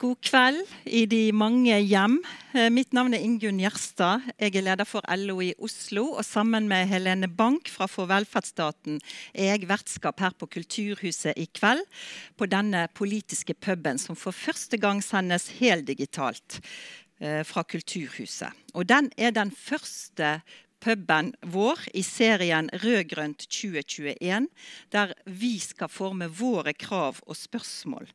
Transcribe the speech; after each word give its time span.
God 0.00 0.16
kveld 0.24 0.62
i 0.88 1.02
de 1.04 1.26
mange 1.36 1.74
hjem. 1.84 2.14
Eh, 2.56 2.70
mitt 2.72 2.94
navn 2.96 3.12
er 3.12 3.20
Ingunn 3.20 3.58
Gjerstad. 3.60 4.22
Jeg 4.40 4.54
er 4.56 4.64
leder 4.64 4.88
for 4.88 5.04
LO 5.12 5.34
i 5.44 5.50
Oslo. 5.60 6.14
Og 6.14 6.24
sammen 6.24 6.70
med 6.70 6.88
Helene 6.88 7.28
Bank 7.28 7.68
fra 7.68 7.84
For 7.84 8.08
velferdsstaten 8.08 8.96
er 9.34 9.50
jeg 9.50 9.68
vertskap 9.68 10.22
her 10.24 10.32
på 10.32 10.48
Kulturhuset 10.54 11.36
i 11.36 11.44
kveld. 11.52 11.84
På 12.32 12.48
denne 12.48 12.86
politiske 12.96 13.52
puben 13.52 14.00
som 14.00 14.16
for 14.16 14.32
første 14.32 14.80
gang 14.80 15.02
sendes 15.04 15.50
heldigitalt 15.58 16.62
eh, 17.20 17.42
fra 17.44 17.60
Kulturhuset. 17.68 18.56
Og 18.72 18.88
den 18.88 19.10
er 19.18 19.34
den 19.36 19.52
første 19.52 20.38
puben 20.80 21.34
vår 21.44 21.84
i 21.92 22.00
serien 22.00 22.72
Rødgrønt 22.72 23.44
2021, 23.52 24.48
der 24.96 25.12
vi 25.26 25.58
skal 25.60 25.92
forme 25.92 26.30
våre 26.32 26.72
krav 26.72 27.20
og 27.26 27.36
spørsmål 27.36 28.08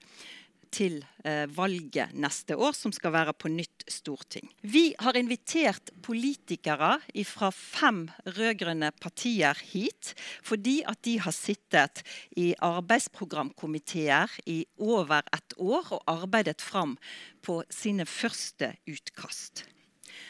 til 0.76 0.98
eh, 1.24 1.46
valget 1.56 2.14
neste 2.18 2.58
år, 2.58 2.76
som 2.76 2.94
skal 2.96 3.14
være 3.16 3.34
på 3.38 3.52
nytt 3.52 3.86
storting. 3.92 4.50
Vi 4.62 4.94
har 5.00 5.18
invitert 5.18 5.94
politikere 6.06 6.98
fra 7.28 7.52
fem 7.56 8.06
rød-grønne 8.28 8.92
partier 9.02 9.58
hit 9.72 10.14
fordi 10.46 10.82
at 10.88 11.02
de 11.08 11.18
har 11.24 11.36
sittet 11.36 12.04
i 12.38 12.52
arbeidsprogramkomiteer 12.60 14.36
i 14.52 14.64
over 14.80 15.24
et 15.36 15.56
år 15.58 15.94
og 16.00 16.04
arbeidet 16.12 16.62
fram 16.62 16.98
på 17.46 17.62
sine 17.70 18.06
første 18.10 18.74
utkast. 18.90 19.66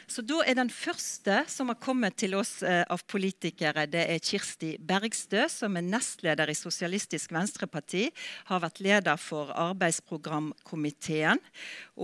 Så 0.07 0.21
da 0.21 0.41
er 0.45 0.57
den 0.57 0.69
første 0.69 1.39
som 1.49 1.71
har 1.71 1.79
kommet 1.81 2.17
til 2.21 2.35
oss 2.37 2.59
eh, 2.65 2.83
av 2.91 3.01
politikere, 3.09 3.87
det 3.89 4.03
er 4.13 4.21
Kirsti 4.23 4.75
Bergstø, 4.77 5.47
som 5.49 5.77
er 5.79 5.85
nestleder 5.87 6.51
i 6.51 6.57
Sosialistisk 6.57 7.33
Venstreparti. 7.33 8.05
Har 8.51 8.61
vært 8.63 8.81
leder 8.85 9.17
for 9.21 9.49
arbeidsprogramkomiteen 9.65 11.41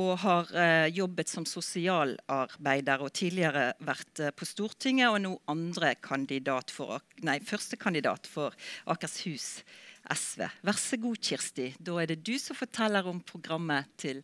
og 0.01 0.11
har 0.23 0.49
eh, 0.55 0.87
jobbet 0.95 1.29
som 1.29 1.45
sosialarbeider 1.45 3.05
og 3.05 3.13
tidligere 3.17 3.69
vært 3.85 4.23
eh, 4.25 4.33
på 4.33 4.49
Stortinget, 4.49 5.11
og 5.11 5.21
nå 5.21 5.35
andre 5.51 5.93
kandidat 6.01 6.73
for, 6.73 7.03
nei, 7.27 7.37
første 7.45 7.77
kandidat 7.79 8.27
for 8.29 8.57
Akershus 8.89 9.61
SV. 10.09 10.47
Vær 10.65 10.81
så 10.81 10.97
god, 10.97 11.21
Kirsti. 11.21 11.71
Da 11.77 12.01
er 12.01 12.09
det 12.11 12.23
du 12.25 12.33
som 12.41 12.57
forteller 12.57 13.05
om 13.07 13.21
programmet 13.21 13.89
til 14.01 14.23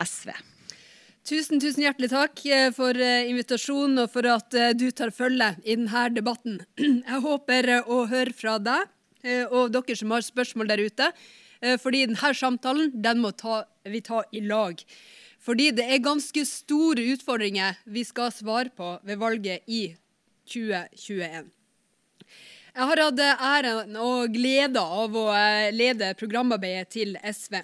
SV. 0.00 0.32
Tusen, 1.24 1.56
tusen 1.56 1.80
hjertelig 1.80 2.10
takk 2.12 2.40
eh, 2.52 2.66
for 2.76 2.98
eh, 3.00 3.30
invitasjonen 3.30 4.02
og 4.02 4.10
for 4.12 4.26
at 4.28 4.52
eh, 4.60 4.74
du 4.76 4.90
tar 4.92 5.08
følge 5.08 5.54
i 5.64 5.72
denne 5.72 6.02
debatten. 6.12 6.58
Jeg 6.76 7.20
håper 7.24 7.68
å 7.80 8.02
høre 8.10 8.36
fra 8.36 8.58
deg 8.60 8.90
og 9.48 9.70
dere 9.72 9.96
som 9.96 10.12
har 10.12 10.20
spørsmål 10.20 10.68
der 10.68 10.82
ute. 10.84 11.06
Fordi 11.80 12.02
denne 12.04 12.32
samtalen 12.36 12.90
den 12.92 13.22
må 13.22 13.30
ta, 13.32 13.62
vi 13.88 14.02
ta 14.04 14.18
i 14.36 14.42
lag. 14.44 14.82
Fordi 15.40 15.70
det 15.72 15.86
er 15.94 16.02
ganske 16.04 16.44
store 16.44 17.06
utfordringer 17.14 17.78
vi 17.88 18.02
skal 18.04 18.28
svare 18.36 18.68
på 18.76 18.90
ved 19.00 19.22
valget 19.22 19.64
i 19.64 19.86
2021. 20.52 21.48
Jeg 22.74 22.90
har 22.90 23.02
hatt 23.06 23.24
æren 23.32 23.96
og 23.96 24.36
glede 24.36 24.84
av 25.00 25.16
å 25.16 25.24
lede 25.72 26.12
programarbeidet 26.20 26.92
til 26.98 27.16
SV. 27.24 27.62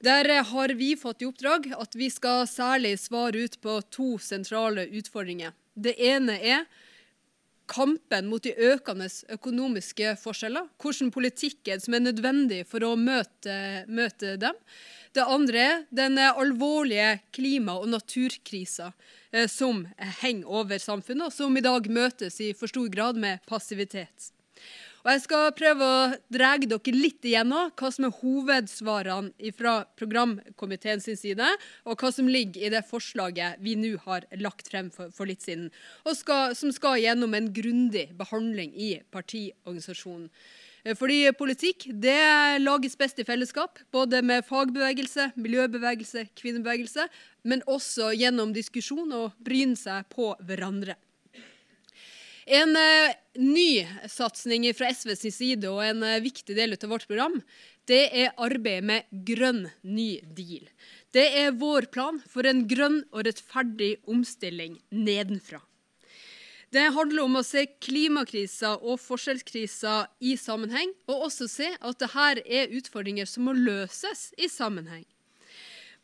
Der 0.00 0.42
har 0.42 0.68
vi 0.68 0.94
fått 0.96 1.22
i 1.22 1.26
oppdrag 1.28 1.66
at 1.76 1.94
vi 1.94 2.06
skal 2.10 2.46
særlig 2.48 2.94
svare 3.02 3.44
ut 3.44 3.58
på 3.60 3.80
to 3.92 4.14
sentrale 4.18 4.86
utfordringer. 4.96 5.52
Det 5.76 5.92
ene 6.00 6.38
er 6.40 6.64
kampen 7.70 8.30
mot 8.30 8.42
de 8.42 8.54
økende 8.56 9.10
økonomiske 9.28 10.14
forskjeller. 10.22 10.70
Hvordan 10.80 11.12
politikken 11.12 11.84
som 11.84 11.94
er 11.94 12.04
nødvendig 12.06 12.62
for 12.70 12.84
å 12.86 12.94
møte, 12.96 13.84
møte 13.92 14.34
dem. 14.40 14.56
Det 15.12 15.26
andre 15.26 15.62
er 15.66 15.86
den 15.92 16.18
alvorlige 16.22 17.18
klima- 17.34 17.76
og 17.76 17.90
naturkrisa 17.92 18.92
eh, 19.32 19.48
som 19.50 19.84
henger 20.22 20.48
over 20.48 20.80
samfunnet, 20.80 21.28
og 21.28 21.34
som 21.34 21.56
i 21.56 21.64
dag 21.66 21.92
møtes 21.92 22.40
i 22.40 22.52
for 22.56 22.72
stor 22.72 22.88
grad 22.88 23.18
med 23.20 23.42
passivitet. 23.50 24.30
Og 25.00 25.08
Jeg 25.14 25.20
skal 25.24 25.52
prøve 25.56 25.86
å 25.86 26.00
dra 26.28 26.50
dere 26.60 26.92
litt 26.92 27.24
igjennom 27.24 27.70
hva 27.72 27.88
som 27.94 28.04
er 28.04 28.16
hovedsvarene 28.20 29.52
fra 29.56 29.74
programkomiteen 29.96 31.00
sin 31.00 31.16
side, 31.16 31.46
og 31.88 31.96
hva 31.96 32.10
som 32.12 32.28
ligger 32.28 32.66
i 32.66 32.72
det 32.74 32.82
forslaget 32.88 33.62
vi 33.64 33.78
nå 33.80 33.94
har 34.04 34.28
lagt 34.44 34.68
frem 34.68 34.90
for, 34.92 35.08
for 35.16 35.30
litt 35.30 35.46
siden, 35.46 35.70
og 36.04 36.18
skal, 36.18 36.52
som 36.58 36.72
skal 36.74 37.00
gjennom 37.00 37.32
en 37.32 37.48
grundig 37.48 38.10
behandling 38.18 38.76
i 38.76 38.98
partiorganisasjonen. 39.14 40.28
Eh, 40.84 40.96
fordi 40.96 41.22
politikk 41.36 41.88
det 41.96 42.60
lages 42.60 42.96
best 43.00 43.24
i 43.24 43.28
fellesskap, 43.28 43.80
både 43.92 44.20
med 44.20 44.44
fagbevegelse, 44.48 45.30
miljøbevegelse, 45.40 46.28
kvinnebevegelse, 46.36 47.08
men 47.48 47.64
også 47.64 48.12
gjennom 48.20 48.52
diskusjon 48.52 49.16
og 49.16 49.32
bryne 49.40 49.80
seg 49.80 50.04
på 50.12 50.34
hverandre. 50.44 51.00
En 52.50 52.74
uh, 53.36 53.42
ny 53.42 53.86
satsing 54.08 54.66
fra 54.74 54.90
SVs 54.94 55.26
side 55.34 55.70
og 55.70 55.82
en 55.84 56.02
uh, 56.02 56.20
viktig 56.22 56.56
del 56.56 56.76
av 56.76 56.90
vårt 56.90 57.06
program, 57.08 57.40
det 57.90 58.04
er 58.14 58.34
arbeidet 58.38 58.86
med 58.86 59.24
grønn 59.26 59.64
ny 59.82 60.20
deal. 60.22 60.68
Det 61.12 61.26
er 61.42 61.56
vår 61.58 61.90
plan 61.90 62.20
for 62.30 62.46
en 62.46 62.66
grønn 62.70 63.02
og 63.10 63.26
rettferdig 63.26 63.96
omstilling 64.06 64.78
nedenfra. 64.90 65.62
Det 66.70 66.84
handler 66.94 67.24
om 67.24 67.40
å 67.40 67.42
se 67.42 67.64
klimakrisa 67.82 68.76
og 68.78 69.00
forskjellskrisa 69.02 70.04
i 70.22 70.36
sammenheng, 70.38 70.92
og 71.10 71.26
også 71.26 71.48
se 71.50 71.72
at 71.74 71.98
dette 71.98 72.36
er 72.46 72.76
utfordringer 72.78 73.26
som 73.26 73.48
må 73.48 73.56
løses 73.58 74.28
i 74.38 74.46
sammenheng. 74.46 75.02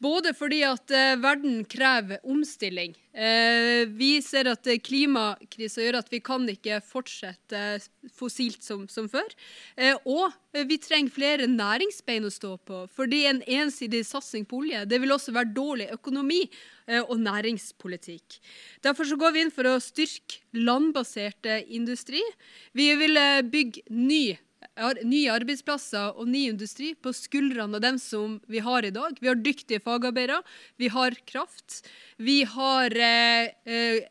Både 0.02 0.34
fordi 0.36 0.58
at 0.66 0.92
eh, 0.92 1.14
verden 1.16 1.62
krever 1.64 2.20
omstilling. 2.28 2.92
Eh, 3.16 3.88
vi 3.88 4.18
ser 4.20 4.50
at 4.50 4.68
eh, 4.68 4.80
klimakrisa 4.84 5.80
gjør 5.80 6.02
at 6.02 6.10
vi 6.12 6.20
kan 6.20 6.44
ikke 6.52 6.82
fortsette 6.84 7.62
fossilt 8.12 8.60
som, 8.64 8.84
som 8.92 9.08
før. 9.08 9.32
Og 10.04 10.36
vi 10.68 10.76
trenger 10.80 11.14
flere 11.14 11.48
næringsbein 11.48 12.28
å 12.28 12.32
stå 12.32 12.52
på. 12.68 12.84
Fordi 12.92 13.24
en 13.30 13.40
ensidig 13.40 14.04
satsing 14.08 14.44
på 14.48 14.60
olje 14.60 14.84
det 14.88 15.00
vil 15.00 15.16
også 15.16 15.32
være 15.36 15.54
dårlig 15.56 15.88
økonomi 15.96 16.44
og 17.08 17.16
næringspolitikk. 17.18 18.36
Derfor 18.84 19.08
så 19.08 19.18
går 19.18 19.32
vi 19.34 19.42
inn 19.42 19.50
for 19.52 19.66
å 19.66 19.80
styrke 19.82 20.44
landbasert 20.54 21.48
industri. 21.66 22.22
Vi 22.78 22.92
vil 23.00 23.18
bygge 23.50 23.82
ny 23.90 24.36
nye 25.06 25.30
arbeidsplasser 25.32 26.16
og 26.16 26.28
ny 26.28 26.46
industri 26.50 26.92
på 26.94 27.12
skuldrene 27.14 27.78
av 27.78 27.84
dem 27.84 27.98
som 28.00 28.38
vi 28.48 28.60
har 28.64 28.84
i 28.84 28.92
dag. 28.94 29.16
Vi 29.20 29.28
har 29.28 29.38
dyktige 29.40 29.82
fagarbeidere, 29.84 30.42
vi 30.76 30.88
har 30.92 31.16
kraft. 31.28 31.82
Vi 32.16 32.42
har 32.48 32.92
eh, 32.96 33.52
eh, 33.64 34.04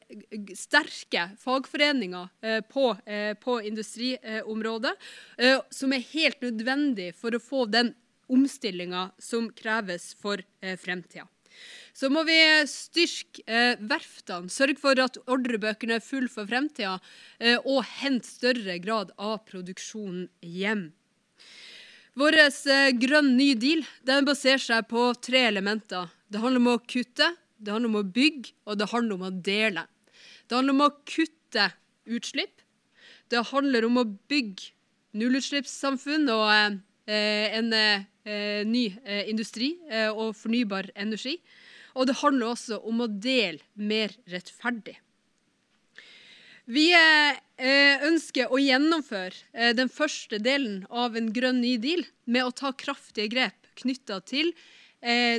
sterke 0.57 1.29
fagforeninger 1.41 2.29
eh, 2.41 2.61
på, 2.61 2.95
eh, 3.05 3.33
på, 3.33 3.59
industriområdet, 3.61 4.95
eh, 5.37 5.61
som 5.69 5.93
er 5.93 6.05
helt 6.13 6.41
nødvendig 6.45 7.13
for 7.17 7.35
å 7.35 7.41
få 7.41 7.65
den 7.65 7.93
omstillinga 8.29 9.11
som 9.21 9.51
kreves 9.53 10.13
for 10.21 10.41
eh, 10.61 10.77
fremtida. 10.81 11.27
Så 11.95 12.09
må 12.11 12.25
vi 12.27 12.35
styrke 12.67 13.45
eh, 13.47 13.79
verftene, 13.79 14.51
sørge 14.51 14.81
for 14.81 14.99
at 14.99 15.15
ordrebøkene 15.31 15.95
er 15.95 16.03
full 16.03 16.27
for 16.31 16.47
fremtida, 16.49 16.97
eh, 17.39 17.55
og 17.63 17.85
hente 18.01 18.27
større 18.27 18.75
grad 18.83 19.13
av 19.15 19.45
produksjonen 19.47 20.27
hjem. 20.43 20.89
Vår 22.19 22.39
eh, 22.41 22.91
grønn 22.99 23.33
ny 23.39 23.53
deal 23.59 23.85
den 24.07 24.27
baserer 24.27 24.59
seg 24.63 24.89
på 24.91 25.07
tre 25.23 25.45
elementer. 25.47 26.11
Det 26.27 26.43
handler 26.43 26.63
om 26.65 26.71
å 26.73 26.83
kutte, 26.83 27.31
det 27.63 27.71
handler 27.71 27.93
om 27.93 27.99
å 28.01 28.07
bygge, 28.17 28.51
og 28.67 28.79
det 28.79 28.91
handler 28.91 29.15
om 29.15 29.27
å 29.29 29.33
dele. 29.47 29.87
Det 30.45 30.59
handler 30.59 30.75
om 30.75 30.85
å 30.89 30.93
kutte 31.07 31.69
utslipp. 32.05 32.59
Det 33.31 33.47
handler 33.53 33.87
om 33.87 34.01
å 34.01 34.09
bygge 34.29 34.73
nullutslippssamfunn 35.15 36.27
og 36.33 36.49
eh, 37.07 37.55
en 37.55 37.71
eh, 37.73 38.65
ny 38.67 38.89
eh, 39.05 39.23
industri 39.31 39.77
og 40.11 40.35
fornybar 40.37 40.91
energi. 40.97 41.37
Og 41.95 42.09
det 42.09 42.19
handler 42.21 42.53
også 42.53 42.79
om 42.83 43.03
å 43.03 43.09
dele 43.09 43.63
mer 43.73 44.13
rettferdig. 44.31 44.97
Vi 46.65 46.87
eh, 46.97 48.05
ønsker 48.07 48.49
å 48.49 48.57
gjennomføre 48.57 49.37
eh, 49.53 49.73
den 49.77 49.91
første 49.91 50.39
delen 50.41 50.81
av 50.89 51.17
en 51.17 51.29
grønn 51.33 51.61
ny 51.61 51.75
deal 51.77 52.01
med 52.25 52.47
å 52.47 52.55
ta 52.57 52.73
kraftige 52.73 53.29
grep 53.35 53.69
knytta 53.77 54.17
til 54.25 54.49
eh, 55.05 55.37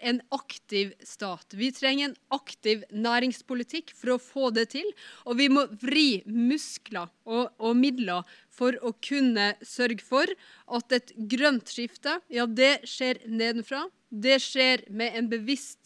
en 0.00 0.22
aktiv 0.32 0.94
stat. 1.04 1.52
Vi 1.52 1.68
trenger 1.76 2.08
en 2.08 2.16
aktiv 2.32 2.86
næringspolitikk 2.88 3.92
for 3.98 4.14
å 4.14 4.22
få 4.22 4.48
det 4.56 4.70
til. 4.72 4.88
Og 5.28 5.36
vi 5.42 5.50
må 5.52 5.66
vri 5.82 6.22
muskler 6.24 7.12
og, 7.28 7.52
og 7.60 7.76
midler 7.76 8.24
for 8.48 8.78
å 8.80 8.94
kunne 9.04 9.52
sørge 9.60 10.00
for 10.06 10.32
at 10.72 10.96
et 10.96 11.12
grønt 11.28 11.68
skifte, 11.68 12.16
ja, 12.32 12.48
det 12.48 12.78
skjer 12.88 13.20
nedenfra. 13.28 13.90
Det 14.08 14.40
skjer 14.44 14.86
med 14.92 15.20
en 15.20 15.28
bevisst 15.28 15.81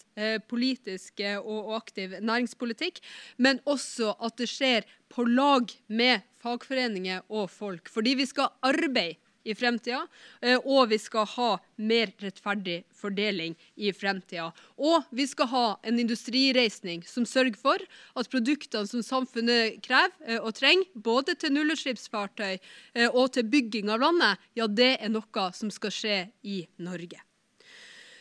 politisk 0.49 1.21
eh, 1.21 1.37
og, 1.39 1.75
aktiv 1.77 2.17
næringspolitikk, 2.21 3.03
men 3.37 3.61
også 3.69 4.15
at 4.25 4.39
det 4.41 4.49
skjer 4.51 4.89
på 5.13 5.27
lag 5.29 5.71
med 5.89 6.25
fagforeninger 6.43 7.27
og 7.29 7.51
folk. 7.51 7.91
Fordi 7.93 8.17
vi 8.19 8.27
skal 8.29 8.53
arbeide 8.65 9.21
i 9.47 9.55
fremtida, 9.55 10.01
eh, 10.43 10.59
og 10.59 10.89
vi 10.91 10.99
skal 10.99 11.29
ha 11.37 11.51
mer 11.79 12.11
rettferdig 12.19 12.81
fordeling 12.97 13.55
i 13.77 13.93
fremtida. 13.95 14.49
Og 14.81 15.07
vi 15.15 15.29
skal 15.31 15.51
ha 15.53 15.67
en 15.87 16.01
industrireisning 16.03 17.05
som 17.07 17.29
sørger 17.29 17.61
for 17.61 17.85
at 18.19 18.33
produktene 18.33 18.91
som 18.91 19.05
samfunnet 19.07 19.79
krever 19.87 20.41
og 20.41 20.51
trenger, 20.59 20.91
både 20.95 21.37
til 21.39 21.55
nullutslippsfartøy 21.55 22.59
og 23.13 23.31
til 23.37 23.47
bygging 23.53 23.93
av 23.93 24.03
landet, 24.03 24.43
ja, 24.59 24.67
det 24.67 24.97
er 24.99 25.15
noe 25.15 25.49
som 25.55 25.71
skal 25.71 25.95
skje 25.95 26.21
i 26.43 26.65
Norge. 26.83 27.26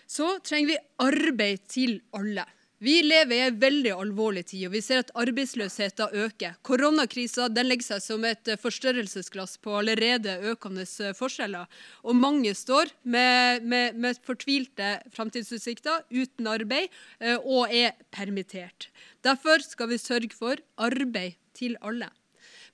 Så 0.07 0.37
trenger 0.45 0.73
vi 0.73 0.77
arbeid 1.01 1.65
til 1.71 1.99
alle. 2.15 2.45
Vi 2.85 2.99
lever 3.01 3.33
i 3.33 3.43
en 3.47 3.59
veldig 3.59 3.91
alvorlig 3.95 4.43
tid, 4.49 4.65
og 4.67 4.73
vi 4.75 4.81
ser 4.83 4.99
at 5.01 5.11
arbeidsløsheten 5.17 6.17
øker. 6.25 6.57
Koronakrisa 6.67 7.47
legger 7.55 7.85
seg 7.87 8.01
som 8.03 8.25
et 8.27 8.49
forstørrelsesglass 8.61 9.55
på 9.63 9.77
allerede 9.79 10.35
økende 10.51 10.83
forskjeller. 11.15 11.69
Og 12.03 12.19
mange 12.19 12.51
står 12.53 12.91
med, 13.03 13.63
med, 13.63 13.95
med 13.95 14.19
fortvilte 14.27 14.97
framtidsutsikter, 15.15 16.03
uten 16.11 16.51
arbeid, 16.51 16.91
eh, 17.21 17.39
og 17.39 17.71
er 17.71 17.95
permittert. 18.11 18.89
Derfor 19.23 19.63
skal 19.63 19.89
vi 19.93 20.01
sørge 20.01 20.35
for 20.35 20.59
arbeid 20.75 21.39
til 21.55 21.79
alle. 21.81 22.11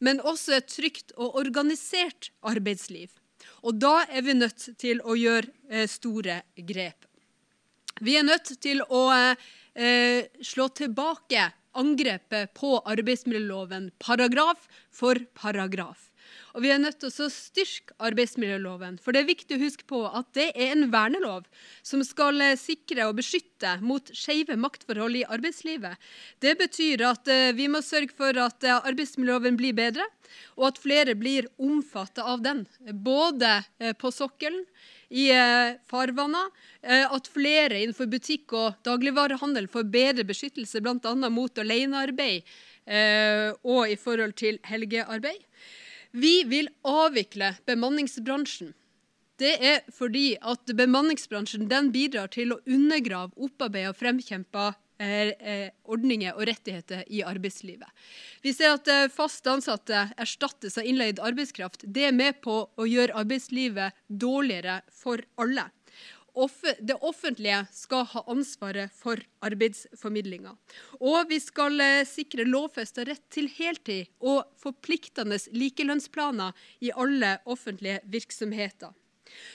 Men 0.02 0.20
også 0.20 0.58
et 0.58 0.68
trygt 0.74 1.14
og 1.16 1.38
organisert 1.38 2.34
arbeidsliv. 2.42 3.14
Og 3.62 3.78
da 3.78 4.02
er 4.10 4.26
vi 4.26 4.34
nødt 4.34 4.68
til 4.82 5.00
å 5.06 5.14
gjøre 5.14 5.46
eh, 5.70 5.88
store 5.88 6.42
grep. 6.58 7.06
Vi 8.02 8.18
er 8.18 8.26
nødt 8.26 8.54
til 8.62 8.82
å 8.90 9.02
eh, 9.14 10.30
slå 10.42 10.68
tilbake 10.74 11.52
angrepet 11.78 12.54
på 12.58 12.80
arbeidsmiljøloven 12.90 13.92
paragraf 14.02 14.66
for 14.92 15.22
paragraf. 15.38 16.12
Og 16.56 16.64
vi 16.66 16.72
er 16.74 16.80
nødt 16.82 17.00
til 17.00 17.12
å 17.12 17.30
styrke 17.32 17.96
arbeidsmiljøloven. 18.04 18.98
For 19.02 19.16
det 19.16 19.24
er 19.24 19.30
viktig 19.30 19.56
å 19.56 19.62
huske 19.62 19.88
på 19.88 20.02
at 20.08 20.30
det 20.36 20.50
er 20.52 20.74
en 20.74 20.90
vernelov 20.92 21.48
som 21.88 22.04
skal 22.08 22.42
eh, 22.44 22.58
sikre 22.60 23.08
og 23.08 23.18
beskytte 23.20 23.78
mot 23.84 24.12
skeive 24.16 24.58
maktforhold 24.60 25.22
i 25.22 25.26
arbeidslivet. 25.32 26.00
Det 26.44 26.56
betyr 26.60 27.06
at 27.08 27.32
eh, 27.32 27.52
vi 27.58 27.70
må 27.72 27.84
sørge 27.86 28.16
for 28.18 28.38
at 28.44 28.68
eh, 28.68 28.80
arbeidsmiljøloven 28.92 29.60
blir 29.60 29.78
bedre, 29.78 30.08
og 30.60 30.72
at 30.72 30.82
flere 30.84 31.16
blir 31.20 31.48
omfattet 31.60 32.24
av 32.24 32.44
den. 32.44 32.66
Både 33.04 33.62
på 34.00 34.12
sokkelen, 34.16 34.64
i 35.12 35.28
farvannet. 35.92 36.60
at 36.82 37.28
flere 37.28 37.78
innenfor 37.78 38.08
butikk 38.10 38.54
og 38.58 38.80
dagligvarehandel 38.88 39.68
får 39.70 39.84
bedre 39.92 40.24
beskyttelse 40.26 40.82
bl.a. 40.82 41.16
mot 41.30 41.60
alenearbeid 41.60 42.48
og 43.62 43.92
i 43.92 43.98
forhold 44.00 44.34
til 44.34 44.58
helgearbeid. 44.66 45.44
Vi 46.12 46.44
vil 46.48 46.72
avvikle 46.84 47.54
bemanningsbransjen. 47.70 48.74
Det 49.42 49.54
er 49.58 49.80
fordi 49.90 50.36
at 50.38 50.70
bemanningsbransjen 50.78 51.70
bidrar 51.94 52.30
til 52.30 52.54
å 52.54 52.60
undergrave, 52.68 53.34
opparbeida 53.38 53.90
og 53.94 53.98
fremkjempa 53.98 54.68
eh, 54.68 54.76
eh, 54.76 54.81
ordninger 55.90 56.36
og 56.36 56.48
rettigheter 56.50 57.04
i 57.10 57.24
arbeidslivet. 57.26 57.90
Vi 58.46 58.54
ser 58.56 58.78
at 58.78 58.88
eh, 58.92 59.10
fast 59.12 59.48
ansatte 59.50 60.08
erstattes 60.22 60.78
av 60.78 60.88
innleid 60.88 61.22
arbeidskraft. 61.24 61.86
Det 61.86 62.08
er 62.10 62.16
med 62.16 62.42
på 62.46 62.64
å 62.70 62.88
gjøre 62.90 63.18
arbeidslivet 63.24 63.98
dårligere 64.08 64.82
for 65.02 65.24
alle 65.42 65.70
det 66.80 66.96
offentlige 67.02 67.66
skal 67.72 68.06
ha 68.06 68.24
ansvaret 68.32 68.92
for 68.96 69.20
arbeidsformidlinga. 69.44 70.56
Og 71.00 71.28
vi 71.30 71.40
skal 71.40 71.80
eh, 71.82 72.06
sikre 72.08 72.46
lovfesta 72.48 73.04
rett 73.04 73.24
til 73.30 73.50
heltid 73.52 74.08
og 74.20 74.46
forpliktende 74.58 75.38
likelønnsplaner 75.52 76.54
i 76.80 76.92
alle 76.96 77.40
offentlige 77.46 78.00
virksomheter. 78.06 78.94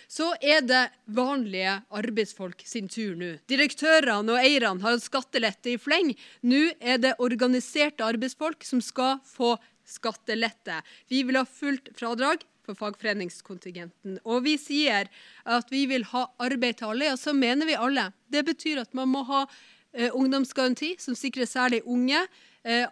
Så 0.09 0.33
er 0.41 0.65
det 0.67 0.83
vanlige 1.07 1.79
arbeidsfolk 1.95 2.63
sin 2.67 2.89
tur 2.93 3.15
nå. 3.19 3.37
Direktørene 3.51 4.37
og 4.37 4.43
eierne 4.43 4.83
har 4.85 4.97
hatt 4.97 5.07
skattelette 5.07 5.75
i 5.75 5.81
fleng. 5.81 6.13
Nå 6.47 6.63
er 6.81 7.01
det 7.03 7.17
organiserte 7.23 8.07
arbeidsfolk 8.07 8.67
som 8.67 8.83
skal 8.85 9.19
få 9.27 9.55
skattelette. 9.87 10.81
Vi 11.11 11.23
vil 11.27 11.39
ha 11.39 11.47
fullt 11.47 11.93
fradrag 11.99 12.45
for 12.67 12.79
fagforeningskontingenten. 12.79 14.19
Og 14.27 14.43
vi 14.47 14.57
sier 14.59 15.11
at 15.47 15.71
vi 15.71 15.85
vil 15.91 16.07
ha 16.11 16.27
arbeid 16.43 16.81
til 16.81 16.93
alle, 16.93 17.13
ja, 17.13 17.17
så 17.21 17.35
mener 17.37 17.69
vi 17.69 17.79
alle. 17.79 18.11
Det 18.27 18.43
betyr 18.47 18.83
at 18.83 18.95
man 18.99 19.13
må 19.13 19.23
ha 19.29 19.45
eh, 19.47 20.11
ungdomsgaranti, 20.11 20.97
som 21.03 21.19
sikrer 21.19 21.49
særlig 21.51 21.85
unge 21.87 22.25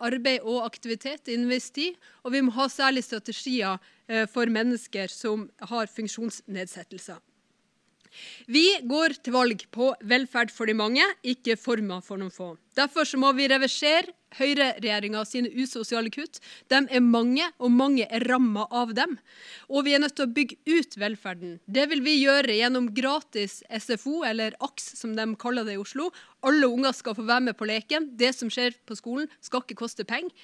arbeid 0.00 0.44
og 0.46 0.64
aktivitet 0.66 1.28
tid. 1.74 1.98
Og 2.22 2.34
vi 2.34 2.42
må 2.44 2.54
ha 2.56 2.68
særlig 2.70 3.04
strategier 3.04 3.78
eh, 4.08 4.26
for 4.30 4.50
mennesker 4.50 5.10
som 5.12 5.48
har 5.70 5.90
funksjonsnedsettelser. 5.90 7.20
Vi 8.46 8.66
går 8.88 9.16
til 9.22 9.34
valg 9.36 9.64
på 9.74 9.92
velferd 10.04 10.52
for 10.54 10.70
de 10.70 10.76
mange, 10.76 11.04
ikke 11.22 11.56
former 11.60 12.04
for 12.04 12.20
noen 12.20 12.34
få. 12.34 12.54
Derfor 12.74 13.08
må 13.22 13.30
vi 13.38 13.46
reversere 13.50 14.12
høyreregjeringa 14.34 15.22
sine 15.28 15.50
usosiale 15.54 16.10
kutt. 16.14 16.40
De 16.72 16.80
er 16.82 17.04
mange, 17.04 17.46
og 17.62 17.70
mange 17.70 18.06
er 18.08 18.26
ramma 18.28 18.66
av 18.74 18.94
dem. 18.96 19.16
Og 19.70 19.86
vi 19.86 19.94
er 19.94 20.02
nødt 20.02 20.16
til 20.18 20.26
å 20.26 20.34
bygge 20.34 20.58
ut 20.66 20.98
velferden. 20.98 21.58
Det 21.66 21.86
vil 21.92 22.02
vi 22.04 22.16
gjøre 22.22 22.56
gjennom 22.58 22.90
gratis 22.96 23.60
SFO, 23.70 24.22
eller 24.26 24.56
AKS 24.64 24.94
som 25.00 25.14
de 25.16 25.28
kaller 25.40 25.66
det 25.68 25.76
i 25.78 25.82
Oslo. 25.82 26.10
Alle 26.44 26.70
unger 26.70 26.96
skal 26.96 27.16
få 27.16 27.26
være 27.26 27.48
med 27.50 27.58
på 27.58 27.68
leken. 27.70 28.10
Det 28.18 28.34
som 28.36 28.50
skjer 28.52 28.76
på 28.86 28.98
skolen, 28.98 29.30
skal 29.44 29.64
ikke 29.64 29.78
koste 29.84 30.06
penger. 30.08 30.34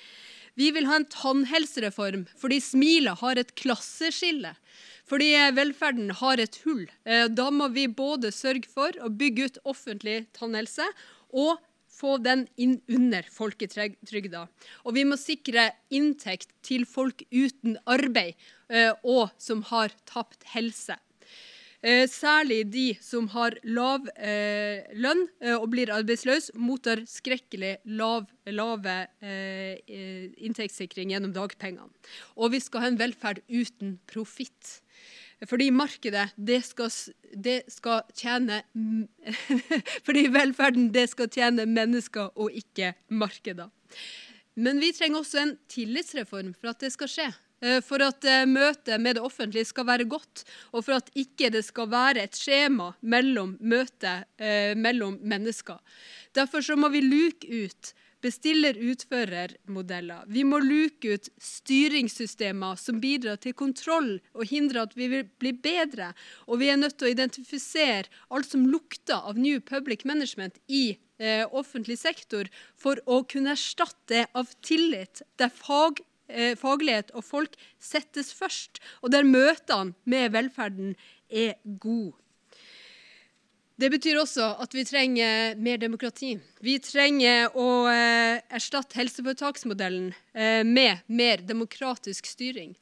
Vi 0.58 0.70
vil 0.75 0.88
ha 0.91 0.99
en 1.00 1.08
tannhelsereform 1.11 2.26
fordi 2.41 2.61
smilet 2.64 3.20
har 3.23 3.41
et 3.41 3.55
klasseskille. 3.58 4.55
Fordi 5.11 5.32
velferden 5.56 6.12
har 6.20 6.38
et 6.38 6.61
hull. 6.64 6.85
Eh, 7.05 7.26
da 7.26 7.49
må 7.50 7.70
vi 7.75 7.88
både 7.88 8.31
sørge 8.35 8.70
for 8.70 8.94
å 9.02 9.11
bygge 9.11 9.49
ut 9.49 9.58
offentlig 9.73 10.23
tannhelse 10.38 10.87
og 11.31 11.58
få 12.00 12.17
den 12.23 12.47
inn 12.61 12.79
under 12.88 13.26
folketrygda. 13.35 14.47
Og 14.87 14.97
vi 14.97 15.05
må 15.08 15.19
sikre 15.20 15.70
inntekt 15.93 16.55
til 16.67 16.87
folk 16.88 17.25
uten 17.31 17.76
arbeid 17.91 18.38
eh, 18.70 18.94
og 19.03 19.35
som 19.43 19.64
har 19.73 19.94
tapt 20.08 20.46
helse. 20.55 20.96
Eh, 21.81 22.05
særlig 22.12 22.67
de 22.69 22.91
som 23.00 23.25
har 23.32 23.55
lav 23.65 24.05
eh, 24.21 24.85
lønn 25.00 25.23
eh, 25.41 25.55
og 25.55 25.71
blir 25.73 25.88
arbeidsløse, 25.94 26.53
mottar 26.61 27.06
skrekkelig 27.09 27.79
lav, 27.97 28.27
lave 28.44 28.97
inntektssikring 29.25 31.15
gjennom 31.15 31.32
dagpengene. 31.32 31.88
Og 32.37 32.53
vi 32.53 32.61
skal 32.61 32.85
ha 32.85 32.91
en 32.93 33.00
velferd 33.00 33.41
uten 33.49 33.97
profitt. 34.11 34.81
Fordi 35.49 35.71
markedet, 35.73 36.27
det 36.37 36.61
skal, 36.69 36.91
det 37.32 37.62
skal 37.73 38.03
tjene 38.12 38.61
Fordi 40.06 40.27
velferden, 40.35 40.91
det 40.93 41.06
skal 41.15 41.31
tjene 41.32 41.65
mennesker 41.65 42.34
og 42.37 42.53
ikke 42.53 42.93
markeder. 43.08 43.70
Men 44.60 44.82
vi 44.82 44.93
trenger 44.93 45.22
også 45.22 45.41
en 45.41 45.55
tillitsreform 45.72 46.53
for 46.58 46.75
at 46.75 46.84
det 46.84 46.93
skal 46.93 47.08
skje. 47.08 47.31
Eh, 47.60 47.82
for 47.84 48.00
at 48.00 48.24
eh, 48.24 48.46
møtet 48.48 48.96
med 49.02 49.19
det 49.19 49.24
offentlige 49.24 49.69
skal 49.69 49.84
være 49.88 50.06
godt, 50.08 50.44
og 50.72 50.84
for 50.86 50.96
at 50.96 51.10
ikke 51.19 51.50
det 51.52 51.64
skal 51.67 51.90
være 51.93 52.24
et 52.24 52.38
skjema 52.38 52.93
mellom 53.00 53.56
møtet 53.60 54.24
eh, 54.40 54.76
mellom 54.76 55.19
mennesker. 55.20 55.76
Derfor 56.36 56.64
så 56.64 56.76
må 56.81 56.88
vi 56.93 57.00
luke 57.05 57.44
ut 57.44 57.93
bestiller-utfører-modeller. 58.20 60.26
Vi 60.29 60.44
må 60.44 60.58
luke 60.60 61.17
ut 61.17 61.29
styringssystemer 61.40 62.76
som 62.81 63.00
bidrar 63.00 63.40
til 63.40 63.56
kontroll 63.56 64.20
og 64.34 64.48
hindrer 64.48 64.84
at 64.84 64.96
vi 64.96 65.08
vil 65.12 65.24
bli 65.40 65.52
bedre. 65.56 66.12
Og 66.44 66.60
vi 66.60 66.69
er 66.69 66.81
nødt 66.81 66.98
til 67.00 67.08
å 67.08 67.14
identifisere 67.14 68.08
alt 68.29 68.52
som 68.52 68.69
lukter 68.69 69.17
av 69.17 69.40
New 69.40 69.60
Public 69.60 70.05
Management 70.08 70.60
i 70.69 70.98
offentlig 71.52 71.98
sektor, 72.00 72.48
for 72.81 72.96
å 73.05 73.20
kunne 73.29 73.52
erstatte 73.52 74.08
det 74.08 74.22
av 74.32 74.48
tillit, 74.64 75.20
der 75.36 75.52
fag 75.52 76.00
faglighet 76.60 77.10
og 77.15 77.25
folk 77.27 77.56
settes 77.82 78.32
først, 78.37 78.82
og 79.03 79.13
der 79.15 79.27
møtene 79.27 79.94
med 80.05 80.32
velferden 80.37 80.94
er 81.31 81.55
gode. 81.82 82.20
Det 83.81 83.89
betyr 83.89 84.19
også 84.20 84.44
at 84.60 84.75
vi 84.77 84.82
trenger 84.84 85.55
mer 85.56 85.79
demokrati. 85.81 86.34
Vi 86.60 86.75
trenger 86.84 87.55
å 87.56 87.69
eh, 87.89 88.43
erstatte 88.53 88.99
helseforetaksmodellen 88.99 90.10
eh, 90.34 90.60
med 90.69 91.01
mer 91.08 91.41
demokratisk 91.49 92.29
styring. 92.29 92.75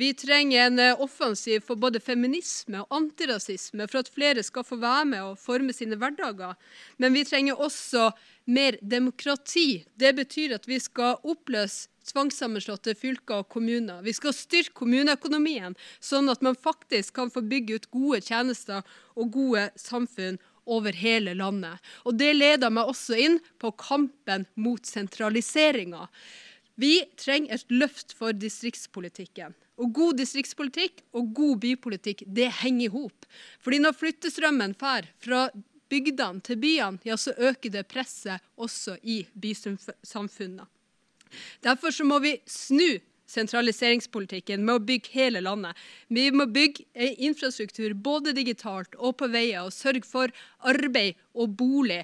Vi 0.00 0.08
trenger 0.18 0.64
en 0.64 0.82
eh, 0.82 1.04
offensiv 1.04 1.62
for 1.68 1.78
både 1.78 2.02
feminisme 2.02 2.82
og 2.82 2.98
antirasisme 2.98 3.86
for 3.86 4.02
at 4.02 4.10
flere 4.10 4.42
skal 4.42 4.66
få 4.66 4.80
være 4.82 5.06
med 5.12 5.28
og 5.28 5.38
forme 5.38 5.76
sine 5.76 6.00
hverdager. 6.00 6.58
Men 6.98 7.14
vi 7.14 7.22
trenger 7.28 7.62
også 7.62 8.08
mer 8.50 8.80
demokrati. 8.82 9.84
Det 9.94 10.16
betyr 10.18 10.56
at 10.58 10.66
vi 10.66 10.80
skal 10.82 11.20
oppløse 11.22 11.89
tvangssammenslåtte 12.08 12.94
fylker 12.98 13.42
og 13.42 13.48
kommuner. 13.52 14.02
Vi 14.06 14.14
skal 14.16 14.34
styrke 14.36 14.76
kommuneøkonomien, 14.80 15.76
sånn 16.00 16.30
at 16.32 16.42
man 16.44 16.58
faktisk 16.58 17.14
kan 17.18 17.32
få 17.32 17.42
bygge 17.46 17.80
ut 17.80 17.90
gode 17.94 18.22
tjenester 18.24 18.86
og 19.16 19.32
gode 19.34 19.68
samfunn 19.80 20.40
over 20.70 20.94
hele 20.96 21.34
landet. 21.34 21.80
Og 22.04 22.16
Det 22.18 22.32
leder 22.34 22.70
meg 22.70 22.90
også 22.90 23.18
inn 23.18 23.40
på 23.58 23.72
kampen 23.80 24.46
mot 24.54 24.86
sentraliseringa. 24.86 26.08
Vi 26.80 27.02
trenger 27.20 27.58
et 27.58 27.72
løft 27.74 28.14
for 28.16 28.32
distriktspolitikken. 28.32 29.56
Og 29.80 29.92
god 29.96 30.20
distriktspolitikk 30.20 31.02
og 31.16 31.32
god 31.36 31.60
bypolitikk 31.62 32.24
det 32.26 32.50
henger 32.60 32.86
i 32.86 32.92
hop. 32.92 33.26
Fordi 33.64 33.80
når 33.80 33.96
flyttestrømmen 33.96 34.76
fær 34.80 35.08
fra 35.24 35.48
bygdene 35.90 36.44
til 36.44 36.60
byene, 36.60 37.00
ja, 37.04 37.16
så 37.16 37.34
øker 37.36 37.72
det 37.74 37.88
presset 37.90 38.44
også 38.60 38.96
i 39.02 39.22
bysamfunnene. 39.34 40.68
Derfor 41.64 41.94
så 41.94 42.06
må 42.06 42.20
vi 42.24 42.38
snu 42.48 42.98
sentraliseringspolitikken 43.30 44.64
med 44.66 44.78
å 44.78 44.82
bygge 44.82 45.12
hele 45.14 45.42
landet. 45.44 45.78
Vi 46.10 46.28
må 46.34 46.48
bygge 46.50 46.86
infrastruktur 47.22 47.94
både 47.94 48.34
digitalt 48.36 48.96
og 48.98 49.18
på 49.20 49.30
veier, 49.30 49.62
og 49.66 49.74
sørge 49.74 50.06
for 50.08 50.34
arbeid 50.66 51.18
og 51.34 51.54
bolig 51.60 52.02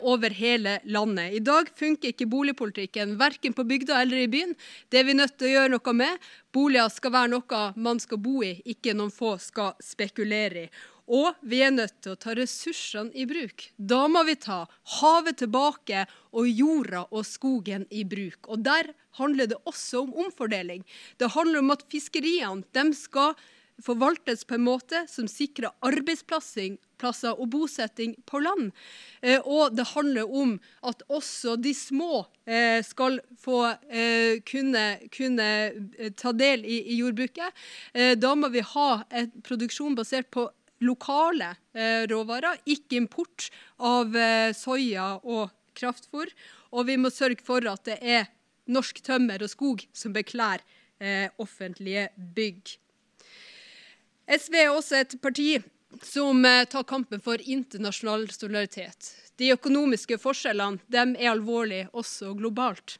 over 0.00 0.30
hele 0.30 0.78
landet. 0.84 1.32
I 1.34 1.40
dag 1.42 1.68
funker 1.74 2.12
ikke 2.12 2.28
boligpolitikken 2.30 3.16
verken 3.18 3.56
på 3.56 3.64
bygda 3.66 4.02
eller 4.04 4.22
i 4.22 4.28
byen. 4.30 4.54
Det 4.88 5.00
er 5.00 5.08
vi 5.08 5.16
nødt 5.18 5.34
til 5.38 5.48
å 5.48 5.54
gjøre 5.54 5.72
noe 5.74 5.94
med. 5.98 6.26
Boliger 6.54 6.92
skal 6.94 7.14
være 7.16 7.32
noe 7.32 7.62
man 7.74 7.98
skal 7.98 8.22
bo 8.22 8.42
i, 8.46 8.54
ikke 8.64 8.94
noen 8.94 9.10
få 9.10 9.34
skal 9.42 9.74
spekulere 9.82 10.66
i. 10.68 10.68
Og 11.04 11.36
vi 11.44 11.60
er 11.60 11.72
nødt 11.74 11.98
til 12.00 12.14
å 12.14 12.20
ta 12.20 12.32
ressursene 12.36 13.12
i 13.12 13.26
bruk. 13.28 13.66
Da 13.76 14.06
må 14.08 14.22
vi 14.24 14.38
ta 14.40 14.62
havet 15.00 15.42
tilbake 15.42 16.06
og 16.32 16.48
jorda 16.48 17.04
og 17.10 17.26
skogen 17.28 17.84
i 17.92 18.06
bruk. 18.08 18.48
Og 18.48 18.62
der 18.64 18.94
handler 19.18 19.50
det 19.50 19.60
også 19.68 20.06
om 20.06 20.14
omfordeling. 20.24 20.84
Det 21.20 21.34
handler 21.36 21.60
om 21.60 21.74
at 21.76 21.84
fiskeriene 21.92 22.86
skal 22.96 23.36
forvaltes 23.82 24.44
på 24.44 24.54
en 24.54 24.66
måte 24.66 25.04
som 25.10 25.26
sikrer 25.30 25.72
arbeidsplasser 25.84 27.34
og 27.34 27.48
bosetting 27.52 28.14
på 28.26 28.40
land. 28.44 28.70
Eh, 29.20 29.40
og 29.40 29.74
det 29.76 29.90
handler 29.94 30.30
om 30.30 30.56
at 30.86 31.02
også 31.08 31.56
de 31.60 31.74
små 31.74 32.24
eh, 32.46 32.80
skal 32.86 33.20
få 33.40 33.64
eh, 33.90 34.40
kunne, 34.46 34.84
kunne 35.14 35.48
ta 36.16 36.32
del 36.32 36.64
i, 36.64 36.80
i 36.94 37.00
jordbruket. 37.00 37.64
Da 37.94 38.34
må 38.38 38.48
vi 38.52 38.62
ha 38.64 38.88
en 39.10 39.32
produksjon 39.44 39.96
basert 39.98 40.30
på 40.34 40.46
lokale 40.84 41.54
råvarer, 42.10 42.58
ikke 42.68 42.98
import 42.98 43.48
av 43.78 44.14
soya 44.56 45.14
og 45.22 45.52
kraftfôr. 45.78 46.30
Og 46.74 46.88
vi 46.90 46.98
må 47.00 47.12
sørge 47.14 47.44
for 47.46 47.64
at 47.70 47.84
det 47.88 47.98
er 48.02 48.28
norsk 48.70 49.00
tømmer 49.06 49.42
og 49.44 49.52
skog 49.52 49.84
som 49.96 50.14
beklær 50.16 50.64
offentlige 51.40 52.08
bygg. 52.36 52.76
SV 54.24 54.56
er 54.56 54.72
også 54.72 55.00
et 55.02 55.16
parti 55.20 55.58
som 56.02 56.44
eh, 56.44 56.64
tar 56.70 56.86
kampen 56.88 57.22
for 57.22 57.40
internasjonal 57.40 58.26
solidaritet. 58.32 59.12
De 59.38 59.52
økonomiske 59.54 60.18
forskjellene 60.22 61.16
er 61.18 61.32
alvorlige 61.32 61.90
også 61.92 62.34
globalt. 62.38 62.98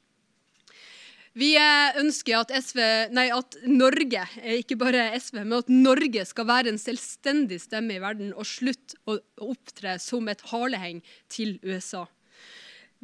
Vi 1.34 1.54
eh, 1.58 1.96
ønsker 1.98 2.42
at, 2.42 2.52
SV, 2.62 2.80
nei, 3.14 3.26
at 3.34 3.56
Norge, 3.66 4.26
eh, 4.42 4.60
ikke 4.60 4.78
bare 4.78 5.08
SV, 5.18 5.40
men 5.42 5.58
at 5.62 5.72
Norge 5.72 6.26
skal 6.28 6.48
være 6.50 6.74
en 6.74 6.80
selvstendig 6.80 7.62
stemme 7.64 7.96
i 7.96 8.02
verden 8.02 8.34
og 8.36 8.46
slutte 8.46 9.00
å 9.08 9.18
opptre 9.48 9.96
som 10.02 10.28
et 10.30 10.44
haleheng 10.52 11.00
til 11.32 11.56
USA. 11.64 12.04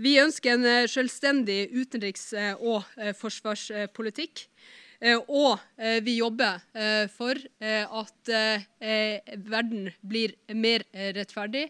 Vi 0.00 0.14
ønsker 0.20 0.54
en 0.54 0.86
selvstendig 0.88 1.74
utenriks- 1.76 2.30
og 2.64 2.86
forsvarspolitikk. 3.18 4.46
Eh, 5.00 5.16
og 5.32 5.56
eh, 5.80 5.98
vi 6.04 6.18
jobber 6.18 6.60
eh, 6.76 7.06
for 7.12 7.38
at 7.60 8.30
verden 9.50 9.90
blir 10.06 10.34
mer 10.54 10.84
rettferdig, 11.16 11.66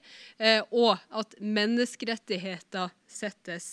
og 0.74 0.98
at 1.16 1.34
menneskerettigheter 1.40 2.90
settes 3.10 3.72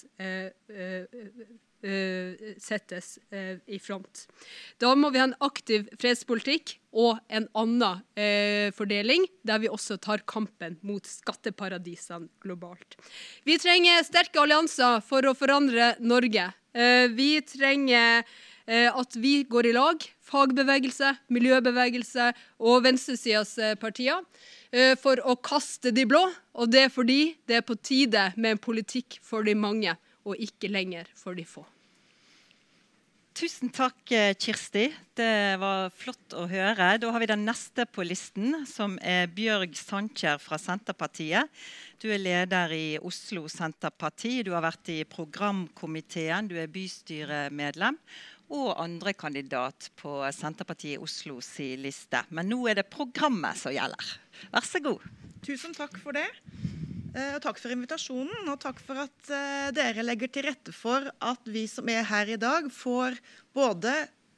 settes 2.64 3.10
i 3.68 3.80
front. 3.82 4.24
Da 4.82 4.94
må 4.98 5.12
vi 5.14 5.22
ha 5.22 5.28
en 5.30 5.38
aktiv 5.46 5.88
fredspolitikk 6.02 6.78
og 6.98 7.22
en 7.30 7.48
annen 7.58 8.74
fordeling, 8.78 9.28
der 9.48 9.62
vi 9.64 9.72
også 9.72 10.00
tar 10.02 10.26
kampen 10.30 10.80
mot 10.82 11.06
skatteparadisene 11.08 12.32
globalt. 12.44 12.98
Vi 13.46 13.60
trenger 13.62 14.06
sterke 14.08 14.42
allianser 14.44 15.02
for 15.06 15.28
å 15.28 15.38
forandre 15.38 15.96
Norge. 16.02 16.50
vi 17.14 17.32
trenger 17.46 18.24
Eh, 18.24 18.57
at 18.67 19.15
vi 19.15 19.45
går 19.47 19.69
i 19.69 19.75
lag, 19.75 20.03
fagbevegelse, 20.27 21.13
miljøbevegelse 21.33 22.31
og 22.59 22.83
venstresidas 22.88 23.55
eh, 23.62 23.77
partier, 23.79 24.19
eh, 24.71 24.95
for 25.00 25.21
å 25.24 25.38
kaste 25.39 25.93
de 25.95 26.07
blå. 26.09 26.25
Og 26.57 26.71
det 26.74 26.88
er 26.88 26.93
fordi 26.93 27.21
det 27.47 27.62
er 27.62 27.65
på 27.67 27.79
tide 27.79 28.31
med 28.36 28.55
en 28.55 28.62
politikk 28.62 29.21
for 29.24 29.47
de 29.47 29.55
mange, 29.55 29.95
og 30.27 30.39
ikke 30.43 30.71
lenger 30.71 31.07
for 31.15 31.38
de 31.38 31.47
få. 31.47 31.63
Tusen 33.38 33.69
takk, 33.69 34.00
Kirsti. 34.41 34.88
Det 35.13 35.59
var 35.62 35.91
flott 35.93 36.33
å 36.33 36.47
høre. 36.50 36.88
Da 36.97 37.12
har 37.13 37.21
vi 37.21 37.27
den 37.29 37.43
neste 37.45 37.83
på 37.86 38.01
listen, 38.01 38.63
som 38.65 38.95
er 38.97 39.29
Bjørg 39.29 39.75
Sandkjær 39.77 40.41
fra 40.41 40.57
Senterpartiet. 40.57 41.45
Du 42.01 42.07
er 42.09 42.17
leder 42.17 42.74
i 42.74 42.88
Oslo 42.97 43.45
Senterparti. 43.45 44.39
Du 44.41 44.55
har 44.55 44.65
vært 44.65 44.89
i 44.89 45.03
programkomiteen. 45.05 46.50
Du 46.50 46.57
er 46.57 46.74
bystyremedlem 46.74 48.01
og 48.54 48.77
andre 48.80 49.13
kandidat 49.18 49.89
på 50.00 50.20
Senterpartiet 50.36 51.01
Oslo 51.04 51.42
si 51.44 51.74
liste. 51.80 52.22
Men 52.30 52.50
nå 52.51 52.62
er 52.70 52.80
det 52.80 52.89
programmet 52.92 53.60
som 53.60 53.75
gjelder. 53.75 54.12
Vær 54.54 54.68
så 54.68 54.82
god. 54.84 55.04
Tusen 55.46 55.75
takk 55.75 55.98
for 56.01 56.16
det. 56.18 56.27
Eh, 57.18 57.34
og 57.36 57.42
takk 57.44 57.60
for 57.62 57.74
invitasjonen, 57.74 58.48
og 58.51 58.60
takk 58.62 58.80
for 58.84 59.00
at 59.06 59.32
eh, 59.34 59.70
dere 59.75 60.06
legger 60.06 60.32
til 60.32 60.48
rette 60.48 60.74
for 60.75 61.08
at 61.08 61.50
vi 61.50 61.66
som 61.72 61.88
er 61.92 62.06
her 62.08 62.30
i 62.36 62.39
dag, 62.39 62.70
får 62.74 63.18
både 63.58 63.94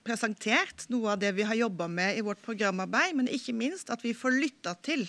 presentert 0.05 0.87
noe 0.89 1.13
av 1.13 1.19
det 1.21 1.33
vi 1.37 1.45
har 1.45 1.57
jobba 1.59 1.89
med 1.91 2.17
i 2.17 2.23
vårt 2.25 2.41
programarbeid, 2.45 3.17
men 3.17 3.29
ikke 3.31 3.55
minst 3.57 3.91
at 3.93 4.05
vi 4.05 4.15
får 4.17 4.37
lytta 4.37 4.73
til 4.85 5.05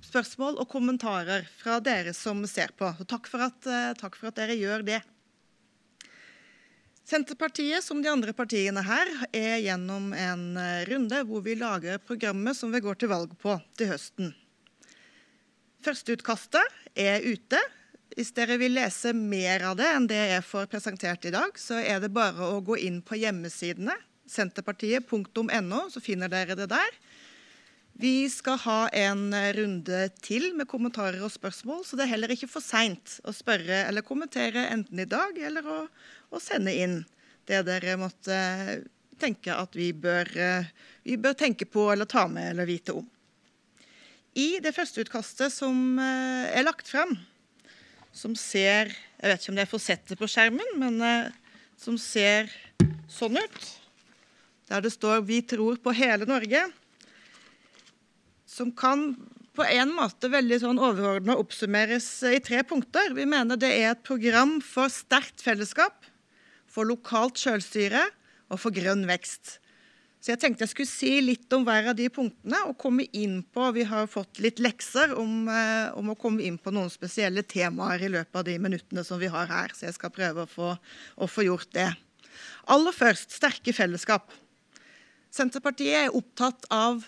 spørsmål 0.00 0.56
og 0.62 0.68
kommentarer 0.70 1.44
fra 1.60 1.76
dere 1.84 2.14
som 2.16 2.40
ser 2.48 2.72
på. 2.78 2.88
Så 2.98 3.06
takk 3.08 3.28
for 3.28 3.44
at, 3.44 3.66
eh, 3.68 3.92
takk 4.00 4.16
for 4.16 4.30
at 4.30 4.40
dere 4.40 4.56
gjør 4.56 4.86
det. 4.86 5.02
Senterpartiet, 7.10 7.82
som 7.82 7.98
de 8.02 8.06
andre 8.06 8.30
partiene 8.36 8.82
her, 8.86 9.08
er 9.34 9.56
gjennom 9.64 10.12
en 10.14 10.44
eh, 10.60 10.84
runde 10.86 11.24
hvor 11.26 11.42
vi 11.42 11.56
lager 11.58 11.98
programmet 12.06 12.54
som 12.54 12.70
vi 12.70 12.82
går 12.84 13.00
til 13.00 13.10
valg 13.10 13.32
på 13.42 13.56
til 13.74 13.90
høsten. 13.90 14.30
Førsteutkastet 15.82 16.94
er 16.94 17.24
ute. 17.26 17.58
Hvis 18.14 18.30
dere 18.36 18.60
vil 18.60 18.76
lese 18.76 19.10
mer 19.16 19.64
av 19.66 19.74
det 19.80 19.88
enn 19.90 20.06
det 20.10 20.20
jeg 20.36 20.46
får 20.46 20.70
presentert 20.70 21.26
i 21.26 21.34
dag, 21.34 21.58
så 21.58 21.80
er 21.82 21.98
det 22.02 22.12
bare 22.14 22.52
å 22.54 22.62
gå 22.62 22.78
inn 22.78 23.00
på 23.02 23.18
hjemmesidene 23.18 23.96
senterpartiet.no, 24.30 25.80
så 25.90 26.02
finner 26.02 26.30
dere 26.30 26.54
det 26.58 26.68
der. 26.70 26.94
Vi 28.00 28.30
skal 28.30 28.60
ha 28.62 28.78
en 28.96 29.34
runde 29.56 30.04
til 30.22 30.52
med 30.56 30.70
kommentarer 30.70 31.20
og 31.26 31.32
spørsmål, 31.34 31.82
så 31.84 31.98
det 31.98 32.06
er 32.06 32.14
heller 32.14 32.32
ikke 32.36 32.48
for 32.48 32.64
seint 32.64 33.18
å 33.26 33.34
spørre 33.34 33.82
eller 33.88 34.06
kommentere 34.06 34.68
enten 34.70 35.02
i 35.02 35.10
dag 35.10 35.36
eller 35.50 35.66
å 35.66 35.80
og 36.30 36.42
sende 36.42 36.74
inn 36.74 37.00
det 37.50 37.64
dere 37.66 37.96
måtte 37.98 38.36
tenke 39.20 39.52
at 39.52 39.74
vi 39.76 39.90
bør, 39.92 40.28
vi 41.02 41.16
bør 41.20 41.34
tenke 41.36 41.66
på 41.68 41.88
eller 41.92 42.08
ta 42.08 42.26
med 42.30 42.52
eller 42.52 42.68
vite 42.68 42.94
om. 42.96 43.08
I 44.38 44.60
det 44.62 44.70
første 44.76 45.02
utkastet 45.02 45.50
som 45.50 45.98
eh, 45.98 46.46
er 46.54 46.66
lagt 46.66 46.88
frem, 46.90 47.16
som 48.14 48.34
ser 48.38 48.92
Jeg 49.20 49.28
vet 49.28 49.42
ikke 49.42 49.52
om 49.52 49.58
det 49.58 49.64
er 49.64 49.70
for 49.70 49.82
sett 49.82 50.12
på 50.16 50.28
skjermen, 50.30 50.70
men 50.80 51.02
eh, 51.04 51.32
som 51.76 51.98
ser 52.00 52.48
sånn 53.10 53.36
ut. 53.36 53.60
Der 54.70 54.80
det 54.80 54.92
står 54.94 55.26
'Vi 55.26 55.42
tror 55.42 55.76
på 55.82 55.92
hele 55.92 56.24
Norge'. 56.24 56.70
Som 58.46 58.72
kan 58.72 59.16
på 59.52 59.66
en 59.66 59.92
måte 59.92 60.30
veldig 60.30 60.60
sånn 60.62 60.78
overordna 60.78 61.36
oppsummeres 61.36 62.06
i 62.22 62.38
tre 62.40 62.62
punkter. 62.62 63.12
Vi 63.12 63.26
mener 63.26 63.58
det 63.58 63.72
er 63.76 63.90
et 63.90 64.02
program 64.06 64.60
for 64.62 64.88
sterkt 64.88 65.42
fellesskap, 65.42 66.06
for 66.70 66.88
lokalt 66.88 67.40
sjølstyre 67.40 68.04
og 68.50 68.60
for 68.62 68.74
grønn 68.74 69.06
vekst. 69.08 69.58
Så 70.20 70.34
jeg 70.34 70.40
tenkte 70.42 70.66
jeg 70.66 70.72
skulle 70.74 70.90
si 70.90 71.12
litt 71.24 71.54
om 71.56 71.62
hver 71.64 71.86
av 71.90 71.96
de 71.96 72.10
punktene 72.12 72.58
og 72.68 72.76
komme 72.80 73.06
inn 73.16 73.38
på 73.54 73.70
Vi 73.72 73.86
har 73.88 74.10
fått 74.10 74.42
litt 74.44 74.60
lekser 74.60 75.14
om, 75.16 75.48
eh, 75.48 75.88
om, 75.96 76.12
å 76.12 76.18
komme 76.18 76.44
inn 76.44 76.58
på 76.60 76.72
noen 76.76 76.92
spesielle 76.92 77.42
temaer 77.48 78.04
i 78.04 78.12
løpet 78.12 78.36
av 78.36 78.44
de 78.44 78.58
minuttene 78.60 79.04
som 79.06 79.20
vi 79.20 79.30
har 79.32 79.48
her. 79.48 79.72
Så 79.72 79.88
jeg 79.88 79.96
skal 79.96 80.12
prøve 80.12 80.44
å 80.44 80.50
få, 80.50 80.74
å 81.16 81.30
få 81.30 81.46
gjort 81.48 81.72
det. 81.72 81.88
Aller 82.68 82.92
først 82.92 83.32
sterke 83.38 83.72
fellesskap. 83.72 84.28
Senterpartiet 85.32 86.04
er 86.04 86.16
opptatt 86.16 86.68
av 86.68 87.06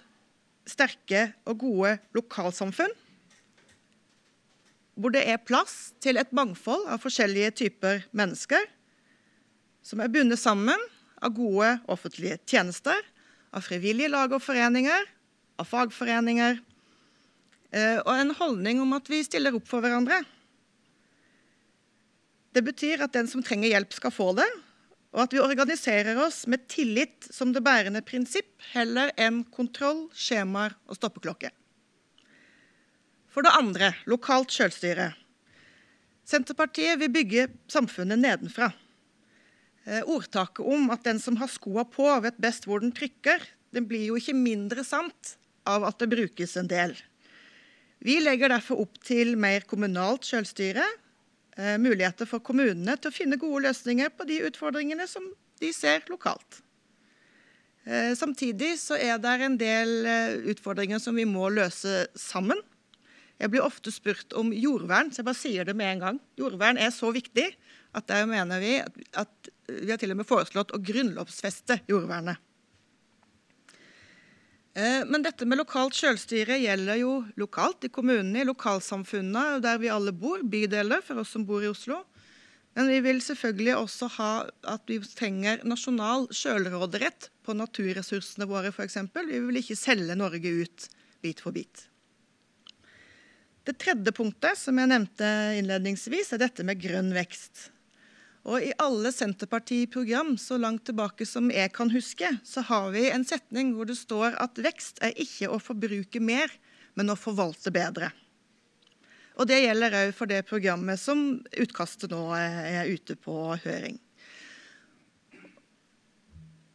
sterke 0.65 1.33
og 1.45 1.61
gode 1.61 1.97
lokalsamfunn. 2.17 2.97
Hvor 4.97 5.13
det 5.13 5.27
er 5.29 5.45
plass 5.45 5.93
til 6.01 6.17
et 6.21 6.33
mangfold 6.33 6.89
av 6.89 7.03
forskjellige 7.05 7.59
typer 7.61 8.07
mennesker 8.17 8.65
som 9.83 10.01
er 10.03 10.11
bundet 10.13 10.41
sammen 10.41 10.79
av 11.23 11.35
gode 11.37 11.77
offentlige 11.91 12.39
tjenester, 12.49 12.99
av 13.53 13.65
frivillige 13.67 14.11
lag 14.11 14.33
og 14.33 14.43
foreninger, 14.43 15.07
av 15.61 15.69
fagforeninger, 15.69 16.59
eh, 17.73 17.99
og 18.01 18.13
en 18.15 18.35
holdning 18.39 18.81
om 18.83 18.95
at 18.97 19.11
vi 19.11 19.23
stiller 19.27 19.55
opp 19.59 19.69
for 19.69 19.85
hverandre. 19.85 20.23
Det 22.53 22.65
betyr 22.65 23.05
at 23.05 23.15
den 23.15 23.29
som 23.31 23.45
trenger 23.45 23.73
hjelp, 23.73 23.93
skal 23.97 24.15
få 24.15 24.33
det, 24.37 24.49
Og 25.13 25.27
at 25.27 25.35
vi 25.35 25.43
organiserer 25.45 26.17
oss 26.25 26.47
med 26.49 26.65
tillit 26.73 27.27
som 27.29 27.51
det 27.53 27.61
bærende 27.61 28.01
prinsipp, 28.01 28.55
heller 28.73 29.11
enn 29.21 29.43
kontroll, 29.53 30.07
skjemaer 30.17 30.73
og 30.89 30.97
stoppeklokke. 30.97 31.51
For 33.29 33.45
det 33.45 33.53
andre 33.53 33.93
lokalt 34.09 34.53
selvstyre. 34.53 35.11
Senterpartiet 36.25 36.97
vil 37.01 37.13
bygge 37.13 37.51
samfunnet 37.69 38.21
nedenfra. 38.23 38.71
Eh, 39.85 40.03
ordtaket 40.07 40.63
om 40.63 40.91
at 40.95 41.03
den 41.03 41.19
som 41.19 41.37
har 41.41 41.51
skoa 41.51 41.83
på, 41.91 42.07
vet 42.23 42.39
best 42.43 42.69
hvor 42.69 42.83
den 42.83 42.93
trykker, 42.95 43.43
den 43.75 43.89
blir 43.91 44.05
jo 44.13 44.19
ikke 44.19 44.37
mindre 44.37 44.85
sant 44.87 45.37
av 45.67 45.83
at 45.89 45.99
det 45.99 46.13
brukes 46.13 46.55
en 46.61 46.71
del. 46.71 46.95
Vi 48.03 48.21
legger 48.23 48.53
derfor 48.53 48.85
opp 48.85 49.01
til 49.03 49.35
mer 49.39 49.67
kommunalt 49.67 50.27
selvstyre, 50.27 50.85
eh, 51.57 51.79
muligheter 51.83 52.31
for 52.31 52.39
kommunene 52.39 52.95
til 52.99 53.11
å 53.11 53.17
finne 53.17 53.41
gode 53.43 53.65
løsninger 53.67 54.13
på 54.15 54.27
de 54.29 54.43
utfordringene 54.47 55.09
som 55.11 55.27
de 55.63 55.73
ser 55.75 56.07
lokalt. 56.11 56.63
Eh, 57.83 58.15
samtidig 58.15 58.77
så 58.79 58.95
er 58.95 59.19
det 59.19 59.35
en 59.43 59.59
del 59.59 60.07
utfordringer 60.47 61.03
som 61.03 61.19
vi 61.19 61.27
må 61.27 61.51
løse 61.51 62.07
sammen. 62.15 62.59
Jeg 63.43 63.51
blir 63.51 63.67
ofte 63.67 63.91
spurt 63.91 64.31
om 64.39 64.53
jordvern, 64.55 65.11
så 65.11 65.19
jeg 65.19 65.27
bare 65.27 65.41
sier 65.41 65.67
det 65.67 65.75
med 65.75 65.97
en 65.97 66.03
gang. 66.05 66.21
Jordvern 66.39 66.79
er 66.79 66.95
så 66.95 67.11
viktig 67.11 67.49
at 67.93 68.07
der 68.07 68.29
mener 68.31 68.63
vi 68.63 68.77
at 69.19 69.51
vi 69.81 69.91
har 69.91 70.01
til 70.01 70.15
og 70.15 70.21
med 70.21 70.29
foreslått 70.29 70.75
å 70.75 70.81
grunnlovfeste 70.83 71.81
jordvernet. 71.91 72.41
Eh, 74.75 75.03
men 75.05 75.25
dette 75.25 75.45
med 75.45 75.61
lokalt 75.61 75.97
selvstyre 75.99 76.57
gjelder 76.63 77.01
jo 77.03 77.17
lokalt, 77.41 77.85
i 77.85 77.93
kommunene, 77.93 78.41
i 78.41 78.49
lokalsamfunnene 78.49 79.61
der 79.65 79.81
vi 79.83 79.93
alle 79.93 80.15
bor, 80.17 80.41
bydeler 80.45 81.05
for 81.05 81.21
oss 81.21 81.35
som 81.37 81.45
bor 81.49 81.65
i 81.65 81.71
Oslo. 81.73 82.01
Men 82.73 82.89
vi 82.89 83.03
vil 83.05 83.21
selvfølgelig 83.21 83.75
også 83.77 84.09
ha 84.15 84.33
at 84.73 84.89
vi 84.89 84.97
trenger 85.05 85.61
nasjonal 85.69 86.31
selvråderett 86.33 87.29
på 87.45 87.57
naturressursene 87.59 88.49
våre, 88.49 88.73
f.eks. 88.73 88.97
Vi 89.29 89.41
vil 89.45 89.61
ikke 89.61 89.77
selge 89.77 90.17
Norge 90.17 90.55
ut 90.63 90.89
bit 91.23 91.43
for 91.45 91.53
bit. 91.53 91.85
Det 93.63 93.77
tredje 93.79 94.11
punktet 94.17 94.59
som 94.59 94.79
jeg 94.81 94.91
nevnte 94.91 95.29
innledningsvis, 95.61 96.33
er 96.33 96.41
dette 96.43 96.65
med 96.67 96.81
grønn 96.83 97.13
vekst. 97.15 97.69
Og 98.43 98.59
I 98.59 98.73
alle 98.83 99.13
Senterparti-program 99.15 100.35
så 100.41 100.57
langt 100.59 100.85
tilbake 100.89 101.27
som 101.29 101.51
jeg 101.55 101.71
kan 101.77 101.93
huske, 101.95 102.27
så 102.43 102.65
har 102.67 102.91
vi 102.91 103.07
en 103.11 103.25
setning 103.27 103.71
hvor 103.77 103.87
det 103.87 104.01
står 104.01 104.35
at 104.43 104.59
vekst 104.59 104.99
er 105.07 105.15
ikke 105.15 105.51
å 105.53 105.61
forbruke 105.63 106.19
mer, 106.19 106.51
men 106.99 107.13
å 107.13 107.19
forvalte 107.19 107.71
bedre. 107.75 108.11
Og 109.39 109.47
Det 109.49 109.63
gjelder 109.63 109.95
òg 109.97 110.11
for 110.17 110.29
det 110.29 110.43
programmet 110.49 111.01
som 111.01 111.39
utkastet 111.55 112.11
nå 112.13 112.25
er 112.37 112.91
ute 112.91 113.17
på 113.17 113.55
høring. 113.63 113.97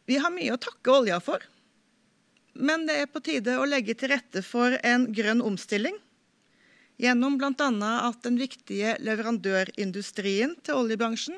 Vi 0.08 0.16
har 0.16 0.32
mye 0.32 0.54
å 0.56 0.60
takke 0.60 0.90
olja 0.90 1.20
for, 1.20 1.44
men 2.56 2.86
det 2.88 2.96
er 3.02 3.10
på 3.12 3.20
tide 3.22 3.58
å 3.60 3.68
legge 3.68 3.94
til 3.94 4.10
rette 4.14 4.40
for 4.42 4.72
en 4.80 5.04
grønn 5.14 5.44
omstilling. 5.44 5.94
Gjennom 6.98 7.36
bl.a. 7.38 7.92
at 8.08 8.24
den 8.24 8.40
viktige 8.40 8.96
leverandørindustrien 9.04 10.56
til 10.66 10.80
oljebransjen 10.80 11.36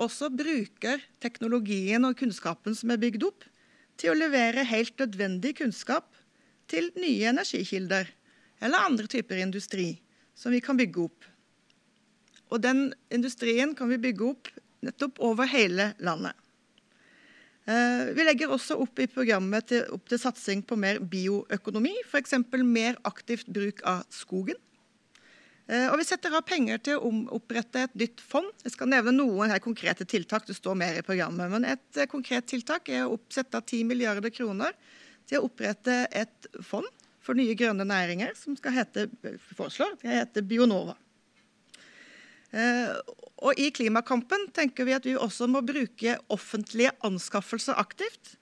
også 0.00 0.30
bruker 0.32 1.02
teknologien 1.22 2.04
og 2.08 2.16
kunnskapen 2.18 2.76
som 2.76 2.92
er 2.92 3.00
bygd 3.02 3.26
opp, 3.28 3.44
til 4.00 4.14
å 4.14 4.16
levere 4.16 4.64
helt 4.64 4.96
nødvendig 4.96 5.58
kunnskap 5.58 6.08
til 6.70 6.88
nye 6.96 7.28
energikilder 7.34 8.08
eller 8.64 8.86
andre 8.86 9.10
typer 9.10 9.42
industri 9.42 9.90
som 10.36 10.54
vi 10.54 10.62
kan 10.64 10.78
bygge 10.78 11.04
opp. 11.04 11.26
Og 12.50 12.62
den 12.64 12.88
industrien 13.12 13.74
kan 13.76 13.90
vi 13.92 14.00
bygge 14.00 14.30
opp 14.32 14.48
nettopp 14.84 15.20
over 15.22 15.48
hele 15.50 15.90
landet. 16.00 16.32
Eh, 17.68 18.08
vi 18.16 18.24
legger 18.24 18.50
også 18.50 18.78
opp 18.80 18.98
i 19.02 19.08
programmet 19.10 19.68
til, 19.68 19.84
opp 19.92 20.08
til 20.08 20.20
satsing 20.20 20.64
på 20.66 20.78
mer 20.80 20.98
bioøkonomi, 21.12 21.92
f.eks. 22.08 22.38
mer 22.64 22.96
aktivt 23.04 23.50
bruk 23.52 23.84
av 23.84 24.06
skogen. 24.14 24.56
Eh, 25.70 25.86
og 25.86 26.00
vi 26.00 26.06
setter 26.08 26.34
av 26.34 26.42
penger 26.42 26.80
til 26.82 26.98
å 26.98 27.10
opprette 27.36 27.84
et 27.86 27.92
nytt 27.98 28.22
fond. 28.26 28.48
Jeg 28.64 28.74
skal 28.74 28.90
nevne 28.90 29.12
noen 29.14 29.52
her 29.52 29.60
konkrete 29.62 30.06
tiltak. 30.08 30.48
Det 30.48 30.56
står 30.58 30.78
mer 30.78 30.98
i 30.98 31.04
programmet. 31.06 31.52
Men 31.52 31.68
et 31.76 32.00
eh, 32.00 32.10
konkret 32.10 32.48
tiltak 32.50 32.90
er 32.90 33.04
å 33.04 33.14
oppsette 33.14 33.60
10 33.60 33.86
milliarder 33.86 34.34
kroner 34.34 34.74
til 35.30 35.38
å 35.38 35.46
opprette 35.46 36.02
et 36.10 36.50
fond 36.66 36.88
for 37.22 37.38
nye 37.38 37.54
grønne 37.54 37.86
næringer 37.86 38.34
som 38.34 38.56
skal 38.58 38.74
hete, 38.80 39.06
foreslår, 39.54 39.94
skal 40.00 40.16
hete 40.16 40.42
Bionova. 40.42 40.96
Eh, 42.50 42.90
og 43.46 43.62
I 43.62 43.70
klimakampen 43.70 44.48
tenker 44.56 44.88
vi 44.88 44.96
at 44.96 45.06
vi 45.06 45.14
også 45.14 45.46
må 45.46 45.62
bruke 45.62 46.18
offentlige 46.34 46.96
anskaffelser 47.06 47.78
aktivt. 47.78 48.34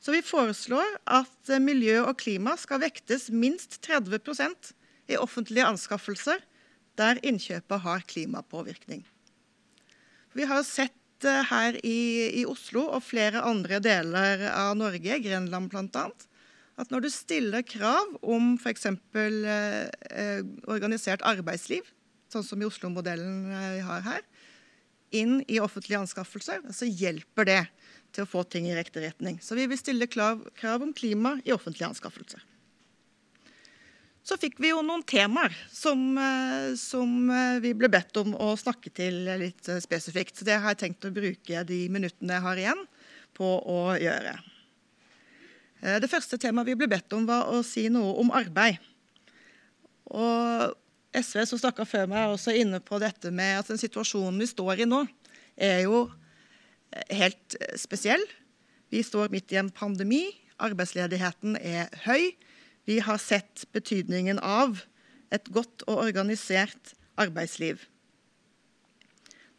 Så 0.00 0.14
vi 0.16 0.24
foreslår 0.24 0.96
at 1.12 1.58
miljø 1.60 1.98
og 2.06 2.16
klima 2.22 2.56
skal 2.56 2.80
vektes 2.80 3.28
minst 3.28 3.82
30% 3.84 4.72
i 5.12 5.18
offentlige 5.20 5.68
anskaffelser 5.68 6.40
der 7.00 7.20
innkjøpet 7.26 7.84
har 7.84 8.06
klimapåvirkning. 8.08 9.04
Vi 10.36 10.46
har 10.46 10.62
sett 10.66 11.26
eh, 11.26 11.44
her 11.50 11.78
i, 11.82 12.00
i, 12.42 12.46
Oslo 12.48 12.86
og 12.86 13.02
flere 13.02 13.42
andre 13.46 13.80
deler 13.82 14.46
av 14.52 14.76
Norge, 14.78 15.18
Grenland 15.24 15.72
bl.a., 15.72 16.10
at 16.80 16.92
når 16.92 17.04
du 17.04 17.10
stiller 17.12 17.64
krav 17.66 18.14
om 18.22 18.54
f.eks. 18.56 18.86
Eh, 18.88 19.88
eh, 20.16 20.42
organisert 20.70 21.24
arbeidsliv, 21.28 21.88
sånn 22.32 22.46
som 22.46 22.62
i 22.62 22.68
Oslo-modellen 22.68 23.50
eh, 23.52 23.66
vi 23.76 23.82
har 23.84 24.04
her, 24.06 24.22
inn 25.16 25.40
i 25.50 25.58
offentlige 25.60 26.00
anskaffelser, 26.00 26.62
så 26.72 26.86
hjelper 26.86 27.48
det 27.48 27.62
til 28.14 28.24
å 28.24 28.30
få 28.30 28.44
ting 28.46 28.68
i 28.70 28.76
riktig 28.76 29.02
retning. 29.04 29.38
Så 29.42 29.58
vi 29.58 29.66
vil 29.70 29.78
stille 29.78 30.08
krav, 30.10 30.42
krav 30.58 30.86
om 30.86 30.94
klima 30.96 31.36
i 31.44 31.54
offentlige 31.54 31.90
anskaffelser. 31.90 32.42
Så 34.30 34.36
fikk 34.38 34.60
vi 34.62 34.68
jo 34.70 34.78
noen 34.86 35.02
temaer 35.02 35.50
som, 35.74 35.98
eh, 36.14 36.76
som, 36.78 37.30
eh, 37.34 37.58
vi 37.58 37.72
ble 37.74 37.88
bedt 37.90 38.14
om 38.20 38.36
å 38.38 38.52
snakke 38.54 38.92
til 38.94 39.24
litt 39.26 39.68
eh, 39.68 39.80
spesifikt. 39.82 40.36
Så 40.36 40.44
det 40.46 40.60
har 40.60 40.70
jeg 40.70 40.78
tenkt 40.84 41.06
å 41.08 41.10
bruke 41.10 41.64
de 41.66 41.78
minuttene 41.90 42.36
jeg 42.36 42.44
har 42.44 42.60
igjen, 42.60 42.84
på 43.34 43.48
å 43.66 43.80
gjøre. 43.98 44.38
Det 45.80 46.10
første 46.12 46.36
temaet 46.38 46.68
vi 46.68 46.76
ble 46.76 46.86
bedt 46.92 47.10
om, 47.16 47.24
var 47.26 47.48
å 47.48 47.62
si 47.64 47.88
noe 47.88 48.12
om 48.20 48.30
arbeid. 48.36 48.76
Og 50.12 50.76
SV 51.16 51.46
som 51.48 51.58
snakka 51.58 51.86
før 51.88 52.06
meg, 52.06 52.18
er 52.20 52.34
også 52.34 52.54
inne 52.54 52.82
på 52.84 53.00
dette 53.00 53.32
med 53.32 53.62
at 53.62 53.70
den 53.72 53.80
situasjonen 53.80 54.38
vi 54.38 54.46
står 54.46 54.84
i 54.84 54.86
nå, 54.90 55.00
er 55.56 55.86
jo 55.88 56.04
helt 57.08 57.56
spesiell. 57.80 58.22
Vi 58.92 59.02
står 59.02 59.32
midt 59.32 59.56
i 59.56 59.58
en 59.62 59.72
pandemi. 59.72 60.26
Arbeidsledigheten 60.60 61.56
er 61.56 61.88
høy. 62.04 62.36
Vi 62.90 62.98
har 62.98 63.20
sett 63.22 63.68
betydningen 63.70 64.40
av 64.42 64.80
et 65.30 65.46
godt 65.54 65.84
og 65.86 66.00
organisert 66.08 66.96
arbeidsliv. 67.20 67.84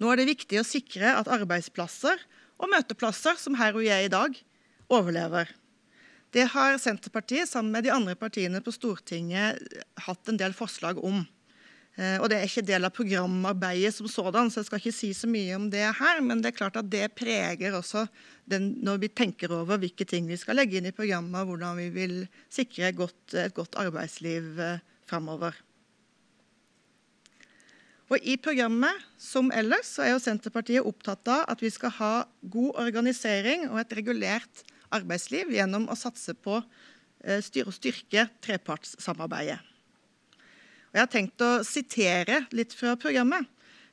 Nå 0.02 0.10
er 0.12 0.20
det 0.20 0.32
viktig 0.34 0.60
å 0.60 0.68
sikre 0.68 1.14
at 1.16 1.30
arbeidsplasser 1.32 2.20
og 2.60 2.72
møteplasser, 2.74 3.38
som 3.40 3.56
her 3.56 3.78
og 3.78 3.86
jeg 3.86 4.10
i 4.10 4.12
dag, 4.12 4.36
overlever. 4.92 5.48
Det 6.36 6.50
har 6.52 6.76
Senterpartiet 6.82 7.48
sammen 7.48 7.72
med 7.72 7.88
de 7.88 7.94
andre 7.96 8.18
partiene 8.20 8.60
på 8.66 8.74
Stortinget 8.76 9.64
hatt 10.08 10.32
en 10.32 10.40
del 10.42 10.56
forslag 10.58 11.00
om. 11.00 11.24
Eh, 12.02 12.18
og 12.18 12.32
Det 12.32 12.38
er 12.40 12.48
ikke 12.48 12.64
del 12.66 12.88
av 12.88 12.94
programarbeidet 12.96 13.94
som 13.94 14.08
sådan, 14.10 14.50
så 14.50 14.62
jeg 14.62 14.70
skal 14.70 14.82
ikke 14.82 14.96
si 14.96 15.12
så 15.14 15.28
mye 15.30 15.58
om 15.58 15.68
det 15.70 15.84
her. 16.00 16.22
Men 16.26 16.42
det 16.42 16.52
er 16.52 16.58
klart 16.58 16.80
at 16.80 16.90
det 16.90 17.14
preger 17.14 17.78
også 17.78 18.08
den, 18.50 18.72
når 18.82 19.04
vi 19.04 19.12
tenker 19.14 19.54
over 19.54 19.78
hvilke 19.82 20.08
ting 20.08 20.26
vi 20.30 20.40
skal 20.40 20.58
legge 20.58 20.80
inn 20.80 20.90
i 20.90 20.96
programmet, 20.96 21.44
og 21.44 21.54
hvordan 21.54 21.78
vi 21.78 21.90
vil 21.94 22.16
sikre 22.50 22.90
godt, 22.98 23.36
et 23.38 23.54
godt 23.54 23.78
arbeidsliv 23.78 24.58
eh, 24.60 24.82
framover. 25.06 25.54
Og 28.12 28.20
I 28.28 28.36
programmet 28.36 29.06
som 29.22 29.54
ellers 29.56 29.94
så 29.96 30.04
er 30.04 30.16
jo 30.16 30.24
Senterpartiet 30.24 30.84
opptatt 30.84 31.30
av 31.32 31.46
at 31.54 31.62
vi 31.64 31.70
skal 31.72 31.94
ha 32.02 32.14
god 32.42 32.82
organisering 32.82 33.70
og 33.70 33.80
et 33.80 33.94
regulert 33.96 34.66
arbeidsliv 34.92 35.54
gjennom 35.54 35.88
å 35.88 35.96
satse 35.96 36.36
på 36.36 36.60
å 36.60 36.64
og 37.22 37.76
styrke 37.78 38.26
trepartssamarbeidet. 38.42 39.71
Og 40.92 41.00
jeg 41.00 41.06
har 41.06 41.12
tenkt 41.12 41.44
å 41.44 41.52
sitere 41.64 42.42
litt 42.52 42.76
fra 42.76 42.98
programmet. 43.00 43.48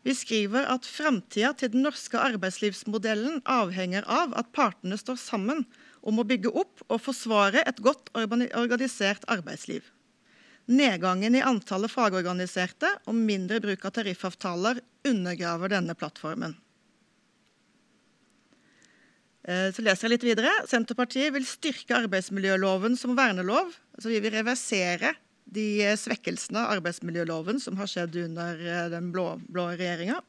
Vi 0.07 0.15
skriver 0.15 0.67
at 0.71 0.87
framtida 0.87 1.53
til 1.59 1.73
den 1.75 1.85
norske 1.87 2.19
arbeidslivsmodellen 2.19 3.43
avhenger 3.51 4.07
av 4.11 4.35
at 4.39 4.51
partene 4.55 4.99
står 4.99 5.19
sammen 5.21 5.65
om 6.07 6.19
å 6.19 6.27
bygge 6.27 6.51
opp 6.55 6.83
og 6.89 7.03
forsvare 7.03 7.63
et 7.67 7.83
godt 7.85 8.11
organisert 8.17 9.27
arbeidsliv. 9.31 9.83
Nedgangen 10.69 11.39
i 11.39 11.43
antallet 11.45 11.93
fagorganiserte 11.93 12.91
og 13.09 13.17
mindre 13.17 13.61
bruk 13.65 13.87
av 13.89 13.95
tariffavtaler 13.97 14.83
undergraver 15.09 15.73
denne 15.73 15.95
plattformen. 15.99 16.57
Eh, 19.49 19.71
så 19.73 19.85
leser 19.85 20.07
jeg 20.07 20.17
litt 20.17 20.27
videre. 20.29 20.53
Senterpartiet 20.69 21.33
vil 21.33 21.47
styrke 21.49 21.97
arbeidsmiljøloven 22.03 22.99
som 23.01 23.17
vernelov. 23.17 23.73
Så 23.97 24.13
vi 24.13 24.21
vil 24.21 24.35
reversere 24.37 25.15
de 25.55 25.69
svekkelsene 25.97 26.61
av 26.63 26.79
arbeidsmiljøloven 26.79 27.61
som 27.63 27.79
har 27.81 27.89
skjedd 27.91 28.17
under 28.25 28.59
eh, 28.61 28.89
den 28.93 29.13
blå, 29.15 29.31
blå 29.49 29.71
regjeringa. 29.73 30.21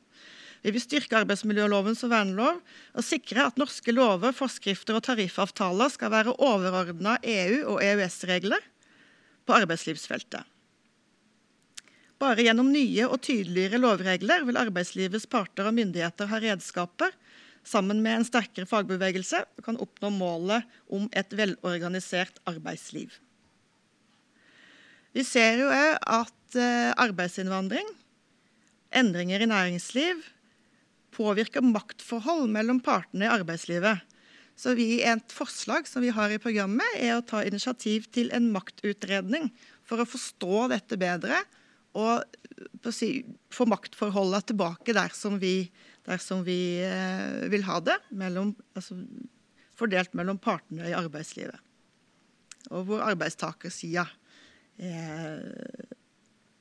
Vi 0.64 0.74
vil 0.76 0.84
styrke 0.84 1.22
arbeidsmiljøloven 1.22 1.96
som 1.96 2.12
vernelov 2.12 2.60
og 2.60 3.06
sikre 3.06 3.46
at 3.48 3.60
norske 3.60 3.94
lover, 3.96 4.36
forskrifter 4.36 4.98
og 4.98 5.06
tariffavtaler 5.08 5.92
skal 5.94 6.12
være 6.12 6.36
overordna 6.36 7.16
EU- 7.24 7.76
og 7.76 7.84
EØS-regler 7.84 8.66
på 9.48 9.56
arbeidslivsfeltet. 9.56 10.44
Bare 12.20 12.44
gjennom 12.44 12.74
nye 12.74 13.08
og 13.08 13.22
tydeligere 13.24 13.80
lovregler 13.80 14.44
vil 14.48 14.60
arbeidslivets 14.60 15.30
parter 15.32 15.70
og 15.70 15.78
myndigheter 15.78 16.28
ha 16.28 16.42
redskaper, 16.44 17.16
sammen 17.64 18.02
med 18.04 18.20
en 18.20 18.28
sterkere 18.28 18.68
fagbevegelse, 18.68 19.46
kan 19.64 19.80
oppnå 19.80 20.12
målet 20.12 20.68
om 20.92 21.08
et 21.16 21.32
velorganisert 21.36 22.42
arbeidsliv. 22.50 23.14
Vi 25.16 25.26
ser 25.26 25.64
jo 25.64 25.70
at 25.70 26.58
eh, 26.58 26.92
arbeidsinnvandring, 27.02 27.88
endringer 28.96 29.42
i 29.42 29.50
næringsliv, 29.50 30.22
påvirker 31.16 31.66
maktforhold 31.66 32.48
mellom 32.54 32.80
partene 32.84 33.26
i 33.26 33.34
arbeidslivet. 33.34 34.06
Så 34.60 34.76
vi, 34.76 35.02
Et 35.02 35.32
forslag 35.32 35.88
som 35.88 36.04
vi 36.04 36.12
har 36.14 36.32
i 36.32 36.42
programmet, 36.42 36.88
er 37.00 37.16
å 37.18 37.26
ta 37.26 37.42
initiativ 37.48 38.10
til 38.12 38.30
en 38.36 38.52
maktutredning 38.52 39.50
for 39.88 40.02
å 40.02 40.10
forstå 40.10 40.68
dette 40.74 41.00
bedre 41.00 41.42
og 41.98 42.22
si, 42.94 43.24
få 43.50 43.66
maktforholdet 43.66 44.52
tilbake 44.52 44.94
der 44.94 45.14
som 45.16 45.40
vi, 45.42 45.72
der 46.06 46.22
som 46.22 46.44
vi 46.46 46.80
eh, 46.86 47.48
vil 47.50 47.66
ha 47.66 47.80
det, 47.82 47.98
mellom, 48.12 48.54
altså, 48.78 49.00
fordelt 49.80 50.14
mellom 50.14 50.38
partene 50.38 50.92
i 50.92 50.96
arbeidslivet. 50.98 51.58
Og 52.70 52.86
hvor 52.86 53.06
arbeidstakersida 53.08 54.06
er, 54.80 55.42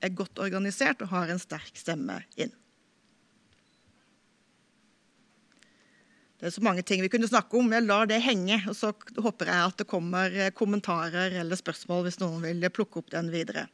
er 0.02 0.16
godt 0.16 0.40
organisert 0.42 1.02
og 1.04 1.12
har 1.12 1.30
en 1.30 1.42
sterk 1.42 1.76
stemme 1.78 2.20
inn. 2.36 2.52
Det 6.38 6.46
er 6.46 6.52
så 6.54 6.62
mange 6.62 6.84
ting 6.86 7.00
vi 7.02 7.10
kunne 7.10 7.26
snakke 7.26 7.58
om. 7.58 7.72
Jeg 7.74 7.82
lar 7.82 8.06
det 8.06 8.20
henge. 8.22 8.60
Og 8.70 8.76
så 8.78 8.92
håper 8.94 9.48
jeg 9.50 9.70
at 9.70 9.80
det 9.80 9.88
kommer 9.90 10.30
eh, 10.30 10.52
kommentarer 10.54 11.34
eller 11.40 11.58
spørsmål 11.58 12.04
hvis 12.06 12.20
noen 12.22 12.44
vil 12.44 12.68
plukke 12.70 13.00
opp 13.00 13.10
den 13.10 13.32
videre. 13.32 13.66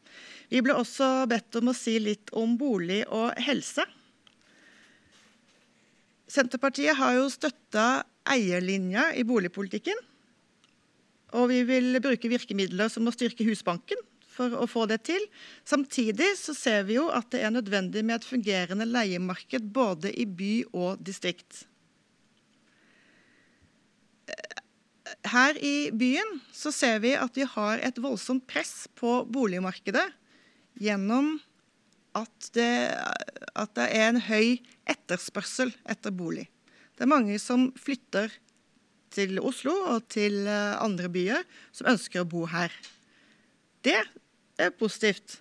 Vi 0.49 0.63
ble 0.65 0.77
også 0.79 1.27
bedt 1.29 1.61
om 1.61 1.69
å 1.69 1.77
si 1.77 1.99
litt 2.01 2.33
om 2.33 2.57
bolig 2.57 3.03
og 3.13 3.37
helse. 3.45 3.85
Senterpartiet 6.25 6.97
har 6.97 7.19
jo 7.19 7.29
støtta 7.29 8.07
eierlinja 8.33 9.11
i 9.13 9.27
boligpolitikken. 9.29 10.01
Og 11.37 11.51
vi 11.53 11.61
vil 11.69 12.01
bruke 12.01 12.33
virkemidler 12.33 12.89
som 12.89 13.05
å 13.05 13.13
styrke 13.13 13.45
Husbanken 13.45 14.01
for 14.35 14.55
å 14.59 14.67
få 14.71 14.87
det 14.91 15.03
til. 15.09 15.23
Samtidig 15.67 16.33
så 16.41 16.57
ser 16.59 16.89
vi 16.89 16.99
jo 16.99 17.07
at 17.15 17.31
det 17.35 17.45
er 17.45 17.55
nødvendig 17.55 18.03
med 18.05 18.19
et 18.21 18.27
fungerende 18.29 18.89
leiemarked 18.89 19.71
både 19.75 20.13
i 20.13 20.27
by 20.27 20.53
og 20.73 21.05
distrikt. 21.07 21.65
her 25.31 25.57
i 25.61 25.91
byen 25.95 26.39
så 26.55 26.73
ser 26.75 27.01
vi 27.05 27.15
at 27.19 27.37
vi 27.37 27.47
har 27.49 27.83
et 27.85 27.99
voldsomt 28.03 28.47
press 28.51 28.87
på 28.99 29.23
boligmarkedet 29.31 30.07
gjennom 30.81 31.37
at 32.15 32.51
det, 32.55 32.95
at 33.59 33.75
det 33.77 33.87
er 33.91 34.09
en 34.09 34.23
høy 34.29 34.61
etterspørsel 34.91 35.73
etter 35.91 36.15
bolig. 36.15 36.47
Det 36.95 37.07
er 37.07 37.11
mange 37.11 37.39
som 37.43 37.71
flytter 37.79 38.33
til 39.15 39.41
Oslo 39.43 39.75
og 39.95 40.07
til 40.15 40.45
eh, 40.47 40.75
andre 40.83 41.11
byer 41.11 41.43
som 41.75 41.91
ønsker 41.91 42.23
å 42.23 42.29
bo 42.31 42.45
her. 42.51 42.71
Det 43.83 43.99
er 44.61 44.75
positivt. 44.75 45.39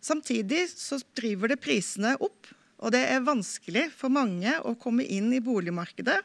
Samtidig 0.00 0.68
så 0.72 1.00
driver 1.18 1.52
det 1.52 1.60
prisene 1.62 2.14
opp, 2.22 2.48
og 2.78 2.94
det 2.94 3.02
er 3.10 3.26
vanskelig 3.26 3.88
for 3.98 4.12
mange 4.14 4.52
å 4.62 4.76
komme 4.78 5.04
inn 5.04 5.32
i 5.34 5.42
boligmarkedet 5.42 6.20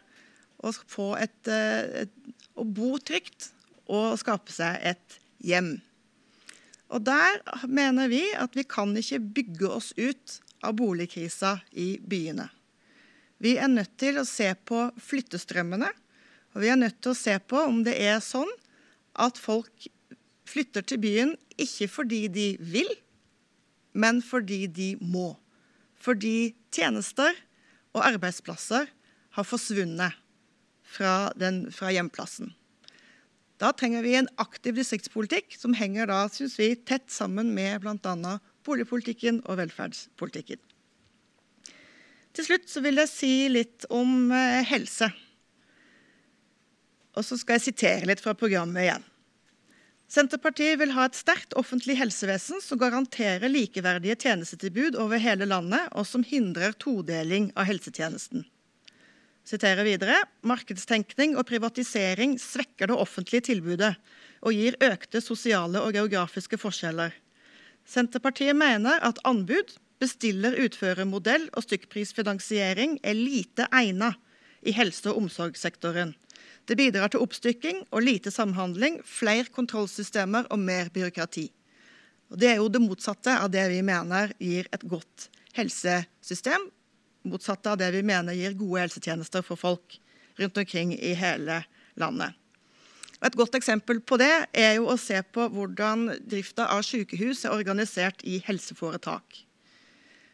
og 0.64 0.78
få 0.88 1.10
et, 1.20 1.40
eh, 1.50 2.06
et, 2.06 2.14
å 2.56 2.64
bo 2.64 2.96
trygt 3.02 3.50
og 3.92 4.16
skape 4.22 4.54
seg 4.54 4.80
et 4.94 5.18
hjem. 5.44 5.76
Og 6.94 7.04
Der 7.04 7.42
mener 7.68 8.08
vi 8.08 8.22
at 8.38 8.54
vi 8.56 8.64
kan 8.64 8.94
ikke 8.96 9.20
bygge 9.20 9.70
oss 9.70 9.94
ut 9.98 10.40
av 10.64 10.78
boligkrisa 10.78 11.58
i 11.74 11.98
byene. 12.00 12.50
Vi 13.42 13.58
er 13.58 13.68
nødt 13.68 13.98
til 13.98 14.22
å 14.22 14.28
se 14.30 14.54
på 14.56 14.86
flyttestrømmene, 15.02 15.90
og 16.54 16.62
vi 16.62 16.70
er 16.70 16.78
nødt 16.78 17.02
til 17.02 17.12
å 17.12 17.18
se 17.18 17.34
på 17.40 17.58
om 17.66 17.82
det 17.84 17.98
er 17.98 18.22
sånn 18.24 18.52
at 19.20 19.42
folk 19.42 19.90
flytter 20.54 20.86
til 20.86 21.02
byen 21.02 21.34
ikke 21.60 21.90
fordi 21.92 22.28
de 22.32 22.48
vil, 22.62 22.90
men 23.94 24.22
fordi 24.26 24.66
de 24.68 24.94
må. 25.02 25.34
Fordi 26.04 26.54
tjenester 26.74 27.36
og 27.94 28.06
arbeidsplasser 28.08 28.90
har 29.34 29.48
forsvunnet 29.48 30.20
fra, 30.84 31.32
den, 31.40 31.66
fra 31.74 31.92
hjemplassen. 31.94 32.54
Da 33.62 33.72
trenger 33.78 34.04
vi 34.04 34.18
en 34.18 34.30
aktiv 34.42 34.76
distriktspolitikk 34.76 35.56
som 35.56 35.76
henger 35.78 36.10
da, 36.10 36.26
synes 36.34 36.58
vi, 36.60 36.74
tett 36.76 37.08
sammen 37.14 37.54
med 37.56 37.84
bl.a. 37.86 38.38
boligpolitikken 38.66 39.42
og 39.46 39.62
velferdspolitikken. 39.62 40.60
Til 42.34 42.48
slutt 42.48 42.66
så 42.70 42.82
vil 42.82 42.98
jeg 42.98 43.12
si 43.12 43.34
litt 43.52 43.86
om 43.94 44.32
eh, 44.34 44.66
helse. 44.66 45.08
Og 47.14 47.26
så 47.26 47.38
skal 47.38 47.60
jeg 47.60 47.68
sitere 47.70 48.10
litt 48.10 48.24
fra 48.24 48.34
programmet 48.38 48.88
igjen. 48.88 49.06
Senterpartiet 50.14 50.78
vil 50.78 50.92
ha 50.94 51.08
et 51.08 51.18
sterkt 51.18 51.56
offentlig 51.58 51.96
helsevesen 51.98 52.62
som 52.62 52.78
garanterer 52.78 53.50
likeverdige 53.50 54.20
tjenestetilbud 54.22 54.98
over 55.02 55.18
hele 55.18 55.48
landet, 55.50 55.88
og 55.98 56.06
som 56.06 56.26
hindrer 56.28 56.76
todeling 56.78 57.48
av 57.58 57.66
helsetjenesten. 57.66 58.44
Siterer 59.44 59.82
videre 59.88 60.20
markedstenkning 60.46 61.34
og 61.34 61.48
privatisering 61.50 62.38
svekker 62.40 62.92
det 62.92 63.00
offentlige 63.02 63.48
tilbudet 63.50 63.96
og 64.46 64.54
gir 64.54 64.78
økte 64.86 65.20
sosiale 65.24 65.82
og 65.82 65.98
geografiske 65.98 66.60
forskjeller. 66.62 67.16
Senterpartiet 67.84 68.56
mener 68.56 69.02
at 69.02 69.22
anbud, 69.28 69.80
bestiller 70.04 70.58
utførermodell 70.60 71.46
og 71.56 71.64
stykkprisfinansiering 71.64 72.98
er 73.08 73.16
lite 73.16 73.70
egnet 73.72 74.18
i 74.68 74.74
helse- 74.76 75.08
og 75.10 75.22
omsorgssektoren. 75.22 76.12
Det 76.68 76.78
bidrar 76.80 77.12
til 77.12 77.24
oppstykking 77.24 77.84
og 77.92 78.06
lite 78.06 78.32
samhandling, 78.32 79.02
flere 79.04 79.50
kontrollsystemer 79.52 80.48
og 80.50 80.60
mer 80.60 80.92
byråkrati. 80.94 81.50
Og 82.32 82.40
det 82.40 82.54
er 82.54 82.62
jo 82.62 82.70
det 82.72 82.82
motsatte 82.82 83.36
av 83.36 83.52
det 83.52 83.66
vi 83.74 83.82
mener 83.86 84.32
gir 84.40 84.70
et 84.72 84.88
godt 84.88 85.28
helsesystem 85.58 86.72
motsatte 87.24 87.72
av 87.72 87.80
det 87.80 87.90
vi 87.96 88.04
mener 88.06 88.36
gir 88.38 88.56
gode 88.58 88.84
helsetjenester 88.84 89.44
for 89.46 89.60
folk 89.60 90.00
rundt 90.40 90.58
omkring 90.58 90.94
i 90.96 91.14
hele 91.18 91.64
landet. 92.00 92.36
Et 93.24 93.36
godt 93.40 93.56
eksempel 93.56 94.02
på 94.04 94.18
det 94.20 94.32
er 94.52 94.74
jo 94.76 94.90
å 94.92 95.00
se 95.00 95.22
på 95.32 95.48
hvordan 95.54 96.10
drifta 96.28 96.68
av 96.74 96.84
sykehus 96.84 97.46
er 97.46 97.56
organisert 97.56 98.24
i 98.28 98.42
helseforetak. 98.44 99.46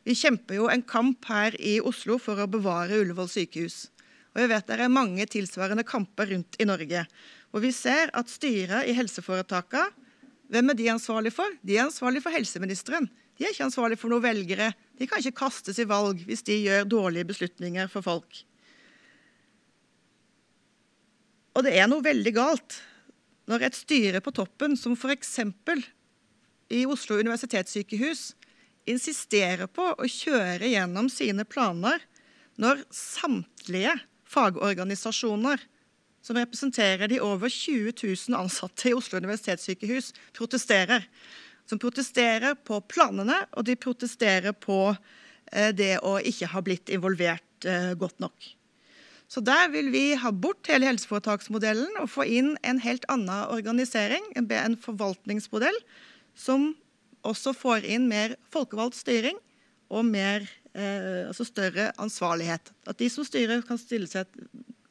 Vi 0.08 0.16
kjemper 0.18 0.58
jo 0.58 0.70
en 0.72 0.82
kamp 0.82 1.28
her 1.30 1.54
i 1.62 1.78
Oslo 1.86 2.18
for 2.18 2.42
å 2.42 2.50
bevare 2.50 2.98
Ullevål 3.04 3.30
sykehus. 3.30 3.90
Og 4.40 4.46
jeg 4.46 4.54
vet 4.54 4.70
det 4.72 4.76
er 4.80 4.92
mange 4.94 5.26
tilsvarende 5.28 5.84
kamper 5.84 6.30
rundt 6.32 6.56
i 6.64 6.68
Norge. 6.68 7.02
Og 7.52 7.60
vi 7.66 7.74
ser 7.76 8.08
at 8.16 8.32
styret 8.32 8.88
i 8.88 8.94
helseforetakene, 8.96 9.92
hvem 10.50 10.72
er 10.72 10.78
de 10.80 10.86
ansvarlig 10.94 11.34
for? 11.36 11.52
De 11.60 11.76
er 11.76 11.84
ansvarlig 11.84 12.24
for 12.24 12.34
helseministeren. 12.34 13.06
De 13.36 13.44
er 13.44 13.52
ikke 13.52 13.68
ansvarlig 13.68 14.00
for 14.00 14.10
noen 14.10 14.24
velgere. 14.24 14.72
De 14.96 15.06
kan 15.06 15.20
ikke 15.20 15.44
kastes 15.44 15.78
i 15.84 15.86
valg 15.92 16.24
hvis 16.24 16.42
de 16.48 16.56
gjør 16.56 16.88
dårlige 16.88 17.28
beslutninger 17.28 17.92
for 17.92 18.08
folk. 18.08 18.40
Og 21.60 21.68
det 21.68 21.76
er 21.76 21.92
noe 21.92 22.06
veldig 22.06 22.34
galt 22.40 22.80
når 23.52 23.68
et 23.68 23.78
styre 23.78 24.24
på 24.24 24.32
toppen, 24.40 24.80
som 24.80 24.96
f.eks. 24.96 25.36
i 26.72 26.86
Oslo 26.88 27.20
universitetssykehus, 27.20 28.30
insisterer 28.88 29.68
på 29.68 29.92
å 29.92 30.08
kjøre 30.08 30.72
gjennom 30.72 31.12
sine 31.12 31.44
planer 31.44 32.08
når 32.62 32.88
samtlige 32.96 34.00
fagorganisasjoner 34.30 35.62
som 36.22 36.38
representerer 36.38 37.10
de 37.10 37.20
over 37.24 37.50
20 37.50 37.94
000 38.04 38.38
ansatte 38.40 38.90
i 38.90 38.96
Oslo 38.98 39.22
universitetssykehus, 39.22 40.12
protesterer 40.36 41.08
som 41.70 41.80
protesterer 41.80 42.58
på 42.66 42.80
planene, 42.90 43.44
og 43.54 43.68
de 43.68 43.76
protesterer 43.78 44.56
på 44.58 44.90
eh, 44.90 45.70
det 45.76 46.00
å 46.02 46.18
ikke 46.18 46.50
ha 46.50 46.64
blitt 46.66 46.90
involvert 46.90 47.68
eh, 47.70 47.94
godt 48.00 48.18
nok. 48.24 48.56
Så 49.30 49.44
der 49.46 49.68
vil 49.70 49.92
vi 49.94 50.16
ha 50.18 50.32
bort 50.34 50.66
hele 50.72 50.90
helseforetaksmodellen 50.90 52.00
og 52.02 52.10
få 52.10 52.26
inn 52.26 52.56
en 52.66 52.80
helt 52.82 53.06
annen 53.14 53.46
organisering, 53.54 54.26
en 54.34 54.78
forvaltningsmodell, 54.82 55.78
som 56.34 56.72
også 57.28 57.54
får 57.54 57.86
inn 57.86 58.08
mer 58.10 58.34
folkevalgt 58.50 58.98
styring 58.98 59.38
og 59.94 60.08
mer, 60.10 60.48
eh, 60.74 61.28
altså 61.28 61.48
større 61.48 61.90
ansvarlighet. 62.02 62.72
At 62.88 63.00
de 63.00 63.10
som 63.12 63.28
styrer, 63.28 63.64
kan 63.66 63.80
stille 63.82 64.10
seg 64.10 64.30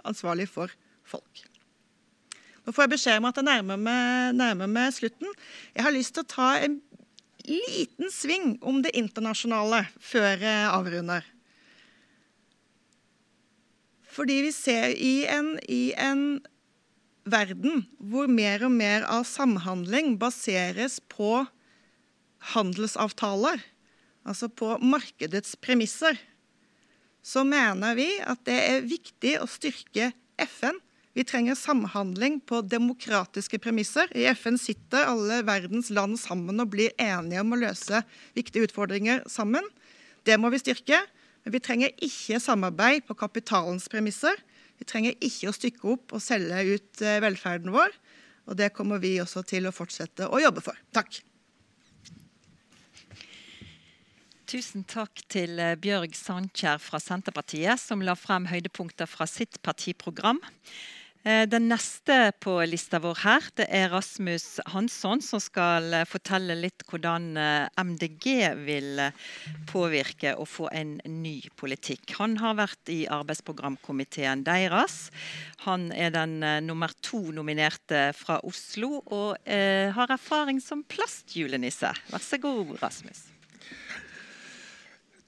ansvarlig 0.06 0.48
for 0.50 0.72
folk. 1.08 1.44
Nå 2.64 2.74
får 2.76 2.84
jeg 2.84 2.94
beskjed 2.96 3.20
om 3.20 3.30
at 3.30 3.38
jeg 3.40 3.48
nærmer 3.48 3.80
meg, 3.80 4.36
nærmer 4.36 4.68
meg 4.68 4.92
slutten. 4.92 5.30
Jeg 5.72 5.86
har 5.86 5.94
lyst 5.94 6.16
til 6.16 6.26
å 6.26 6.32
ta 6.34 6.50
en 6.60 6.80
liten 7.48 8.12
sving 8.12 8.58
om 8.60 8.82
det 8.84 8.92
internasjonale 8.98 9.86
før 10.04 10.44
jeg 10.44 10.68
avrunder. 10.68 11.24
Fordi 14.12 14.40
vi 14.48 14.52
ser 14.52 14.92
i 14.92 15.22
en, 15.30 15.54
i 15.70 15.94
en 15.96 16.40
verden 17.28 17.84
hvor 17.96 18.28
mer 18.30 18.64
og 18.66 18.74
mer 18.74 19.06
av 19.08 19.24
samhandling 19.28 20.16
baseres 20.20 20.98
på 21.12 21.46
handelsavtaler, 22.54 23.62
altså 24.28 24.50
på 24.52 24.74
markedets 24.84 25.56
premisser, 25.60 26.18
så 27.24 27.44
mener 27.44 27.96
vi 27.98 28.08
at 28.24 28.44
det 28.48 28.56
er 28.56 28.86
viktig 28.88 29.34
å 29.42 29.48
styrke 29.50 30.12
FN. 30.38 30.78
Vi 31.18 31.24
trenger 31.26 31.58
samhandling 31.58 32.38
på 32.46 32.60
demokratiske 32.62 33.58
premisser. 33.60 34.06
I 34.14 34.28
FN 34.38 34.58
sitter 34.60 35.08
alle 35.10 35.40
verdens 35.44 35.90
land 35.90 36.14
sammen 36.20 36.62
og 36.62 36.70
blir 36.76 36.94
enige 36.94 37.42
om 37.42 37.56
å 37.56 37.60
løse 37.64 38.04
viktige 38.38 38.68
utfordringer 38.68 39.24
sammen. 39.28 39.66
Det 40.22 40.38
må 40.38 40.52
vi 40.54 40.62
styrke. 40.62 41.02
Men 41.42 41.54
vi 41.54 41.62
trenger 41.64 42.04
ikke 42.04 42.38
samarbeid 42.42 43.06
på 43.08 43.16
kapitalens 43.18 43.88
premisser. 43.90 44.38
Vi 44.78 44.86
trenger 44.86 45.16
ikke 45.18 45.50
å 45.50 45.56
stykke 45.56 45.90
opp 45.94 46.14
og 46.14 46.22
selge 46.22 46.76
ut 46.76 47.02
eh, 47.02 47.18
velferden 47.24 47.74
vår. 47.74 47.94
Og 48.48 48.56
det 48.58 48.70
kommer 48.76 49.00
vi 49.02 49.16
også 49.22 49.42
til 49.48 49.68
å 49.68 49.74
fortsette 49.74 50.28
å 50.28 50.40
jobbe 50.42 50.62
for. 50.64 50.78
Takk. 50.94 51.18
Tusen 54.48 54.86
takk 54.88 55.20
til 55.28 55.58
eh, 55.60 55.74
Bjørg 55.76 56.14
Sandkjær 56.16 56.78
fra 56.80 56.96
Senterpartiet, 57.04 57.76
som 57.82 58.00
la 58.00 58.14
frem 58.16 58.46
høydepunkter 58.48 59.04
fra 59.04 59.26
sitt 59.28 59.58
partiprogram. 59.60 60.40
Eh, 61.28 61.42
den 61.44 61.66
neste 61.68 62.16
på 62.40 62.54
lista 62.64 62.96
vår 63.04 63.20
her, 63.26 63.50
det 63.60 63.66
er 63.68 63.92
Rasmus 63.92 64.62
Hansson, 64.72 65.20
som 65.20 65.44
skal 65.44 65.92
eh, 66.00 66.08
fortelle 66.08 66.56
litt 66.56 66.86
hvordan 66.88 67.28
MDG 67.76 68.30
vil 68.64 69.04
påvirke 69.68 70.32
og 70.40 70.48
få 70.48 70.72
en 70.72 70.96
ny 71.04 71.42
politikk. 71.60 72.16
Han 72.16 72.40
har 72.40 72.56
vært 72.64 72.96
i 72.96 73.02
arbeidsprogramkomiteen 73.04 74.48
deres. 74.48 75.10
Han 75.68 75.90
er 75.92 76.16
den 76.16 76.40
nummer 76.64 76.96
to 77.04 77.26
nominerte 77.36 78.14
fra 78.16 78.40
Oslo 78.48 79.02
og 79.04 79.36
har 79.44 80.16
erfaring 80.16 80.64
som 80.64 80.88
plastjulenisse. 80.88 81.92
Vær 82.08 82.30
så 82.32 82.40
god, 82.40 82.78
Rasmus. 82.80 83.28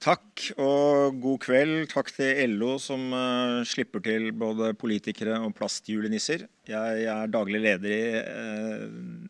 Takk 0.01 0.47
og 0.57 1.19
god 1.21 1.41
kveld. 1.43 1.73
Takk 1.91 2.07
til 2.15 2.55
LO 2.55 2.71
som 2.81 3.11
uh, 3.13 3.61
slipper 3.69 4.01
til 4.01 4.31
både 4.33 4.71
politikere 4.73 5.35
og 5.45 5.53
plastjulenisser. 5.59 6.47
Jeg 6.65 7.03
er 7.05 7.29
daglig 7.29 7.61
leder 7.61 7.93
i 7.93 7.99
uh, 8.17 8.87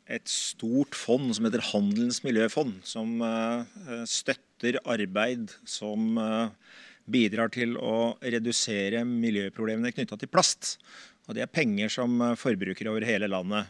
et 0.07 0.31
stort 0.31 0.95
fond 0.95 1.27
som 1.36 1.49
heter 1.49 1.65
Handelens 1.73 2.21
miljøfond, 2.23 2.77
som 2.88 3.19
uh, 3.19 3.67
støtter 4.07 4.79
arbeid 4.88 5.51
som 5.67 6.15
bidrar 7.12 7.51
til 7.51 7.75
å 7.75 8.13
redusere 8.23 9.03
miljøproblemene 9.03 9.91
knytta 9.91 10.15
til 10.21 10.31
plast. 10.31 10.77
Og 11.27 11.36
det 11.36 11.43
er 11.43 11.51
penger 11.51 11.91
som 11.91 12.15
forbrukere 12.39 12.93
over 12.93 13.03
hele 13.03 13.27
landet 13.27 13.67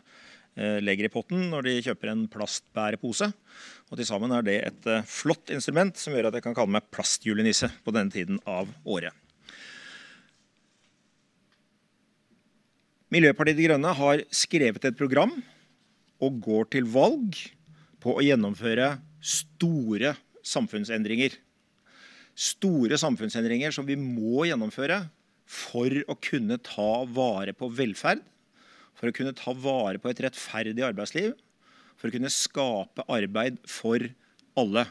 legger 0.84 1.08
i 1.08 1.10
potten 1.14 1.46
når 1.48 1.64
de 1.64 1.74
kjøper 1.86 2.12
en 2.12 2.26
plastbærepose. 2.30 3.30
Og 3.92 4.00
Til 4.00 4.08
sammen 4.08 4.32
er 4.32 4.46
det 4.48 4.58
et 4.64 4.86
uh, 4.88 5.04
flott 5.04 5.52
instrument 5.52 5.98
som 6.00 6.16
gjør 6.16 6.30
at 6.30 6.38
jeg 6.38 6.46
kan 6.46 6.56
kalle 6.56 6.72
meg 6.78 6.88
plastjulenisse 6.96 7.68
på 7.84 7.92
denne 7.92 8.14
tiden 8.14 8.40
av 8.48 8.72
året. 8.88 9.12
Miljøpartiet 13.12 13.60
De 13.60 13.66
Grønne 13.68 13.92
har 13.98 14.24
skrevet 14.32 14.86
et 14.88 14.96
program 14.96 15.34
og 16.24 16.38
går 16.46 16.70
til 16.72 16.88
valg 16.88 17.36
på 18.00 18.16
å 18.16 18.24
gjennomføre 18.24 18.94
store 19.20 20.14
samfunnsendringer. 20.48 21.36
Store 22.32 22.96
samfunnsendringer 22.96 23.76
som 23.76 23.84
vi 23.90 24.00
må 24.00 24.48
gjennomføre 24.48 25.04
for 25.52 25.92
å 26.08 26.16
kunne 26.24 26.62
ta 26.64 27.04
vare 27.12 27.52
på 27.52 27.68
velferd, 27.76 28.24
for 28.96 29.12
å 29.12 29.16
kunne 29.16 29.36
ta 29.36 29.52
vare 29.52 30.00
på 30.00 30.08
et 30.08 30.24
rettferdig 30.24 30.88
arbeidsliv 30.88 31.36
for 32.02 32.10
å 32.10 32.16
kunne 32.16 32.34
skape 32.34 33.06
arbeid 33.14 33.60
for 33.70 34.02
alle. 34.58 34.88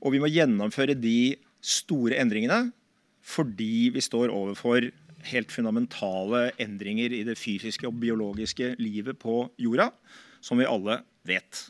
Og 0.00 0.16
vi 0.16 0.22
må 0.22 0.30
gjennomføre 0.32 0.96
de 0.98 1.36
store 1.62 2.16
endringene 2.22 2.72
fordi 3.22 3.92
vi 3.94 4.02
står 4.02 4.32
overfor 4.34 4.88
helt 5.28 5.52
fundamentale 5.54 6.48
endringer 6.58 7.12
i 7.14 7.20
det 7.28 7.36
fysiske 7.38 7.86
og 7.86 8.00
biologiske 8.02 8.72
livet 8.80 9.20
på 9.22 9.44
jorda, 9.60 9.92
som 10.42 10.58
vi 10.58 10.66
alle 10.66 10.98
vet. 11.28 11.60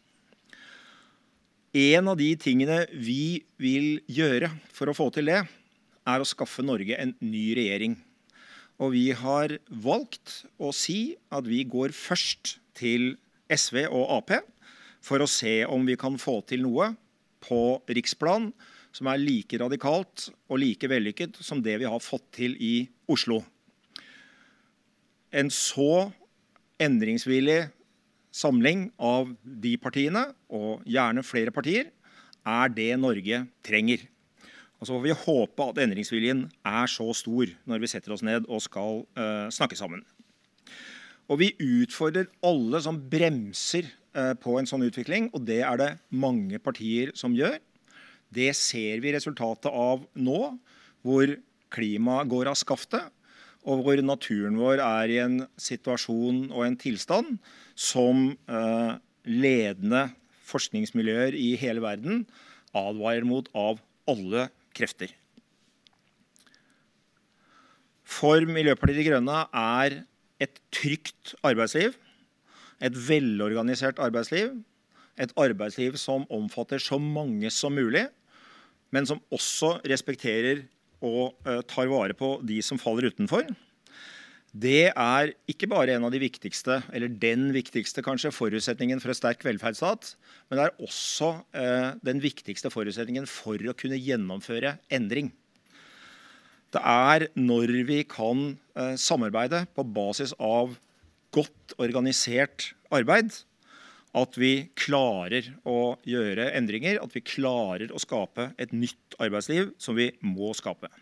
En 1.77 2.09
av 2.09 2.17
de 2.17 2.31
tingene 2.41 2.87
vi 2.93 3.43
vil 3.61 3.99
gjøre 4.09 4.49
for 4.73 4.89
å 4.89 4.97
få 4.97 5.11
til 5.13 5.29
det, 5.29 5.43
er 6.03 6.23
å 6.23 6.27
skaffe 6.27 6.65
Norge 6.65 6.97
en 6.97 7.13
ny 7.21 7.53
regjering. 7.59 7.99
Og 8.81 8.95
vi 8.95 9.11
har 9.17 9.59
valgt 9.69 10.43
å 10.57 10.73
si 10.75 11.15
at 11.33 11.47
vi 11.49 11.63
går 11.69 11.95
først 11.97 12.57
til 12.79 13.17
SV 13.53 13.85
og 13.89 14.17
Ap 14.17 14.37
for 15.03 15.23
å 15.23 15.31
se 15.31 15.63
om 15.67 15.85
vi 15.87 15.99
kan 15.99 16.17
få 16.21 16.41
til 16.49 16.65
noe 16.65 16.93
på 17.43 17.61
riksplan 17.91 18.51
som 18.93 19.09
er 19.11 19.21
like 19.21 19.59
radikalt 19.61 20.29
og 20.49 20.61
like 20.63 20.89
vellykket 20.89 21.41
som 21.45 21.63
det 21.65 21.79
vi 21.83 21.89
har 21.89 22.03
fått 22.03 22.29
til 22.37 22.57
i 22.61 22.87
Oslo. 23.11 23.41
En 25.33 25.49
så 25.53 26.13
endringsvillig 26.83 27.65
samling 28.33 28.87
av 29.01 29.31
de 29.43 29.77
partiene, 29.81 30.25
og 30.49 30.85
gjerne 30.89 31.25
flere 31.25 31.53
partier, 31.55 31.91
er 32.43 32.73
det 32.73 32.91
Norge 33.01 33.45
trenger. 33.65 34.07
Og 34.83 34.89
Så 34.89 34.97
får 34.97 35.03
vi 35.05 35.15
håpe 35.15 35.65
at 35.71 35.77
endringsviljen 35.79 36.41
er 36.67 36.89
så 36.91 37.05
stor 37.15 37.51
når 37.71 37.85
vi 37.85 37.91
setter 37.93 38.17
oss 38.17 38.25
ned 38.27 38.49
og 38.51 38.65
skal 38.65 39.05
uh, 39.15 39.47
snakke 39.55 39.79
sammen. 39.79 40.01
Og 41.31 41.39
vi 41.39 41.53
utfordrer 41.63 42.27
alle 42.43 42.81
som 42.83 42.99
bremser 42.99 43.87
uh, 44.19 44.35
på 44.35 44.57
en 44.59 44.67
sånn 44.67 44.83
utvikling, 44.83 45.29
og 45.31 45.47
det 45.47 45.61
er 45.63 45.79
det 45.79 45.91
mange 46.11 46.59
partier 46.59 47.13
som 47.15 47.37
gjør. 47.39 47.61
Det 48.35 48.51
ser 48.59 48.99
vi 49.05 49.13
resultatet 49.15 49.71
av 49.71 50.03
nå, 50.19 50.41
hvor 51.07 51.31
klimaet 51.71 52.31
går 52.33 52.51
av 52.51 52.59
skaftet, 52.59 53.07
og 53.63 53.85
hvor 53.87 54.03
naturen 54.03 54.59
vår 54.59 54.83
er 54.83 55.13
i 55.15 55.21
en 55.23 55.37
situasjon 55.63 56.49
og 56.51 56.65
en 56.67 56.79
tilstand 56.81 57.37
som 57.79 58.33
eh, 58.51 58.99
ledende 59.31 60.09
forskningsmiljøer 60.51 61.39
i 61.39 61.53
hele 61.61 61.85
verden 61.85 62.25
advarer 62.75 63.23
mot 63.29 63.47
av 63.55 63.79
alle 64.11 64.49
krefter. 64.77 65.13
For 68.03 68.45
Miljøpartiet 68.45 69.01
De 69.01 69.07
Grønne 69.09 69.39
er 69.57 70.03
et 70.43 70.59
trygt 70.75 71.35
arbeidsliv, 71.47 71.95
et 72.83 72.97
velorganisert 73.09 74.01
arbeidsliv, 74.03 74.57
et 75.21 75.33
arbeidsliv 75.39 75.97
som 76.01 76.27
omfatter 76.33 76.83
så 76.83 76.99
mange 76.99 77.51
som 77.55 77.75
mulig, 77.77 78.07
men 78.93 79.07
som 79.09 79.23
også 79.33 79.79
respekterer 79.89 80.65
og 81.03 81.37
uh, 81.47 81.61
tar 81.67 81.91
vare 81.91 82.15
på 82.17 82.37
de 82.47 82.61
som 82.65 82.81
faller 82.81 83.11
utenfor. 83.13 83.47
Det 84.53 84.91
er 84.93 85.31
ikke 85.49 85.69
bare 85.73 85.95
en 85.97 86.05
av 86.05 86.13
de 86.13 86.19
viktigste, 86.21 86.83
eller 86.93 87.09
den 87.09 87.47
viktigste 87.55 88.03
kanskje, 88.05 88.35
forutsetningen 88.37 89.01
for 89.01 89.09
en 89.09 89.17
sterk 89.17 89.47
velferdsstat, 89.47 90.11
men 90.51 90.59
det 90.59 90.67
er 90.67 90.83
også 90.85 91.31
eh, 91.57 91.87
den 92.05 92.21
viktigste 92.21 92.69
forutsetningen 92.73 93.25
for 93.31 93.57
å 93.57 93.73
kunne 93.73 93.97
gjennomføre 93.97 94.75
endring. 94.93 95.31
Det 96.73 96.83
er 96.85 97.31
når 97.37 97.73
vi 97.89 98.03
kan 98.05 98.51
eh, 98.77 98.93
samarbeide 99.01 99.65
på 99.73 99.87
basis 99.89 100.35
av 100.37 100.77
godt 101.33 101.73
organisert 101.81 102.75
arbeid, 102.93 103.33
at 104.13 104.37
vi 104.37 104.69
klarer 104.77 105.49
å 105.65 105.95
gjøre 106.05 106.51
endringer, 106.59 107.01
at 107.01 107.17
vi 107.17 107.25
klarer 107.25 107.89
å 107.89 108.01
skape 108.05 108.51
et 108.61 108.77
nytt 108.77 109.17
arbeidsliv 109.17 109.73
som 109.81 109.97
vi 109.97 110.11
må 110.21 110.53
skape. 110.57 110.93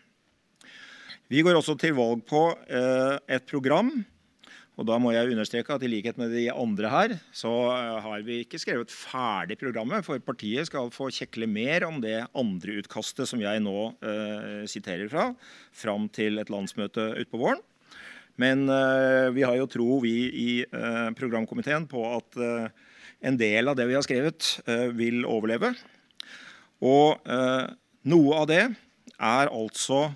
Vi 1.31 1.43
går 1.45 1.55
også 1.55 1.77
til 1.79 1.95
valg 1.95 2.25
på 2.27 2.49
eh, 2.67 3.15
et 3.31 3.45
program 3.47 3.93
og 4.79 4.87
da 4.87 4.95
må 4.97 5.11
jeg 5.13 5.29
understreke 5.29 5.75
at 5.75 5.83
i 5.85 5.89
likhet 5.91 6.17
med 6.17 6.31
de 6.33 6.45
andre 6.49 6.89
her, 6.89 7.11
så 7.35 7.51
eh, 7.69 7.97
har 8.01 8.23
vi 8.25 8.39
ikke 8.41 8.59
skrevet 8.61 8.93
ferdig 8.93 9.57
programmet, 9.59 10.05
for 10.07 10.21
partiet 10.23 10.69
skal 10.69 10.89
få 10.93 11.09
kjekle 11.13 11.45
mer 11.49 11.85
om 11.85 11.99
det 12.01 12.23
andre 12.37 12.79
utkastet 12.79 13.29
som 13.29 13.41
jeg 13.43 13.61
nå 13.61 13.91
eh, 13.99 14.63
siterer 14.71 15.11
fra, 15.11 15.27
fram 15.75 16.07
til 16.15 16.41
et 16.41 16.49
landsmøte 16.49 17.11
utpå 17.21 17.41
våren. 17.43 17.61
Men 18.41 18.63
eh, 18.71 19.27
vi 19.35 19.43
har 19.45 19.59
jo 19.59 19.69
tro, 19.69 19.99
vi 20.01 20.15
i 20.31 20.49
eh, 20.63 21.09
programkomiteen, 21.19 21.85
på 21.91 22.01
at 22.15 22.39
eh, 22.41 22.87
en 23.27 23.37
del 23.37 23.69
av 23.69 23.77
det 23.77 23.85
vi 23.91 23.99
har 23.99 24.05
skrevet, 24.07 24.47
vil 24.97 25.21
overleve. 25.29 25.75
Og 26.81 27.21
noe 28.09 28.39
av 28.39 28.47
det 28.49 28.63
er 29.21 29.51
altså 29.53 30.07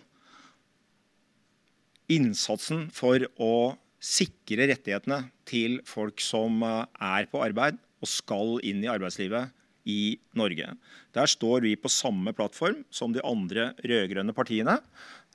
innsatsen 2.11 2.87
for 2.93 3.25
å 3.41 3.75
sikre 4.05 4.67
rettighetene 4.69 5.25
til 5.49 5.79
folk 5.87 6.21
som 6.23 6.61
eh, 6.65 6.83
er 7.01 7.29
på 7.31 7.41
arbeid 7.45 7.79
og 8.03 8.11
skal 8.11 8.57
inn 8.67 8.83
i 8.83 8.91
arbeidslivet 8.91 9.53
i 9.89 10.17
Norge. 10.37 10.71
Der 11.13 11.29
står 11.29 11.63
vi 11.65 11.75
på 11.77 11.91
samme 11.93 12.33
plattform 12.37 12.83
som 12.93 13.13
de 13.13 13.23
andre 13.25 13.71
rød-grønne 13.85 14.33
partiene. 14.35 14.79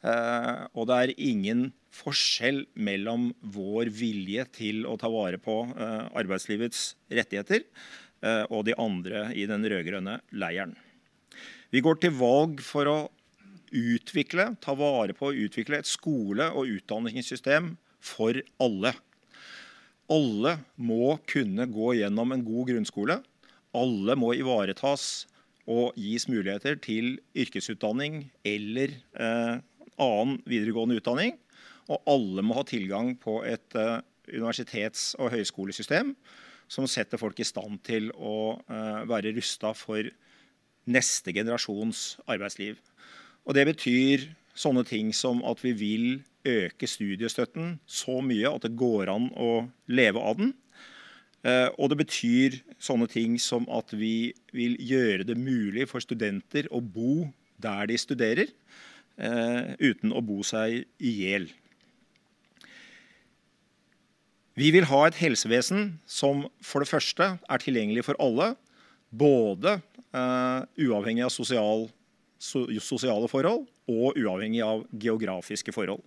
Eh, 0.03 0.67
og 0.75 0.91
det 0.91 0.99
er 0.99 1.15
ingen 1.19 1.71
forskjell 1.95 2.65
mellom 2.79 3.31
vår 3.55 3.91
vilje 3.95 4.47
til 4.55 4.85
å 4.87 4.97
ta 5.01 5.11
vare 5.11 5.41
på 5.43 5.63
eh, 5.75 6.05
arbeidslivets 6.23 6.95
rettigheter 7.11 7.67
og 8.53 8.67
de 8.67 8.75
andre 8.77 9.31
i 9.33 9.47
den 9.49 9.63
rød-grønne 9.65 10.19
leiren. 10.37 10.75
Vi 11.73 11.81
går 11.81 11.97
til 12.03 12.13
valg 12.19 12.59
for 12.61 12.91
å 12.91 12.97
utvikle, 13.71 14.51
ta 14.63 14.75
vare 14.79 15.15
på 15.17 15.31
og 15.31 15.39
utvikle 15.47 15.81
et 15.81 15.89
skole- 15.89 16.51
og 16.55 16.71
utdanningssystem 16.79 17.75
for 18.01 18.37
alle. 18.63 18.95
Alle 20.11 20.57
må 20.77 21.17
kunne 21.31 21.69
gå 21.71 21.95
gjennom 22.01 22.35
en 22.35 22.45
god 22.47 22.73
grunnskole. 22.73 23.21
Alle 23.77 24.17
må 24.19 24.33
ivaretas 24.35 25.27
og 25.71 25.95
gis 26.01 26.27
muligheter 26.27 26.81
til 26.83 27.19
yrkesutdanning 27.39 28.25
eller 28.47 28.97
eh, 29.15 29.61
annen 30.01 30.41
videregående 30.51 30.99
utdanning. 30.99 31.37
Og 31.91 32.03
alle 32.11 32.43
må 32.47 32.59
ha 32.59 32.67
tilgang 32.67 33.15
på 33.23 33.41
et 33.47 33.79
eh, 33.79 34.01
universitets- 34.31 35.13
og 35.19 35.31
høyskolesystem 35.35 36.15
som 36.71 36.87
setter 36.91 37.19
folk 37.19 37.39
i 37.43 37.47
stand 37.47 37.81
til 37.87 38.11
å 38.15 38.59
eh, 38.71 39.03
være 39.11 39.35
rusta 39.37 39.73
for 39.79 40.07
neste 40.91 41.35
generasjons 41.35 42.21
arbeidsliv. 42.31 42.79
Og 43.49 43.57
det 43.57 43.67
betyr 43.71 44.29
sånne 44.55 44.85
ting 44.89 45.15
som 45.17 45.41
at 45.49 45.63
vi 45.65 45.73
vil 45.77 46.09
øke 46.47 46.89
studiestøtten 46.89 47.79
så 47.89 48.21
mye 48.25 48.49
at 48.49 48.65
det 48.65 48.77
går 48.81 49.11
an 49.13 49.31
å 49.37 49.51
leve 49.93 50.21
av 50.21 50.41
den. 50.41 50.55
Uh, 51.41 51.73
og 51.81 51.93
det 51.93 52.03
betyr 52.03 52.59
sånne 52.83 53.09
ting 53.09 53.39
som 53.41 53.65
at 53.73 53.95
vi 53.97 54.33
vil 54.53 54.77
gjøre 54.77 55.25
det 55.29 55.39
mulig 55.41 55.87
for 55.89 56.05
studenter 56.05 56.69
å 56.69 56.83
bo 56.85 57.31
der 57.61 57.89
de 57.89 57.97
studerer. 58.01 58.53
Eh, 59.21 59.75
uten 59.85 60.15
å 60.17 60.23
bo 60.25 60.41
seg 60.47 60.87
i 60.97 61.11
hjel. 61.13 61.51
Vi 64.57 64.71
vil 64.73 64.87
ha 64.89 65.01
et 65.07 65.19
helsevesen 65.21 65.99
som 66.09 66.47
for 66.65 66.81
det 66.81 66.89
første 66.89 67.27
er 67.37 67.63
tilgjengelig 67.63 68.07
for 68.09 68.17
alle, 68.23 68.55
både 69.11 69.77
uh, 70.15 70.65
uavhengig 70.79 71.27
av 71.27 71.33
sosial, 71.35 71.89
so, 71.89 72.00
sosiale 72.41 73.29
forhold 73.31 73.67
og 73.91 74.17
uavhengig 74.19 74.63
av 74.65 74.87
geografiske 74.97 75.75
forhold. 75.77 76.03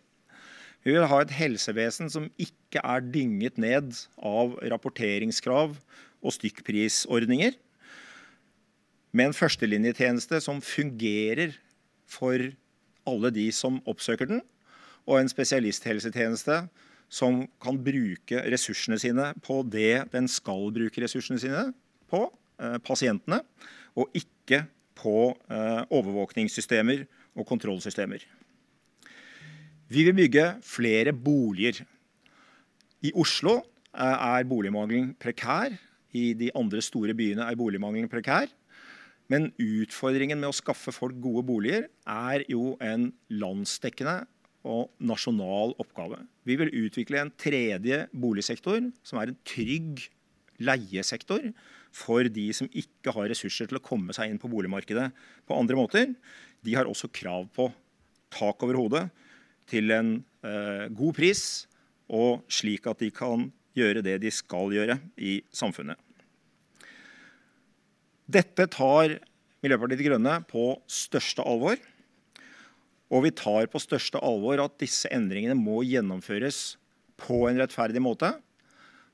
Vi 0.83 0.91
vil 0.91 1.05
ha 1.07 1.19
et 1.23 1.31
helsevesen 1.31 2.09
som 2.11 2.25
ikke 2.41 2.81
er 2.83 3.03
dynget 3.05 3.59
ned 3.61 3.93
av 4.17 4.57
rapporteringskrav 4.73 5.77
og 6.23 6.35
stykkprisordninger, 6.35 7.55
med 9.13 9.29
en 9.29 9.35
førstelinjetjeneste 9.37 10.39
som 10.41 10.57
fungerer 10.65 11.53
for 12.09 12.41
alle 13.07 13.29
de 13.35 13.45
som 13.53 13.77
oppsøker 13.89 14.31
den, 14.31 14.41
og 15.05 15.19
en 15.19 15.29
spesialisthelsetjeneste 15.29 16.63
som 17.13 17.43
kan 17.61 17.77
bruke 17.85 18.41
ressursene 18.49 18.97
sine 19.01 19.29
på 19.45 19.59
det 19.69 20.07
den 20.13 20.29
skal 20.31 20.71
bruke 20.73 21.03
ressursene 21.03 21.37
sine 21.39 21.67
på, 22.09 22.25
eh, 22.59 22.79
pasientene, 22.81 23.43
og 23.93 24.09
ikke 24.17 24.63
på 24.97 25.33
eh, 25.49 25.83
overvåkningssystemer 25.93 27.05
og 27.35 27.47
kontrollsystemer. 27.49 28.23
Vi 29.93 30.05
vil 30.07 30.15
bygge 30.17 30.47
flere 30.65 31.13
boliger. 31.13 31.83
I 33.03 33.11
Oslo 33.19 33.59
eh, 33.59 34.03
er 34.03 34.49
boligmangelen 34.49 35.13
prekær. 35.19 35.75
I 36.13 36.33
de 36.37 36.51
andre 36.55 36.81
store 36.81 37.15
byene 37.17 37.45
er 37.49 37.57
boligmangelen 37.59 38.09
prekær. 38.11 38.51
Men 39.31 39.51
utfordringen 39.61 40.39
med 40.41 40.51
å 40.51 40.55
skaffe 40.55 40.93
folk 40.93 41.17
gode 41.23 41.45
boliger 41.47 41.87
er 42.09 42.43
jo 42.51 42.75
en 42.83 43.09
landsdekkende 43.31 44.23
og 44.63 44.91
nasjonal 45.03 45.73
oppgave. 45.81 46.21
Vi 46.47 46.55
vil 46.59 46.71
utvikle 46.85 47.21
en 47.21 47.31
tredje 47.39 48.05
boligsektor, 48.15 48.79
som 49.03 49.19
er 49.19 49.31
en 49.31 49.39
trygg 49.47 50.05
leiesektor 50.63 51.49
for 51.93 52.25
de 52.25 52.47
som 52.55 52.69
ikke 52.73 53.13
har 53.13 53.29
ressurser 53.29 53.69
til 53.69 53.77
å 53.77 53.83
komme 53.83 54.15
seg 54.15 54.31
inn 54.31 54.39
på 54.41 54.49
boligmarkedet 54.51 55.11
på 55.47 55.57
andre 55.57 55.77
måter. 55.77 56.13
De 56.65 56.73
har 56.77 56.89
også 56.89 57.11
krav 57.13 57.45
på 57.53 57.69
tak 58.33 58.65
over 58.65 58.79
hodet 58.79 59.03
til 59.69 59.93
en 59.93 60.15
eh, 60.43 60.89
god 60.89 61.13
pris, 61.15 61.43
og 62.09 62.43
slik 62.51 62.89
at 62.89 62.99
de 63.03 63.11
kan 63.13 63.47
gjøre 63.77 64.03
det 64.05 64.19
de 64.21 64.31
skal 64.33 64.73
gjøre 64.73 64.97
i 65.21 65.37
samfunnet. 65.53 65.97
Dette 68.33 68.67
tar 68.71 69.19
Miljøpartiet 69.63 70.01
De 70.01 70.07
Grønne 70.07 70.37
på 70.49 70.73
største 70.91 71.43
alvor. 71.47 71.77
Og 73.13 73.25
vi 73.27 73.31
tar 73.35 73.67
på 73.71 73.81
største 73.81 74.19
alvor 74.25 74.59
at 74.63 74.79
disse 74.81 75.09
endringene 75.13 75.55
må 75.55 75.83
gjennomføres 75.85 76.75
på 77.21 77.45
en 77.47 77.59
rettferdig 77.61 78.01
måte. 78.03 78.33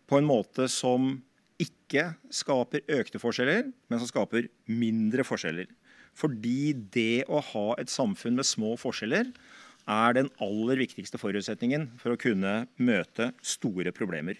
På 0.09 0.17
en 0.17 0.29
måte 0.29 0.69
som 0.71 1.17
ikke 1.59 2.13
skaper 2.33 2.85
økte 2.99 3.21
forskjeller, 3.21 3.69
men 3.89 4.01
som 4.01 4.09
skaper 4.09 4.47
mindre 4.67 5.25
forskjeller. 5.27 5.69
Fordi 6.17 6.73
det 6.93 7.25
å 7.29 7.41
ha 7.51 7.65
et 7.79 7.91
samfunn 7.91 8.37
med 8.39 8.47
små 8.47 8.75
forskjeller 8.79 9.31
er 9.89 10.15
den 10.15 10.29
aller 10.43 10.79
viktigste 10.79 11.19
forutsetningen 11.19 11.87
for 12.01 12.13
å 12.13 12.19
kunne 12.19 12.63
møte 12.77 13.31
store 13.41 13.93
problemer. 13.95 14.37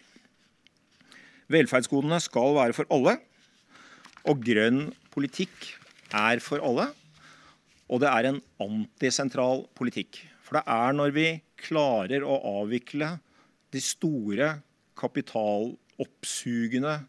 Velferdsgodene 1.49 2.19
skal 2.21 2.53
være 2.57 2.77
for 2.77 2.89
alle. 2.93 3.17
Og 4.29 4.41
grønn 4.45 4.89
politikk 5.13 5.71
er 6.13 6.41
for 6.43 6.61
alle. 6.61 6.89
Og 7.89 8.03
det 8.03 8.09
er 8.11 8.29
en 8.29 8.41
antisentral 8.61 9.65
politikk. 9.77 10.21
For 10.45 10.59
det 10.59 10.65
er 10.69 10.93
når 10.97 11.15
vi 11.15 11.27
klarer 11.59 12.25
å 12.25 12.37
avvikle 12.61 13.15
de 13.73 13.81
store 13.81 14.51
kapitaloppsugende 15.99 16.99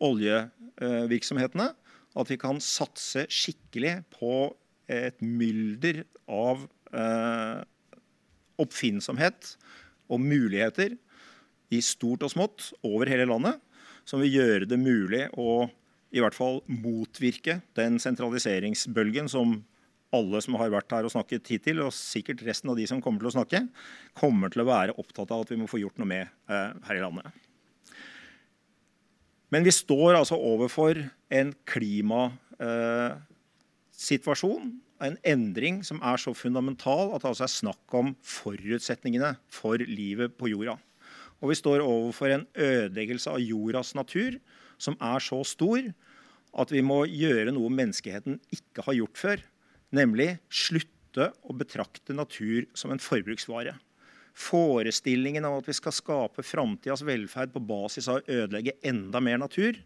oljevirksomhetene, 0.00 1.70
at 2.16 2.30
vi 2.30 2.36
kan 2.40 2.60
satse 2.60 3.26
skikkelig 3.28 4.04
på 4.14 4.54
et 4.88 5.20
mylder 5.20 6.04
av 6.28 6.66
eh, 6.94 7.62
oppfinnsomhet 8.62 9.56
og 10.08 10.20
muligheter 10.22 10.96
i 11.74 11.80
stort 11.82 12.22
og 12.22 12.30
smått 12.30 12.70
over 12.86 13.10
hele 13.10 13.26
landet, 13.26 13.58
som 14.06 14.22
vil 14.22 14.38
gjøre 14.38 14.68
det 14.70 14.78
mulig 14.78 15.26
å 15.36 15.66
i 16.14 16.22
hvert 16.22 16.36
fall 16.36 16.62
motvirke 16.70 17.60
den 17.76 17.98
sentraliseringsbølgen 18.00 19.28
som 19.28 19.58
alle 20.14 20.40
som 20.40 20.54
har 20.60 20.70
vært 20.70 20.92
her 20.94 21.04
og 21.04 21.12
snakket 21.12 21.50
hittil, 21.50 21.82
og 21.82 21.92
sikkert 21.92 22.44
resten 22.46 22.70
av 22.70 22.78
de 22.78 22.86
som 22.88 23.02
kommer 23.02 23.20
til 23.20 23.32
å 23.32 23.36
snakke, 23.40 23.64
kommer 24.16 24.52
til 24.54 24.62
å 24.62 24.68
være 24.70 24.94
opptatt 25.02 25.34
av 25.34 25.42
at 25.42 25.50
vi 25.52 25.58
må 25.60 25.66
få 25.68 25.82
gjort 25.82 25.98
noe 25.98 26.08
med 26.08 26.22
eh, 26.24 26.70
her 26.86 27.00
i 27.00 27.02
landet. 27.02 27.45
Men 29.54 29.62
vi 29.66 29.72
står 29.74 30.16
altså 30.18 30.34
overfor 30.34 30.98
en 31.30 31.52
klimasituasjon, 31.70 34.66
eh, 34.66 34.82
en 35.06 35.18
endring 35.28 35.84
som 35.84 36.00
er 36.02 36.16
så 36.18 36.34
fundamental 36.34 37.14
at 37.14 37.22
det 37.22 37.30
altså 37.30 37.44
er 37.46 37.52
snakk 37.52 37.94
om 37.94 38.16
forutsetningene 38.24 39.36
for 39.52 39.76
livet 39.78 40.38
på 40.38 40.48
jorda. 40.50 40.78
Og 41.42 41.50
vi 41.52 41.58
står 41.58 41.84
overfor 41.84 42.32
en 42.32 42.46
ødeleggelse 42.56 43.30
av 43.30 43.40
jordas 43.44 43.94
natur 43.94 44.38
som 44.80 44.96
er 45.04 45.18
så 45.22 45.44
stor 45.46 45.82
at 46.56 46.72
vi 46.72 46.82
må 46.84 47.02
gjøre 47.04 47.52
noe 47.52 47.68
menneskeheten 47.72 48.38
ikke 48.54 48.84
har 48.86 48.96
gjort 48.96 49.20
før. 49.20 49.42
Nemlig 49.94 50.38
slutte 50.48 51.30
å 51.44 51.56
betrakte 51.56 52.16
natur 52.16 52.64
som 52.76 52.92
en 52.92 53.02
forbruksvare. 53.02 53.76
Forestillingen 54.36 55.46
om 55.48 55.56
at 55.58 55.68
vi 55.68 55.74
skal 55.76 55.94
skape 55.96 56.44
framtidas 56.44 57.04
velferd 57.06 57.54
på 57.54 57.62
basis 57.64 58.08
av 58.12 58.20
å 58.20 58.26
ødelegge 58.42 58.76
enda 58.84 59.22
mer 59.24 59.40
natur, 59.40 59.78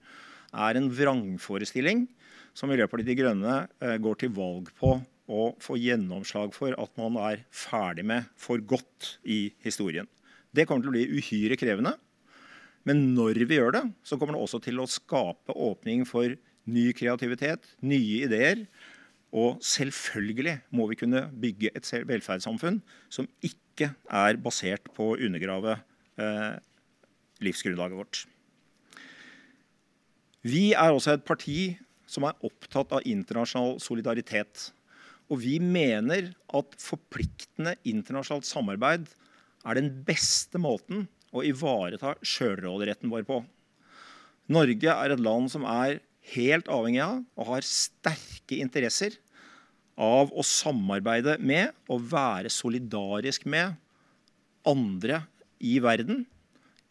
er 0.50 0.76
en 0.76 0.90
vrangforestilling 0.90 2.08
som 2.56 2.70
Miljøpartiet 2.72 3.12
De 3.12 3.18
Grønne 3.20 3.56
eh, 3.78 3.96
går 4.02 4.18
til 4.18 4.32
valg 4.34 4.72
på 4.80 4.96
å 5.30 5.42
få 5.62 5.78
gjennomslag 5.78 6.54
for 6.56 6.74
at 6.74 6.96
man 6.98 7.18
er 7.22 7.44
ferdig 7.54 8.04
med 8.10 8.26
for 8.38 8.58
godt 8.58 9.14
i 9.22 9.52
historien. 9.62 10.08
Det 10.50 10.66
kommer 10.66 10.82
til 10.82 10.90
å 10.90 10.96
bli 10.96 11.20
uhyre 11.20 11.58
krevende. 11.58 11.94
Men 12.88 13.12
når 13.14 13.44
vi 13.46 13.60
gjør 13.60 13.76
det, 13.76 13.84
så 14.02 14.18
kommer 14.18 14.34
det 14.34 14.42
også 14.42 14.58
til 14.64 14.80
å 14.82 14.88
skape 14.90 15.54
åpning 15.54 16.02
for 16.08 16.34
ny 16.70 16.86
kreativitet, 16.96 17.68
nye 17.86 18.24
ideer. 18.26 18.64
Og 19.30 19.60
selvfølgelig 19.62 20.56
må 20.74 20.88
vi 20.90 20.98
kunne 20.98 21.28
bygge 21.42 21.70
et 21.76 21.86
velferdssamfunn 22.08 22.80
som 23.12 23.28
ikke 23.46 23.92
er 24.10 24.40
basert 24.42 24.90
på 24.96 25.12
å 25.12 25.20
undergrave 25.20 25.76
eh, 26.18 26.58
livsgrunnlaget 27.44 28.00
vårt. 28.00 28.24
Vi 30.42 30.72
er 30.72 30.90
også 30.90 31.14
et 31.14 31.24
parti 31.28 31.76
som 32.10 32.26
er 32.26 32.38
opptatt 32.46 32.92
av 32.96 33.06
internasjonal 33.06 33.78
solidaritet. 33.82 34.70
Og 35.30 35.44
vi 35.44 35.60
mener 35.62 36.32
at 36.56 36.76
forpliktende 36.80 37.76
internasjonalt 37.86 38.48
samarbeid 38.48 39.06
er 39.68 39.78
den 39.78 39.92
beste 40.06 40.58
måten 40.58 41.06
å 41.30 41.44
ivareta 41.46 42.16
sjølråderetten 42.26 43.12
vår 43.12 43.26
på. 43.28 43.42
Norge 44.50 44.94
er 44.96 45.14
et 45.14 45.22
land 45.22 45.52
som 45.52 45.66
er 45.68 46.00
helt 46.34 46.68
avhengig 46.70 47.02
av 47.04 47.20
og 47.38 47.50
har 47.54 47.66
sterke 47.66 48.58
interesser 48.60 49.16
av 50.00 50.30
å 50.32 50.44
samarbeide 50.46 51.36
med 51.42 51.74
og 51.90 52.06
være 52.12 52.52
solidarisk 52.52 53.46
med 53.50 53.76
andre 54.68 55.24
i 55.60 55.78
verden. 55.82 56.24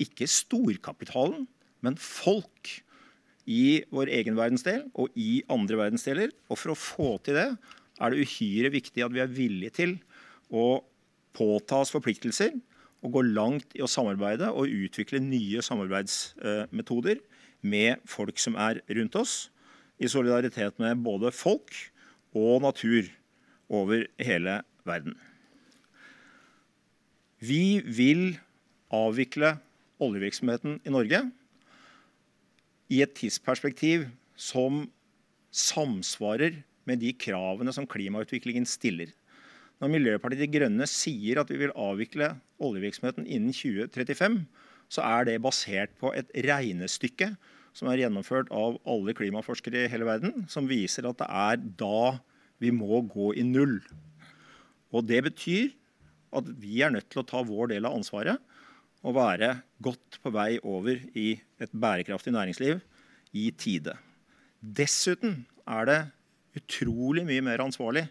Ikke 0.02 0.30
storkapitalen, 0.30 1.48
men 1.86 1.98
folk 2.00 2.72
i 3.50 3.82
vår 3.90 4.12
egen 4.20 4.38
verdensdel 4.38 4.86
og 4.94 5.16
i 5.18 5.42
andre 5.50 5.80
verdensdeler. 5.80 6.34
Og 6.50 6.60
for 6.60 6.74
å 6.74 6.80
få 6.80 7.12
til 7.26 7.40
det 7.40 7.48
er 8.00 8.14
det 8.14 8.26
uhyre 8.26 8.72
viktig 8.74 9.04
at 9.04 9.16
vi 9.16 9.24
er 9.24 9.32
villige 9.32 9.76
til 9.82 9.96
å 10.54 10.82
påta 11.36 11.82
oss 11.84 11.94
forpliktelser 11.94 12.54
og 13.00 13.14
gå 13.16 13.24
langt 13.32 13.76
i 13.78 13.84
å 13.84 13.90
samarbeide 13.90 14.52
og 14.52 14.72
utvikle 14.86 15.22
nye 15.24 15.64
samarbeidsmetoder 15.64 17.22
med 17.62 18.02
folk 18.08 18.40
som 18.40 18.58
er 18.60 18.82
rundt 18.90 19.18
oss, 19.20 19.50
i 20.00 20.08
solidaritet 20.08 20.78
med 20.80 21.02
både 21.04 21.32
folk 21.36 21.74
og 22.38 22.62
natur 22.64 23.10
over 23.70 24.06
hele 24.22 24.62
verden. 24.88 25.18
Vi 27.40 27.80
vil 27.84 28.40
avvikle 28.92 29.58
oljevirksomheten 30.00 30.80
i 30.88 30.94
Norge 30.94 31.22
i 32.90 33.02
et 33.04 33.14
tidsperspektiv 33.16 34.08
som 34.40 34.86
samsvarer 35.52 36.62
med 36.90 37.02
de 37.04 37.14
kravene 37.14 37.74
som 37.76 37.88
klimautviklingen 37.90 38.66
stiller. 38.68 39.12
Når 39.80 39.92
Miljøpartiet 39.94 40.44
De 40.44 40.52
Grønne 40.52 40.88
sier 40.90 41.40
at 41.40 41.52
vi 41.52 41.60
vil 41.62 41.76
avvikle 41.78 42.34
oljevirksomheten 42.60 43.28
innen 43.28 43.56
2035, 43.56 44.42
så 44.90 45.06
er 45.06 45.28
det 45.30 45.42
basert 45.44 45.94
på 46.02 46.12
et 46.18 46.30
regnestykke 46.46 47.32
som 47.78 47.90
er 47.92 48.02
gjennomført 48.02 48.50
av 48.52 48.80
alle 48.90 49.14
klimaforskere 49.16 49.86
i 49.86 49.92
hele 49.92 50.08
verden, 50.08 50.46
som 50.50 50.68
viser 50.70 51.08
at 51.08 51.20
det 51.22 51.30
er 51.30 51.62
da 51.80 52.18
vi 52.60 52.74
må 52.76 53.04
gå 53.08 53.32
i 53.40 53.46
null. 53.46 53.78
Og 54.92 55.06
det 55.08 55.22
betyr 55.30 55.70
at 56.36 56.50
vi 56.62 56.82
er 56.84 56.94
nødt 56.94 57.10
til 57.14 57.22
å 57.22 57.28
ta 57.30 57.42
vår 57.46 57.72
del 57.74 57.88
av 57.88 57.96
ansvaret 57.98 58.42
og 59.06 59.16
være 59.16 59.54
godt 59.82 60.20
på 60.24 60.32
vei 60.36 60.52
over 60.68 61.00
i 61.18 61.32
et 61.62 61.72
bærekraftig 61.72 62.34
næringsliv 62.36 62.82
i 63.38 63.50
tide. 63.56 63.96
Dessuten 64.60 65.46
er 65.70 65.88
det 65.88 66.00
utrolig 66.60 67.24
mye 67.28 67.46
mer 67.46 67.64
ansvarlig 67.64 68.08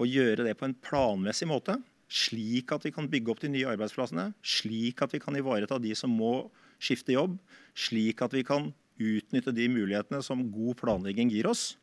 å 0.00 0.06
gjøre 0.08 0.44
det 0.46 0.56
på 0.58 0.66
en 0.68 0.76
planmessig 0.76 1.48
måte, 1.48 1.78
slik 2.10 2.72
at 2.74 2.84
vi 2.84 2.92
kan 2.94 3.08
bygge 3.10 3.30
opp 3.30 3.40
de 3.42 3.52
nye 3.52 3.68
arbeidsplassene, 3.70 4.32
slik 4.42 5.02
at 5.04 5.14
vi 5.14 5.20
kan 5.22 5.36
ivareta 5.38 5.78
de 5.78 5.94
som 5.98 6.10
må 6.10 6.50
skifte 6.82 7.14
jobb, 7.14 7.36
slik 7.76 8.22
at 8.24 8.34
vi 8.34 8.42
kan 8.46 8.72
utnytte 9.00 9.54
de 9.56 9.68
mulighetene 9.70 10.20
som 10.24 10.42
god 10.52 10.76
planlegging 10.80 11.30
gir 11.32 11.48
oss, 11.48 11.76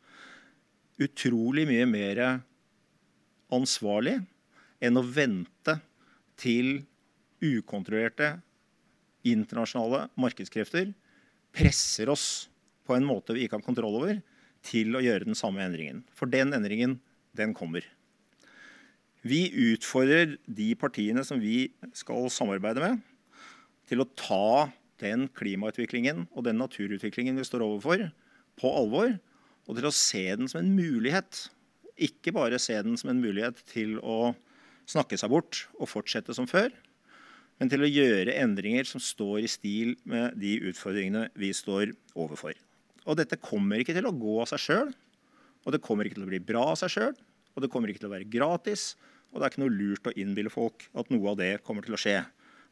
utrolig 1.01 1.67
mye 1.69 1.85
mer 1.89 2.21
ansvarlig 3.53 4.17
enn 4.83 4.99
å 4.99 5.05
vente 5.05 5.77
til 6.37 6.81
ukontrollerte 7.41 8.35
internasjonale 9.27 10.07
markedskrefter 10.19 10.91
presser 11.55 12.09
oss 12.11 12.47
på 12.87 12.95
en 12.95 13.05
måte 13.07 13.35
vi 13.35 13.45
ikke 13.45 13.59
har 13.59 13.65
kontroll 13.65 13.97
over, 13.99 14.19
til 14.67 14.95
å 14.97 15.01
gjøre 15.03 15.27
den 15.27 15.37
samme 15.37 15.63
endringen. 15.63 16.01
For 16.15 16.29
den 16.29 16.53
endringen, 16.55 16.97
den 17.37 17.53
kommer. 17.55 17.85
Vi 19.27 19.47
utfordrer 19.73 20.37
de 20.45 20.71
partiene 20.79 21.23
som 21.25 21.39
vi 21.41 21.67
skal 21.97 22.29
samarbeide 22.31 22.83
med, 22.83 23.01
til 23.89 24.03
å 24.03 24.09
ta 24.19 24.69
den 25.01 25.27
klimautviklingen 25.37 26.25
og 26.33 26.45
den 26.47 26.59
naturutviklingen 26.61 27.37
vi 27.39 27.45
står 27.47 27.65
overfor, 27.65 28.07
på 28.57 28.71
alvor. 28.73 29.15
Og 29.67 29.77
til 29.77 29.87
å 29.89 29.93
se 29.95 30.23
den 30.39 30.49
som 30.49 30.61
en 30.61 30.73
mulighet. 30.77 31.47
Ikke 31.99 32.31
bare 32.35 32.59
se 32.61 32.77
den 32.85 32.97
som 32.99 33.11
en 33.11 33.21
mulighet 33.21 33.59
til 33.69 33.97
å 33.99 34.33
snakke 34.87 35.19
seg 35.19 35.33
bort 35.33 35.65
og 35.75 35.89
fortsette 35.91 36.35
som 36.35 36.47
før, 36.47 36.71
men 37.57 37.71
til 37.71 37.83
å 37.83 37.89
gjøre 37.89 38.35
endringer 38.37 38.85
som 38.87 39.01
står 39.01 39.41
i 39.43 39.49
stil 39.49 39.95
med 40.07 40.37
de 40.39 40.53
utfordringene 40.69 41.25
vi 41.41 41.49
står 41.57 41.91
overfor. 42.15 42.53
Og 43.07 43.17
dette 43.17 43.39
kommer 43.41 43.81
ikke 43.81 43.95
til 43.97 44.07
å 44.07 44.13
gå 44.13 44.35
av 44.43 44.51
seg 44.51 44.61
sjøl. 44.61 44.91
Og 45.65 45.73
det 45.73 45.81
kommer 45.83 46.07
ikke 46.07 46.19
til 46.19 46.27
å 46.27 46.29
bli 46.29 46.41
bra 46.43 46.67
av 46.73 46.77
seg 46.79 46.93
sjøl. 46.93 47.15
Og 47.55 47.63
det 47.63 47.71
kommer 47.73 47.89
ikke 47.89 48.03
til 48.03 48.11
å 48.11 48.13
være 48.13 48.29
gratis. 48.29 48.91
Og 49.31 49.39
det 49.39 49.45
er 49.45 49.53
ikke 49.53 49.63
noe 49.63 49.75
lurt 49.75 50.09
å 50.09 50.15
innbille 50.17 50.51
folk 50.53 50.87
at 50.97 51.11
noe 51.13 51.31
av 51.33 51.39
det 51.39 51.51
kommer 51.67 51.85
til 51.85 51.97
å 51.97 52.01
skje. 52.01 52.19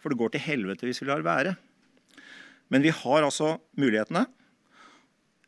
For 0.02 0.12
det 0.12 0.20
går 0.20 0.36
til 0.36 0.46
helvete 0.46 0.88
hvis 0.88 1.02
vi 1.02 1.10
lar 1.10 1.26
være. 1.26 1.56
Men 2.74 2.86
vi 2.86 2.94
har 2.94 3.26
altså 3.26 3.56
mulighetene. 3.78 4.26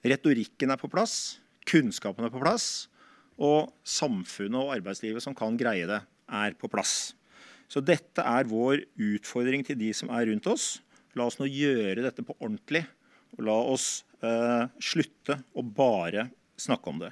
Retorikken 0.07 0.73
er 0.73 0.79
på 0.81 0.89
plass. 0.91 1.37
Kunnskapen 1.67 2.27
er 2.27 2.33
på 2.33 2.41
plass. 2.43 2.87
Og 3.37 3.71
samfunnet 3.85 4.59
og 4.59 4.73
arbeidslivet 4.77 5.23
som 5.23 5.35
kan 5.37 5.57
greie 5.59 5.87
det, 5.89 6.01
er 6.27 6.57
på 6.59 6.69
plass. 6.71 7.13
Så 7.67 7.83
dette 7.83 8.23
er 8.23 8.47
vår 8.47 8.85
utfordring 8.95 9.65
til 9.67 9.77
de 9.79 9.91
som 9.95 10.11
er 10.15 10.29
rundt 10.29 10.47
oss. 10.49 10.77
La 11.17 11.27
oss 11.27 11.39
nå 11.39 11.47
gjøre 11.49 12.03
dette 12.05 12.25
på 12.25 12.35
ordentlig. 12.39 12.85
Og 13.35 13.45
la 13.45 13.57
oss 13.73 13.87
eh, 14.23 14.65
slutte 14.81 15.41
å 15.53 15.63
bare 15.65 16.29
snakke 16.57 16.93
om 16.93 17.01
det. 17.03 17.11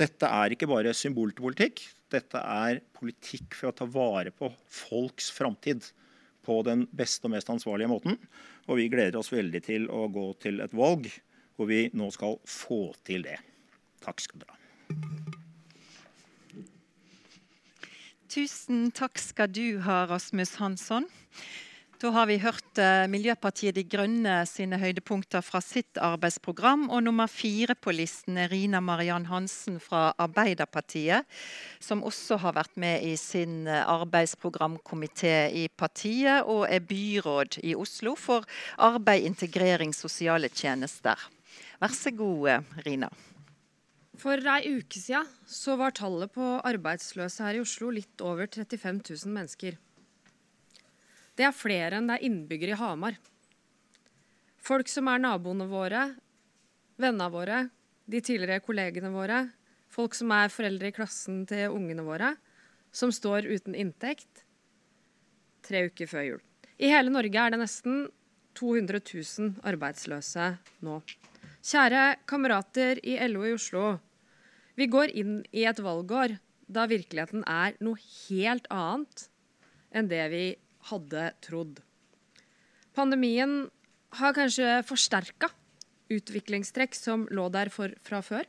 Dette 0.00 0.26
er 0.26 0.54
ikke 0.54 0.68
bare 0.70 0.94
symbolpolitikk. 0.96 1.82
Dette 2.10 2.40
er 2.40 2.80
politikk 2.96 3.54
for 3.58 3.70
å 3.70 3.76
ta 3.78 3.86
vare 3.86 4.32
på 4.34 4.50
folks 4.70 5.30
framtid 5.34 5.86
på 6.44 6.58
den 6.66 6.84
beste 6.92 7.28
og 7.28 7.34
mest 7.36 7.50
ansvarlige 7.52 7.90
måten. 7.92 8.18
Og 8.66 8.80
vi 8.80 8.90
gleder 8.92 9.20
oss 9.20 9.32
veldig 9.32 9.62
til 9.64 9.86
å 9.92 10.06
gå 10.12 10.26
til 10.42 10.60
et 10.64 10.74
valg 10.76 11.08
hvor 11.54 11.70
vi 11.70 11.86
nå 11.94 12.10
skal 12.14 12.40
få 12.48 12.88
til 13.06 13.24
det. 13.26 13.38
Takk 14.04 14.20
skal 14.24 14.42
dere 14.42 14.54
ha. 14.54 14.60
Tusen 18.34 18.88
takk 18.90 19.20
skal 19.22 19.52
du 19.54 19.78
ha, 19.84 20.04
Rasmus 20.10 20.56
Hansson. 20.58 21.06
Da 22.02 22.10
har 22.10 22.26
vi 22.26 22.40
hørt 22.42 22.78
uh, 22.82 23.04
Miljøpartiet 23.06 23.76
De 23.76 23.84
Grønne 23.86 24.40
sine 24.50 24.80
høydepunkter 24.82 25.44
fra 25.46 25.60
sitt 25.62 26.00
arbeidsprogram. 26.02 26.88
Og 26.90 27.04
nummer 27.06 27.30
fire 27.30 27.76
på 27.78 27.94
listen 27.94 28.40
er 28.40 28.50
Rina 28.50 28.80
Mariann 28.82 29.28
Hansen 29.30 29.78
fra 29.82 30.08
Arbeiderpartiet, 30.18 31.22
som 31.78 32.02
også 32.02 32.40
har 32.42 32.56
vært 32.58 32.74
med 32.82 33.06
i 33.06 33.14
sin 33.20 33.68
uh, 33.70 33.84
arbeidsprogramkomité 33.94 35.36
i 35.54 35.68
partiet, 35.70 36.42
og 36.42 36.66
er 36.66 36.82
byråd 36.82 37.60
i 37.62 37.76
Oslo 37.78 38.16
for 38.18 38.42
arbeid, 38.82 39.22
integrering, 39.30 39.94
sosiale 39.94 40.50
tjenester. 40.50 41.30
Vær 41.78 41.94
så 41.94 42.10
god, 42.10 42.50
uh, 42.58 42.82
Rina. 42.82 43.12
For 44.18 44.38
ei 44.38 44.76
uke 44.80 44.98
siden 44.98 45.30
så 45.46 45.78
var 45.78 45.94
tallet 45.94 46.34
på 46.34 46.56
arbeidsløse 46.58 47.46
her 47.46 47.58
i 47.58 47.62
Oslo 47.62 47.94
litt 47.94 48.22
over 48.22 48.50
35 48.50 49.02
000 49.14 49.38
mennesker. 49.38 49.78
Det 51.34 51.46
er 51.48 51.56
flere 51.56 51.98
enn 51.98 52.08
det 52.10 52.18
er 52.18 52.26
innbyggere 52.28 52.76
i 52.76 52.78
Hamar. 52.78 53.18
Folk 54.64 54.88
som 54.88 55.10
er 55.10 55.20
naboene 55.20 55.66
våre, 55.68 56.06
vennene 57.00 57.30
våre, 57.32 57.60
de 58.06 58.20
tidligere 58.22 58.62
kollegene 58.64 59.10
våre, 59.12 59.42
folk 59.92 60.14
som 60.16 60.32
er 60.34 60.52
foreldre 60.52 60.90
i 60.90 60.94
klassen 60.94 61.42
til 61.48 61.74
ungene 61.74 62.04
våre, 62.06 62.34
som 62.94 63.10
står 63.12 63.48
uten 63.50 63.74
inntekt 63.74 64.44
tre 65.64 65.86
uker 65.88 66.08
før 66.08 66.26
jul. 66.28 66.42
I 66.78 66.90
hele 66.92 67.12
Norge 67.12 67.40
er 67.40 67.54
det 67.54 67.60
nesten 67.60 68.06
200 68.58 69.00
000 69.02 69.54
arbeidsløse 69.66 70.48
nå. 70.86 70.98
Kjære 71.64 72.02
kamerater 72.28 73.00
i 73.02 73.16
LO 73.30 73.46
i 73.48 73.54
Oslo. 73.56 73.84
Vi 74.78 74.86
går 74.90 75.14
inn 75.16 75.38
i 75.50 75.64
et 75.66 75.80
valgår 75.82 76.36
da 76.66 76.86
virkeligheten 76.90 77.44
er 77.48 77.76
noe 77.84 78.00
helt 78.00 78.68
annet 78.72 79.28
enn 79.94 80.10
det 80.10 80.24
vi 80.32 80.44
hadde 80.90 81.28
trodd. 81.44 81.80
Pandemien 82.94 83.64
har 84.20 84.34
kanskje 84.36 84.82
forsterka 84.86 85.50
utviklingstrekk 86.12 86.94
som 86.96 87.24
lå 87.34 87.48
der 87.52 87.70
for, 87.72 87.94
fra 88.04 88.20
før. 88.22 88.46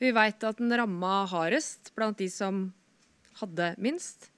Vi 0.00 0.12
veit 0.14 0.42
at 0.46 0.60
den 0.60 0.72
ramma 0.74 1.24
hardest 1.30 1.92
blant 1.96 2.18
de 2.20 2.28
som 2.32 2.68
hadde 3.40 3.74
minst. 3.82 4.30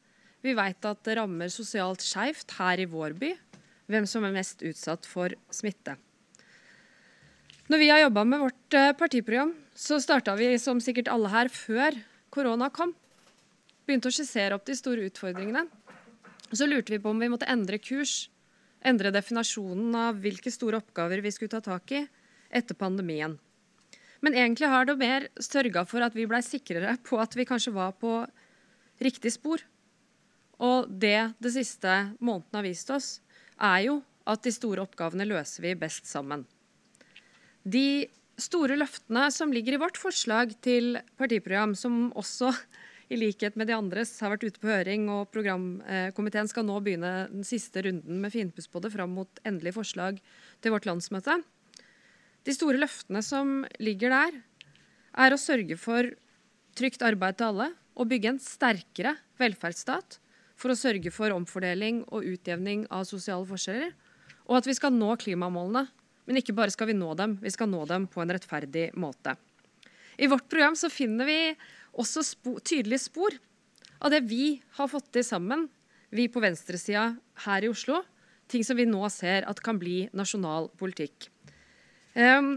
Vi 0.44 0.54
veit 0.56 0.84
at 0.88 1.04
det 1.06 1.16
rammer 1.18 1.50
sosialt 1.52 2.04
skeivt 2.04 2.56
her 2.58 2.80
i 2.82 2.88
vår 2.88 3.16
by, 3.18 3.32
hvem 3.90 4.08
som 4.08 4.26
er 4.26 4.34
mest 4.34 4.62
utsatt 4.66 5.06
for 5.08 5.32
smitte. 5.54 5.96
Når 7.66 7.82
vi 7.82 7.88
har 7.90 8.04
jobba 8.04 8.22
med 8.24 8.44
vårt 8.44 8.74
eh, 8.78 8.92
partiprogram, 8.94 9.50
så 9.74 9.98
starta 10.02 10.36
vi 10.38 10.52
som 10.62 10.78
sikkert 10.82 11.10
alle 11.10 11.32
her 11.32 11.50
før 11.50 11.96
korona 12.30 12.68
kom. 12.70 12.92
Begynte 13.86 14.10
å 14.10 14.14
skissere 14.14 14.54
opp 14.54 14.66
de 14.68 14.76
store 14.78 15.08
utfordringene. 15.08 15.64
Så 16.52 16.68
lurte 16.68 16.94
vi 16.94 17.00
på 17.02 17.10
om 17.10 17.20
vi 17.20 17.30
måtte 17.30 17.48
endre 17.50 17.78
kurs, 17.82 18.28
endre 18.86 19.10
definasjonen 19.14 19.94
av 19.98 20.20
hvilke 20.22 20.52
store 20.54 20.78
oppgaver 20.82 21.22
vi 21.24 21.32
skulle 21.34 21.54
ta 21.56 21.62
tak 21.64 21.92
i 21.96 22.04
etter 22.54 22.78
pandemien. 22.78 23.38
Men 24.24 24.36
egentlig 24.36 24.70
har 24.70 24.86
det 24.86 24.96
mer 25.00 25.28
sørga 25.42 25.84
for 25.88 26.04
at 26.06 26.14
vi 26.16 26.26
blei 26.28 26.42
sikrere 26.44 26.96
på 27.04 27.18
at 27.20 27.34
vi 27.36 27.46
kanskje 27.48 27.74
var 27.74 27.96
på 28.00 28.20
riktig 29.02 29.34
spor. 29.34 29.62
Og 30.62 30.88
det 30.88 31.34
det 31.42 31.52
siste 31.52 31.96
måneden 32.18 32.56
har 32.56 32.64
vist 32.64 32.90
oss, 32.94 33.08
er 33.60 33.88
jo 33.88 33.96
at 34.26 34.42
de 34.42 34.52
store 34.54 34.82
oppgavene 34.86 35.26
løser 35.28 35.66
vi 35.66 35.74
best 35.78 36.08
sammen. 36.08 36.46
De 37.66 38.06
store 38.40 38.76
løftene 38.78 39.28
som 39.34 39.52
ligger 39.52 39.76
i 39.76 39.80
vårt 39.80 39.98
forslag 40.00 40.54
til 40.64 40.98
partiprogram, 41.18 41.74
som 41.74 42.10
også 42.16 42.52
i 43.08 43.18
likhet 43.18 43.56
med 43.56 43.68
de 43.70 43.76
andres 43.76 44.14
har 44.22 44.32
vært 44.32 44.46
ute 44.48 44.62
på 44.62 44.70
høring, 44.70 45.06
og 45.12 45.30
programkomiteen 45.34 46.50
skal 46.50 46.66
nå 46.66 46.78
begynne 46.82 47.12
den 47.30 47.46
siste 47.46 47.84
runden 47.86 48.20
med 48.22 48.34
finpuss 48.34 48.68
på 48.70 48.82
det 48.82 48.90
fram 48.94 49.14
mot 49.14 49.42
endelig 49.46 49.76
forslag 49.76 50.18
til 50.64 50.74
vårt 50.74 50.88
landsmøte. 50.88 51.38
De 52.46 52.54
store 52.54 52.80
løftene 52.82 53.22
som 53.22 53.60
ligger 53.82 54.14
der, 54.14 54.40
er 55.16 55.32
å 55.32 55.40
sørge 55.40 55.78
for 55.80 56.10
trygt 56.76 57.04
arbeid 57.06 57.38
til 57.38 57.50
alle 57.52 57.70
og 57.96 58.10
bygge 58.10 58.34
en 58.34 58.42
sterkere 58.42 59.14
velferdsstat 59.40 60.18
for 60.60 60.72
å 60.72 60.76
sørge 60.76 61.12
for 61.14 61.32
omfordeling 61.32 62.02
og 62.10 62.26
utjevning 62.26 62.84
av 62.92 63.06
sosiale 63.08 63.48
forskjeller, 63.48 63.94
og 64.46 64.58
at 64.58 64.68
vi 64.68 64.76
skal 64.76 64.92
nå 64.92 65.14
klimamålene 65.22 65.86
men 66.26 66.40
ikke 66.40 66.54
bare 66.56 66.74
skal 66.74 66.90
vi 66.90 66.98
nå 66.98 67.14
dem, 67.18 67.38
vi 67.42 67.52
skal 67.54 67.70
nå 67.70 67.84
dem 67.88 68.06
på 68.10 68.22
en 68.22 68.32
rettferdig 68.34 68.90
måte. 68.98 69.36
I 70.18 70.28
vårt 70.30 70.48
program 70.50 70.76
så 70.78 70.90
finner 70.90 71.28
vi 71.28 71.38
også 71.96 72.24
spo 72.24 72.56
tydelige 72.60 73.06
spor 73.06 73.36
av 74.04 74.12
det 74.12 74.22
vi 74.28 74.56
har 74.76 74.90
fått 74.90 75.08
til 75.16 75.24
sammen, 75.26 75.66
vi 76.12 76.28
på 76.30 76.42
venstresida 76.42 77.08
her 77.46 77.64
i 77.64 77.70
Oslo. 77.72 78.02
Ting 78.46 78.62
som 78.64 78.78
vi 78.78 78.86
nå 78.86 79.02
ser 79.10 79.46
at 79.48 79.60
kan 79.64 79.78
bli 79.80 80.04
nasjonal 80.14 80.68
politikk. 80.78 81.28
Um, 82.14 82.54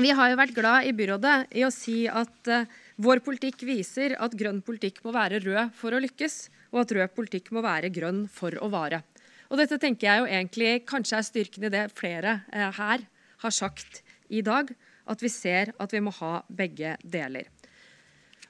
vi 0.00 0.10
har 0.16 0.30
jo 0.30 0.38
vært 0.40 0.56
glad 0.56 0.88
i 0.88 0.94
byrådet 0.96 1.36
i 1.60 1.62
å 1.66 1.70
si 1.72 2.02
at 2.08 2.50
uh, 2.50 2.66
vår 3.00 3.22
politikk 3.24 3.62
viser 3.68 4.16
at 4.18 4.34
grønn 4.36 4.60
politikk 4.64 5.00
må 5.04 5.14
være 5.14 5.40
rød 5.44 5.72
for 5.76 5.94
å 5.94 6.02
lykkes, 6.02 6.42
og 6.74 6.82
at 6.82 6.94
rød 6.96 7.14
politikk 7.16 7.52
må 7.54 7.62
være 7.64 7.92
grønn 7.94 8.24
for 8.32 8.56
å 8.58 8.68
vare. 8.72 9.02
Og 9.50 9.58
dette 9.58 9.80
tenker 9.82 10.08
jeg 10.08 10.20
jo 10.20 10.28
egentlig 10.30 10.74
kanskje 10.88 11.18
er 11.18 11.26
styrken 11.26 11.66
i 11.68 11.72
det 11.72 11.86
flere 11.94 12.40
uh, 12.50 12.70
her 12.76 13.06
har 13.44 13.54
sagt 13.54 14.02
i 14.28 14.42
dag, 14.46 14.68
at 15.10 15.22
vi 15.22 15.30
ser 15.32 15.72
at 15.80 15.94
vi 15.94 16.02
må 16.04 16.12
ha 16.20 16.40
begge 16.48 16.96
deler. 17.02 17.48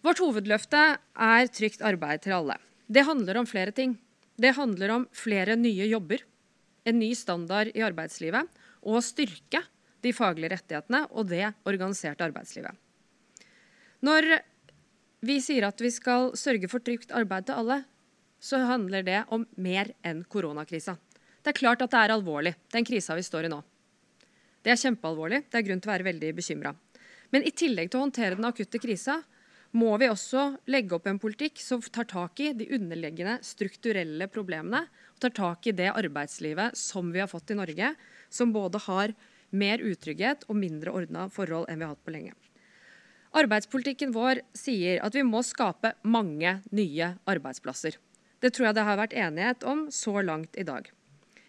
Vårt 0.00 0.20
hovedløfte 0.22 0.80
er 0.96 1.50
trygt 1.52 1.82
arbeid 1.84 2.24
til 2.24 2.38
alle. 2.38 2.56
Det 2.88 3.04
handler 3.06 3.40
om 3.40 3.48
flere 3.48 3.74
ting. 3.76 3.98
Det 4.40 4.54
handler 4.56 4.94
om 4.94 5.06
flere 5.12 5.56
nye 5.60 5.88
jobber, 5.90 6.22
en 6.88 6.98
ny 6.98 7.10
standard 7.14 7.74
i 7.76 7.84
arbeidslivet 7.84 8.48
og 8.80 8.96
å 8.96 9.04
styrke 9.04 9.60
de 10.00 10.12
faglige 10.16 10.54
rettighetene 10.54 11.02
og 11.10 11.28
det 11.28 11.44
organiserte 11.68 12.24
arbeidslivet. 12.24 12.72
Når 14.00 14.30
vi 15.28 15.36
sier 15.44 15.66
at 15.68 15.82
vi 15.84 15.90
skal 15.92 16.30
sørge 16.40 16.70
for 16.72 16.80
trygt 16.80 17.12
arbeid 17.12 17.50
til 17.50 17.60
alle, 17.60 17.82
så 18.40 18.62
handler 18.64 19.04
det 19.04 19.18
om 19.28 19.44
mer 19.60 19.92
enn 20.00 20.22
koronakrisa. 20.24 20.96
Det 21.44 21.52
er 21.52 21.60
klart 21.60 21.84
at 21.84 21.92
det 21.92 22.00
er 22.00 22.14
alvorlig, 22.14 22.54
den 22.72 22.86
krisa 22.88 23.16
vi 23.18 23.24
står 23.26 23.48
i 23.48 23.52
nå. 23.52 23.60
Det 24.64 24.72
er 24.72 24.80
kjempealvorlig. 24.80 25.44
Det 25.48 25.60
er 25.60 25.66
grunn 25.66 25.80
til 25.80 25.88
å 25.88 25.94
være 25.94 26.08
veldig 26.08 26.30
bekymra. 26.36 26.72
Men 27.32 27.44
i 27.46 27.52
tillegg 27.56 27.90
til 27.90 28.00
å 28.00 28.04
håndtere 28.04 28.36
den 28.36 28.48
akutte 28.48 28.80
krisa, 28.82 29.20
må 29.76 29.92
vi 30.02 30.08
også 30.10 30.56
legge 30.70 30.96
opp 30.96 31.06
en 31.06 31.20
politikk 31.22 31.60
som 31.62 31.82
tar 31.82 32.08
tak 32.10 32.40
i 32.42 32.50
de 32.58 32.66
underliggende 32.74 33.38
strukturelle 33.46 34.26
problemene. 34.32 34.84
Og 35.14 35.22
tar 35.22 35.34
tak 35.36 35.68
i 35.70 35.74
det 35.76 35.92
arbeidslivet 35.92 36.78
som 36.78 37.12
vi 37.14 37.22
har 37.22 37.30
fått 37.30 37.52
i 37.52 37.58
Norge, 37.58 37.94
som 38.30 38.54
både 38.54 38.82
har 38.88 39.14
mer 39.50 39.82
utrygghet 39.82 40.46
og 40.48 40.58
mindre 40.58 40.94
ordna 40.94 41.26
forhold 41.30 41.68
enn 41.70 41.80
vi 41.80 41.86
har 41.86 41.94
hatt 41.94 42.06
på 42.06 42.14
lenge. 42.14 42.36
Arbeidspolitikken 43.30 44.14
vår 44.14 44.40
sier 44.58 45.02
at 45.06 45.14
vi 45.14 45.22
må 45.22 45.42
skape 45.46 45.92
mange 46.02 46.56
nye 46.74 47.12
arbeidsplasser. 47.30 47.94
Det 48.42 48.50
tror 48.56 48.70
jeg 48.70 48.78
det 48.78 48.86
har 48.88 48.98
vært 48.98 49.14
enighet 49.14 49.66
om 49.68 49.84
så 49.94 50.22
langt 50.24 50.56
i 50.58 50.66
dag. 50.66 50.88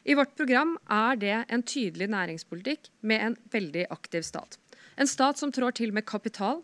I 0.04 0.18
vårt 0.18 0.36
program 0.38 0.76
er 0.90 1.18
det 1.18 1.38
en 1.54 1.64
tydelig 1.64 2.10
næringspolitikk 2.12 2.90
med 3.06 3.26
en 3.26 3.38
veldig 3.54 3.86
aktiv 3.94 4.26
stat. 4.26 4.58
En 4.98 5.10
stat 5.10 5.40
som 5.42 5.54
trår 5.54 5.78
til 5.78 5.94
med 5.94 6.06
kapital, 6.10 6.62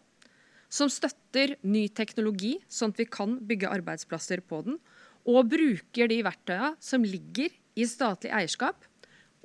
som 0.69 0.91
støtter 0.91 1.55
ny 1.63 1.87
teknologi, 1.89 2.57
sånn 2.67 2.93
at 2.93 3.01
vi 3.01 3.07
kan 3.09 3.37
bygge 3.47 3.71
arbeidsplasser 3.71 4.43
på 4.43 4.61
den, 4.67 4.79
og 5.27 5.49
bruker 5.51 6.07
de 6.11 6.21
verktøyene 6.23 6.75
som 6.83 7.03
ligger 7.03 7.51
i 7.77 7.87
statlig 7.87 8.31
eierskap 8.33 8.87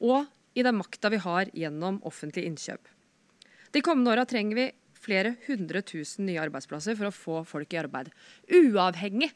og 0.02 0.26
i 0.54 0.64
den 0.64 0.76
makta 0.78 1.10
vi 1.12 1.20
har 1.22 1.50
gjennom 1.56 2.00
offentlige 2.06 2.48
innkjøp. 2.50 2.82
De 3.72 3.82
kommende 3.84 4.12
åra 4.12 4.26
trenger 4.28 4.58
vi 4.58 4.68
flere 5.02 5.34
hundre 5.48 5.82
tusen 5.86 6.28
nye 6.28 6.42
arbeidsplasser 6.42 6.96
for 6.98 7.08
å 7.08 7.14
få 7.14 7.40
folk 7.48 7.74
i 7.74 7.80
arbeid. 7.80 8.12
Uavhengig 8.52 9.32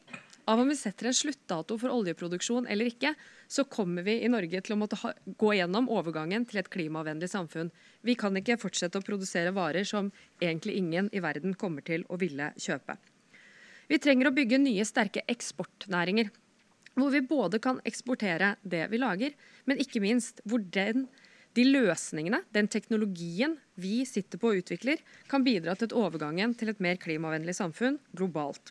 av 0.46 0.60
om 0.60 0.68
vi 0.68 0.76
setter 0.78 1.08
en 1.10 1.14
sluttdato 1.14 1.74
for 1.78 1.90
oljeproduksjon 1.90 2.68
eller 2.70 2.86
ikke, 2.86 3.10
så 3.50 3.64
kommer 3.66 4.06
vi 4.06 4.20
i 4.22 4.30
Norge 4.30 4.60
til 4.62 4.76
å 4.76 4.78
måtte 4.78 4.98
ha, 5.00 5.10
gå 5.26 5.50
gjennom 5.58 5.88
overgangen 5.90 6.46
til 6.46 6.60
et 6.60 6.70
klimavennlig 6.70 7.28
samfunn. 7.32 7.72
Vi 8.06 8.14
kan 8.18 8.38
ikke 8.38 8.58
fortsette 8.62 9.00
å 9.00 9.06
produsere 9.06 9.54
varer 9.56 9.86
som 9.86 10.12
egentlig 10.38 10.76
ingen 10.78 11.10
i 11.10 11.22
verden 11.24 11.56
kommer 11.58 11.82
til 11.86 12.06
å 12.06 12.18
ville 12.22 12.52
kjøpe. 12.62 12.94
Vi 13.90 13.98
trenger 14.02 14.30
å 14.30 14.34
bygge 14.38 14.62
nye, 14.62 14.86
sterke 14.86 15.26
eksportnæringer. 15.34 16.30
Hvor 16.96 17.10
vi 17.12 17.26
både 17.26 17.58
kan 17.62 17.82
eksportere 17.84 18.54
det 18.62 18.86
vi 18.94 19.02
lager, 19.02 19.34
men 19.66 19.82
ikke 19.82 20.00
minst 20.00 20.40
hvor 20.46 20.62
den, 20.62 21.08
de 21.58 21.66
løsningene, 21.66 22.44
den 22.54 22.70
teknologien 22.70 23.58
vi 23.74 24.04
sitter 24.06 24.38
på 24.38 24.54
og 24.54 24.62
utvikler, 24.62 25.02
kan 25.26 25.42
bidra 25.42 25.74
til 25.74 25.90
overgangen 25.98 26.54
til 26.54 26.70
et 26.70 26.82
mer 26.82 27.02
klimavennlig 27.02 27.58
samfunn 27.58 27.98
globalt. 28.14 28.70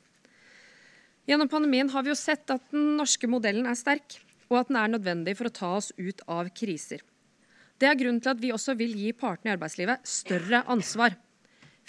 Gjennom 1.26 1.50
pandemien 1.50 1.90
har 1.90 2.06
vi 2.06 2.12
jo 2.12 2.18
sett 2.20 2.52
at 2.54 2.68
den 2.70 2.96
norske 3.00 3.28
modellen 3.30 3.66
er 3.66 3.78
sterk, 3.80 4.20
og 4.52 4.60
at 4.60 4.70
den 4.70 4.78
er 4.78 4.92
nødvendig 4.94 5.34
for 5.40 5.50
å 5.50 5.54
ta 5.58 5.70
oss 5.80 5.90
ut 5.98 6.22
av 6.30 6.52
kriser. 6.54 7.02
Det 7.82 7.90
er 7.90 7.98
grunnen 7.98 8.22
til 8.22 8.32
at 8.36 8.42
vi 8.44 8.52
også 8.54 8.76
vil 8.78 8.94
gi 8.96 9.10
partene 9.18 9.52
i 9.52 9.56
arbeidslivet 9.56 10.06
større 10.08 10.62
ansvar. 10.72 11.16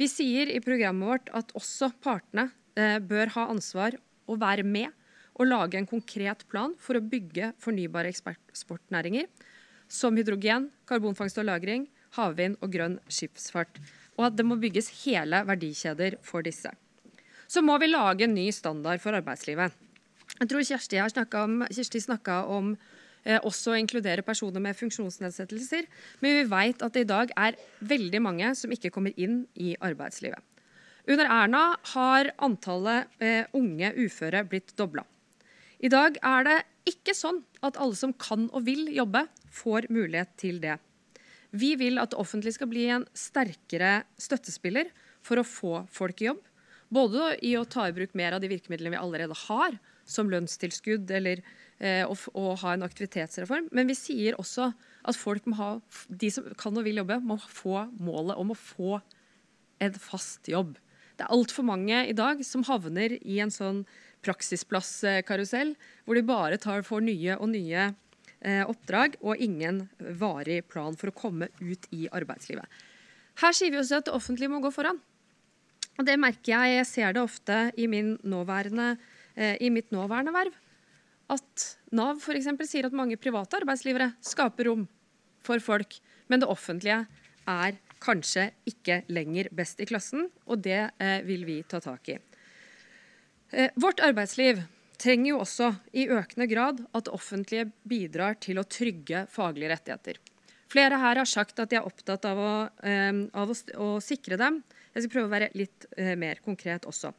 Vi 0.00 0.08
sier 0.08 0.48
i 0.50 0.62
programmet 0.64 1.08
vårt 1.08 1.28
at 1.36 1.52
også 1.56 1.90
partene 2.02 2.48
eh, 2.80 2.96
bør 2.98 3.34
ha 3.36 3.44
ansvar 3.52 3.98
og 4.26 4.40
være 4.40 4.64
med 4.64 4.88
og 5.36 5.50
lage 5.50 5.78
en 5.78 5.88
konkret 5.88 6.46
plan 6.48 6.72
for 6.80 6.96
å 6.96 7.04
bygge 7.04 7.52
fornybare 7.60 8.08
eksportnæringer 8.14 9.28
som 9.86 10.16
hydrogen, 10.16 10.70
karbonfangst 10.88 11.38
og 11.38 11.46
-lagring, 11.46 11.86
havvind 12.16 12.56
og 12.64 12.72
grønn 12.72 12.98
skipsfart. 13.06 13.78
Og 14.16 14.26
at 14.32 14.36
det 14.40 14.48
må 14.48 14.56
bygges 14.56 15.04
hele 15.04 15.44
verdikjeder 15.44 16.16
for 16.24 16.42
disse 16.42 16.72
så 17.46 17.62
må 17.64 17.78
vi 17.82 17.90
lage 17.90 18.26
en 18.26 18.34
ny 18.36 18.48
standard 18.54 19.02
for 19.02 19.16
arbeidslivet. 19.16 19.74
Jeg 20.36 20.50
tror 20.50 20.66
Kjersti 20.68 21.00
har 21.00 21.12
om, 21.40 21.62
Kirsti 21.72 22.02
om 22.50 22.76
eh, 23.24 23.38
også 23.40 23.72
å 23.72 23.78
inkludere 23.78 24.22
personer 24.26 24.60
med 24.60 24.76
funksjonsnedsettelser. 24.76 25.86
Men 26.20 26.40
vi 26.40 26.44
vet 26.50 26.82
at 26.82 26.92
det 26.92 27.06
i 27.06 27.10
dag 27.10 27.32
er 27.36 27.58
veldig 27.80 28.20
mange 28.22 28.54
som 28.54 28.72
ikke 28.72 28.90
kommer 28.90 29.14
inn 29.16 29.46
i 29.54 29.76
arbeidslivet. 29.80 30.42
Under 31.06 31.28
Erna 31.30 31.76
har 31.94 32.32
antallet 32.42 33.06
eh, 33.22 33.46
unge 33.54 33.92
uføre 33.94 34.42
blitt 34.44 34.74
dobla. 34.76 35.04
I 35.78 35.90
dag 35.92 36.18
er 36.24 36.46
det 36.46 36.56
ikke 36.90 37.14
sånn 37.14 37.42
at 37.66 37.78
alle 37.78 37.96
som 37.98 38.14
kan 38.18 38.48
og 38.50 38.64
vil 38.66 38.88
jobbe, 38.94 39.26
får 39.56 39.86
mulighet 39.88 40.34
til 40.36 40.58
det. 40.60 40.76
Vi 41.56 41.72
vil 41.80 42.00
at 42.02 42.12
det 42.12 42.18
offentlige 42.20 42.58
skal 42.58 42.68
bli 42.68 42.88
en 42.92 43.06
sterkere 43.16 44.02
støttespiller 44.20 44.90
for 45.24 45.40
å 45.40 45.46
få 45.46 45.78
folk 45.92 46.20
i 46.20 46.28
jobb. 46.28 46.42
Både 46.92 47.34
i 47.42 47.56
å 47.58 47.66
ta 47.66 47.88
i 47.88 47.94
bruk 47.94 48.14
mer 48.18 48.36
av 48.36 48.42
de 48.42 48.50
virkemidlene 48.50 48.94
vi 48.94 49.00
allerede 49.00 49.36
har, 49.46 49.78
som 50.06 50.30
lønnstilskudd 50.30 51.10
eller 51.10 51.42
eh, 51.82 52.06
å, 52.06 52.14
å, 52.14 52.54
ha 52.62 52.74
en 52.76 52.86
aktivitetsreform. 52.86 53.68
Men 53.74 53.90
vi 53.90 53.96
sier 53.98 54.38
også 54.38 54.70
at 55.06 55.18
folk 55.18 55.48
må 55.50 55.58
ha, 55.58 55.70
de 56.06 56.30
som 56.30 56.46
kan 56.58 56.78
og 56.78 56.86
vil 56.86 57.02
jobbe, 57.02 57.18
må 57.18 57.40
få 57.42 57.88
målet 57.98 58.38
om 58.38 58.54
å 58.54 58.58
få 58.58 59.00
en 59.82 59.98
fast 60.00 60.46
jobb. 60.48 60.76
Det 61.16 61.24
er 61.24 61.34
altfor 61.34 61.66
mange 61.66 62.04
i 62.06 62.14
dag 62.16 62.42
som 62.46 62.64
havner 62.68 63.16
i 63.18 63.40
en 63.42 63.52
sånn 63.52 63.82
praksisplasskarusell, 64.26 65.74
hvor 66.04 66.18
de 66.18 66.26
bare 66.26 66.58
tar, 66.60 66.84
får 66.86 67.02
nye 67.06 67.36
og 67.40 67.50
nye 67.52 67.88
eh, 68.40 68.62
oppdrag 68.62 69.18
og 69.22 69.42
ingen 69.42 69.86
varig 70.20 70.62
plan 70.70 70.96
for 70.98 71.10
å 71.10 71.16
komme 71.16 71.50
ut 71.60 71.88
i 71.94 72.06
arbeidslivet. 72.14 72.66
Her 73.42 73.56
sier 73.56 73.72
vi 73.72 73.80
også 73.80 74.00
at 74.00 74.08
det 74.08 74.16
offentlige 74.16 74.52
må 74.52 74.62
gå 74.64 74.72
foran. 74.72 75.00
Og 75.96 76.06
det 76.06 76.18
merker 76.20 76.52
jeg. 76.52 76.76
Jeg 76.78 76.88
ser 76.90 77.16
det 77.16 77.22
ofte 77.22 77.58
i, 77.76 77.86
eh, 77.86 79.56
i 79.60 79.70
mitt 79.70 79.90
nåværende 79.90 80.34
verv. 80.34 80.54
At 81.28 81.76
Nav 81.90 82.20
for 82.20 82.34
sier 82.36 82.86
at 82.86 82.92
mange 82.92 83.16
private 83.16 83.58
arbeidsgivere 83.58 84.14
skaper 84.20 84.68
rom 84.70 84.86
for 85.42 85.58
folk, 85.58 85.98
men 86.28 86.40
det 86.40 86.48
offentlige 86.48 87.06
er 87.46 87.78
kanskje 88.02 88.50
ikke 88.68 89.02
lenger 89.08 89.48
best 89.54 89.80
i 89.80 89.86
klassen, 89.88 90.28
og 90.46 90.62
det 90.62 90.90
eh, 90.98 91.20
vil 91.26 91.44
vi 91.48 91.62
ta 91.62 91.80
tak 91.80 92.08
i. 92.12 92.18
Eh, 93.50 93.70
vårt 93.76 94.02
arbeidsliv 94.04 94.62
trenger 95.00 95.30
jo 95.32 95.42
også 95.42 95.70
i 95.96 96.06
økende 96.08 96.48
grad 96.50 96.80
at 96.92 97.06
det 97.06 97.14
offentlige 97.14 97.68
bidrar 97.88 98.38
til 98.42 98.60
å 98.60 98.66
trygge 98.66 99.26
faglige 99.32 99.72
rettigheter. 99.74 100.20
Flere 100.72 100.98
her 100.98 101.20
har 101.20 101.28
sagt 101.30 101.60
at 101.62 101.70
de 101.70 101.78
er 101.78 101.86
opptatt 101.86 102.26
av 102.26 102.40
å, 102.42 102.54
eh, 102.82 103.22
av 103.32 103.52
å, 103.52 103.56
å 103.78 103.88
sikre 104.02 104.38
dem. 104.40 104.62
Jeg 104.96 105.04
skal 105.04 105.12
prøve 105.12 105.28
å 105.28 105.34
være 105.34 105.52
litt 105.52 105.84
eh, 106.00 106.14
mer 106.16 106.40
konkret 106.44 106.88
også. 106.88 107.12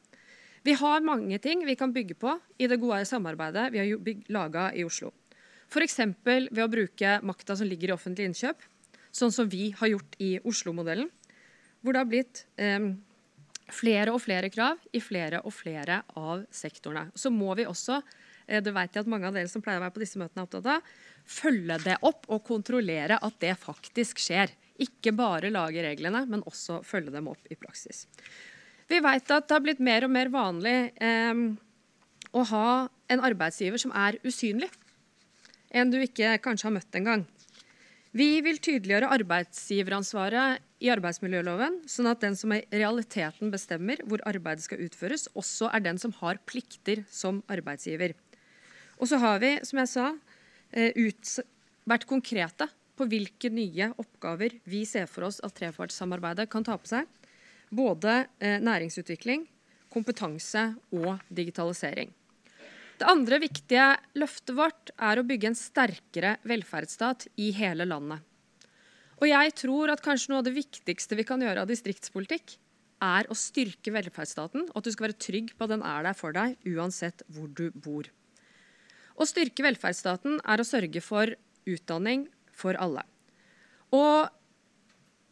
Vi 0.65 0.73
har 0.75 1.05
mange 1.05 1.37
ting 1.39 1.61
vi 1.63 1.77
kan 1.79 1.93
bygge 1.93 2.17
på 2.17 2.33
i 2.57 2.67
det 2.67 2.79
gode 2.81 3.03
samarbeidet 3.05 3.69
vi 3.71 3.83
har 3.83 4.23
laga 4.33 4.71
i 4.73 4.81
Oslo. 4.87 5.13
F.eks. 5.69 5.99
ved 6.25 6.63
å 6.63 6.71
bruke 6.71 7.19
makta 7.27 7.55
som 7.59 7.69
ligger 7.69 7.91
i 7.91 7.95
offentlig 7.95 8.31
innkjøp, 8.31 8.65
sånn 9.13 9.33
som 9.35 9.49
vi 9.51 9.69
har 9.77 9.93
gjort 9.93 10.17
i 10.23 10.37
Oslo-modellen. 10.41 11.11
hvor 11.85 11.93
det 11.93 12.01
har 12.01 12.09
blitt 12.09 12.39
eh, 12.57 12.89
flere 13.71 14.11
og 14.11 14.21
flere 14.23 14.49
krav 14.49 14.81
i 14.91 14.99
flere 14.99 15.43
og 15.45 15.53
flere 15.53 16.01
av 16.17 16.41
sektorene. 16.51 17.11
Så 17.15 17.29
må 17.29 17.53
vi 17.55 17.67
også, 17.69 18.01
eh, 18.47 18.59
det 18.59 18.73
vet 18.73 18.95
jeg 18.95 19.05
at 19.05 19.11
mange 19.11 19.27
av 19.27 19.37
dere 19.37 19.47
som 19.47 19.61
pleier 19.61 19.79
å 19.79 19.85
være 19.85 19.93
på 19.93 20.03
disse 20.03 20.19
møtene 20.19 20.41
er 20.41 20.47
opptatt 20.47 20.71
av, 20.73 20.81
følge 21.23 21.77
det 21.85 21.97
opp 22.01 22.25
og 22.27 22.43
kontrollere 22.43 23.19
at 23.21 23.39
det 23.39 23.53
faktisk 23.59 24.19
skjer. 24.19 24.49
Ikke 24.83 25.13
bare 25.15 25.51
lage 25.53 25.83
reglene, 25.85 26.25
men 26.29 26.43
også 26.45 26.81
følge 26.85 27.13
dem 27.13 27.29
opp 27.31 27.49
i 27.49 27.57
praksis. 27.59 28.05
Vi 28.87 28.99
vet 29.03 29.31
at 29.33 29.47
det 29.47 29.55
har 29.55 29.63
blitt 29.63 29.83
mer 29.83 30.05
og 30.07 30.13
mer 30.13 30.29
vanlig 30.31 30.75
eh, 31.03 31.41
å 32.31 32.43
ha 32.51 32.67
en 33.11 33.23
arbeidsgiver 33.23 33.81
som 33.81 33.93
er 33.95 34.19
usynlig. 34.27 34.69
En 35.75 35.91
du 35.91 35.99
ikke 35.99 36.37
kanskje 36.43 36.69
har 36.69 36.77
møtt 36.77 36.95
engang. 36.95 37.25
Vi 38.17 38.39
vil 38.41 38.57
tydeliggjøre 38.63 39.11
arbeidsgiveransvaret 39.17 40.63
i 40.81 40.89
arbeidsmiljøloven, 40.93 41.81
sånn 41.89 42.09
at 42.09 42.21
den 42.23 42.37
som 42.39 42.53
i 42.55 42.61
realiteten 42.71 43.51
bestemmer 43.53 43.99
hvor 44.07 44.23
arbeidet 44.29 44.63
skal 44.65 44.81
utføres, 44.85 45.27
også 45.37 45.69
er 45.73 45.83
den 45.85 45.99
som 46.01 46.13
har 46.21 46.39
plikter 46.49 47.03
som 47.13 47.41
arbeidsgiver. 47.51 48.15
Og 48.97 49.11
så 49.11 49.19
har 49.21 49.41
vi, 49.43 49.51
som 49.67 49.81
jeg 49.81 49.91
sa, 49.91 50.07
eh, 50.71 50.91
ut, 50.95 51.33
vært 51.85 52.07
konkrete 52.09 52.69
på 52.97 53.07
hvilke 53.09 53.51
nye 53.53 53.91
oppgaver 54.01 54.57
vi 54.67 54.83
ser 54.89 55.07
for 55.09 55.27
oss 55.29 55.39
at 55.45 55.55
trepartssamarbeidet 55.57 56.47
kan 56.51 56.65
ta 56.65 56.77
på 56.81 56.89
seg. 56.89 57.07
Både 57.69 58.23
eh, 58.39 58.57
næringsutvikling, 58.63 59.45
kompetanse 59.93 60.71
og 60.95 61.17
digitalisering. 61.29 62.11
Det 62.97 63.05
andre 63.05 63.37
viktige 63.43 63.91
løftet 64.17 64.55
vårt 64.57 64.91
er 64.97 65.19
å 65.19 65.25
bygge 65.27 65.51
en 65.51 65.57
sterkere 65.57 66.37
velferdsstat 66.49 67.27
i 67.37 67.51
hele 67.53 67.85
landet. 67.85 68.23
Og 69.21 69.29
jeg 69.29 69.53
tror 69.57 69.91
at 69.93 70.01
kanskje 70.05 70.31
noe 70.31 70.41
av 70.41 70.47
det 70.47 70.55
viktigste 70.57 71.17
vi 71.17 71.25
kan 71.25 71.41
gjøre 71.41 71.63
av 71.63 71.69
distriktspolitikk, 71.69 72.57
er 72.97 73.27
å 73.29 73.35
styrke 73.37 73.93
velferdsstaten, 73.93 74.71
og 74.71 74.79
at 74.79 74.87
du 74.87 74.93
skal 74.93 75.07
være 75.07 75.21
trygg 75.21 75.51
på 75.53 75.65
at 75.67 75.73
den 75.75 75.83
er 75.85 76.07
der 76.07 76.17
for 76.17 76.33
deg 76.33 76.55
uansett 76.65 77.21
hvor 77.29 77.49
du 77.53 77.69
bor. 77.73 78.09
Å 79.17 79.25
styrke 79.25 79.65
velferdsstaten 79.65 80.39
er 80.41 80.61
å 80.61 80.65
sørge 80.65 81.01
for 81.05 81.33
utdanning 81.67 82.25
for 82.57 82.77
alle. 82.81 83.05
Og 83.95 84.27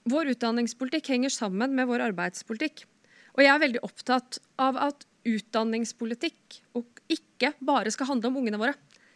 vår 0.05 0.36
utdanningspolitikk 0.36 1.09
henger 1.15 1.34
sammen 1.34 1.73
med 1.76 1.89
vår 1.89 2.03
arbeidspolitikk. 2.11 2.86
Og 3.36 3.43
jeg 3.43 3.51
er 3.51 3.63
veldig 3.63 3.84
opptatt 3.84 4.39
av 4.61 4.78
at 4.80 5.07
utdanningspolitikk 5.26 6.61
ikke 7.11 7.55
bare 7.65 7.91
skal 7.93 8.13
handle 8.13 8.32
om 8.32 8.38
ungene 8.43 8.59
våre. 8.61 8.76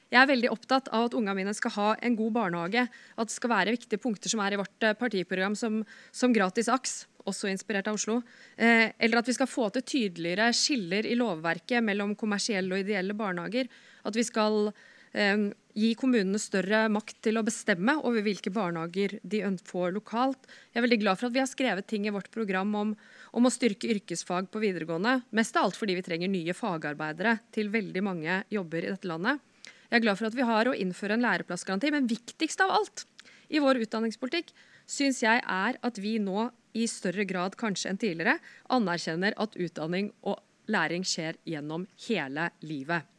Jeg 0.09 0.23
er 0.23 0.29
veldig 0.31 0.49
opptatt 0.49 0.89
av 0.89 1.05
at 1.05 1.15
ungene 1.17 1.37
mine 1.37 1.53
skal 1.53 1.73
ha 1.75 1.89
en 2.01 2.15
god 2.17 2.33
barnehage. 2.33 2.87
At 2.89 3.29
det 3.29 3.35
skal 3.35 3.53
være 3.53 3.75
viktige 3.75 4.01
punkter 4.01 4.31
som 4.31 4.41
er 4.41 4.55
i 4.55 4.59
vårt 4.59 4.85
eh, 4.85 4.97
partiprogram, 4.97 5.55
som, 5.57 5.83
som 6.11 6.33
gratis 6.33 6.69
AKS, 6.73 6.95
også 7.29 7.51
inspirert 7.51 7.91
av 7.91 7.99
Oslo. 7.99 8.17
Eh, 8.57 8.89
eller 8.97 9.21
at 9.21 9.29
vi 9.29 9.37
skal 9.37 9.49
få 9.49 9.69
til 9.75 9.85
tydeligere 9.85 10.49
skiller 10.57 11.05
i 11.05 11.17
lovverket 11.19 11.85
mellom 11.85 12.15
kommersielle 12.17 12.73
og 12.73 12.81
ideelle 12.81 13.13
barnehager. 13.17 13.69
At 14.09 14.17
vi 14.17 14.25
skal 14.25 14.71
eh, 15.13 15.45
gi 15.79 15.93
kommunene 15.95 16.39
større 16.41 16.87
makt 16.91 17.21
til 17.23 17.39
å 17.39 17.45
bestemme 17.45 17.95
over 18.03 18.23
hvilke 18.25 18.51
barnehager 18.51 19.17
de 19.23 19.41
får 19.69 19.93
lokalt. 19.95 20.49
Jeg 20.73 20.81
er 20.81 20.85
veldig 20.85 21.01
glad 21.05 21.19
for 21.19 21.29
at 21.29 21.37
vi 21.37 21.43
har 21.43 21.49
skrevet 21.49 21.87
ting 21.87 22.07
i 22.07 22.13
vårt 22.13 22.31
program 22.33 22.75
om 22.75 22.93
om 23.37 23.45
å 23.45 23.51
styrke 23.53 23.89
yrkesfag 23.93 24.49
på 24.51 24.61
videregående. 24.63 25.19
Mest 25.37 25.57
av 25.57 25.67
alt 25.67 25.77
fordi 25.77 25.97
vi 25.99 26.05
trenger 26.05 26.31
nye 26.31 26.55
fagarbeidere 26.57 27.37
til 27.55 27.71
veldig 27.73 28.03
mange 28.05 28.41
jobber 28.53 28.85
i 28.85 28.93
dette 28.93 29.09
landet. 29.09 29.41
Jeg 29.89 29.99
er 29.99 30.05
glad 30.05 30.19
for 30.19 30.29
at 30.29 30.37
vi 30.37 30.45
har 30.45 30.69
å 30.69 30.75
innføre 30.77 31.17
en 31.17 31.25
læreplassgaranti, 31.25 31.91
men 31.93 32.09
viktigst 32.09 32.61
av 32.65 32.73
alt 32.77 33.05
i 33.49 33.61
vår 33.61 33.81
utdanningspolitikk 33.85 34.51
syns 34.89 35.23
jeg 35.23 35.41
er 35.41 35.79
at 35.85 36.01
vi 36.01 36.17
nå 36.21 36.49
i 36.77 36.85
større 36.89 37.25
grad 37.29 37.57
kanskje 37.57 37.89
enn 37.91 38.01
tidligere 38.01 38.37
anerkjenner 38.73 39.37
at 39.41 39.57
utdanning 39.57 40.11
og 40.21 40.41
læring 40.69 41.05
skjer 41.05 41.39
gjennom 41.49 41.87
hele 42.05 42.51
livet. 42.61 43.18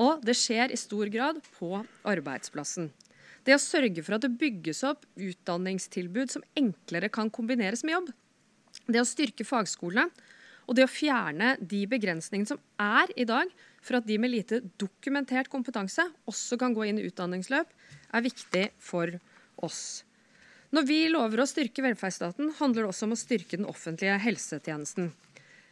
Og 0.00 0.22
det 0.24 0.36
skjer 0.38 0.72
i 0.72 0.80
stor 0.80 1.10
grad 1.12 1.40
på 1.58 1.82
arbeidsplassen. 2.08 2.90
Det 3.42 3.56
å 3.56 3.60
sørge 3.60 4.04
for 4.06 4.16
at 4.16 4.24
det 4.24 4.38
bygges 4.38 4.84
opp 4.86 5.04
utdanningstilbud 5.18 6.30
som 6.32 6.44
enklere 6.58 7.10
kan 7.12 7.30
kombineres 7.32 7.82
med 7.84 7.96
jobb, 7.96 8.12
det 8.86 9.02
å 9.02 9.08
styrke 9.08 9.44
fagskolene 9.44 10.08
og 10.68 10.76
det 10.78 10.86
å 10.86 10.90
fjerne 10.90 11.56
de 11.58 11.82
begrensningene 11.90 12.52
som 12.54 12.60
er 12.80 13.10
i 13.18 13.26
dag 13.28 13.50
for 13.82 13.98
at 13.98 14.06
de 14.06 14.16
med 14.22 14.30
lite 14.30 14.60
dokumentert 14.80 15.50
kompetanse 15.52 16.06
også 16.30 16.58
kan 16.60 16.74
gå 16.76 16.86
inn 16.86 17.00
i 17.02 17.08
utdanningsløp, 17.08 17.66
er 18.14 18.24
viktig 18.24 18.68
for 18.80 19.10
oss. 19.66 20.04
Når 20.72 20.86
vi 20.88 21.00
lover 21.12 21.42
å 21.42 21.48
styrke 21.48 21.84
velferdsstaten, 21.84 22.54
handler 22.60 22.86
det 22.86 22.92
også 22.92 23.08
om 23.08 23.16
å 23.16 23.20
styrke 23.20 23.58
den 23.58 23.68
offentlige 23.68 24.14
helsetjenesten. 24.22 25.10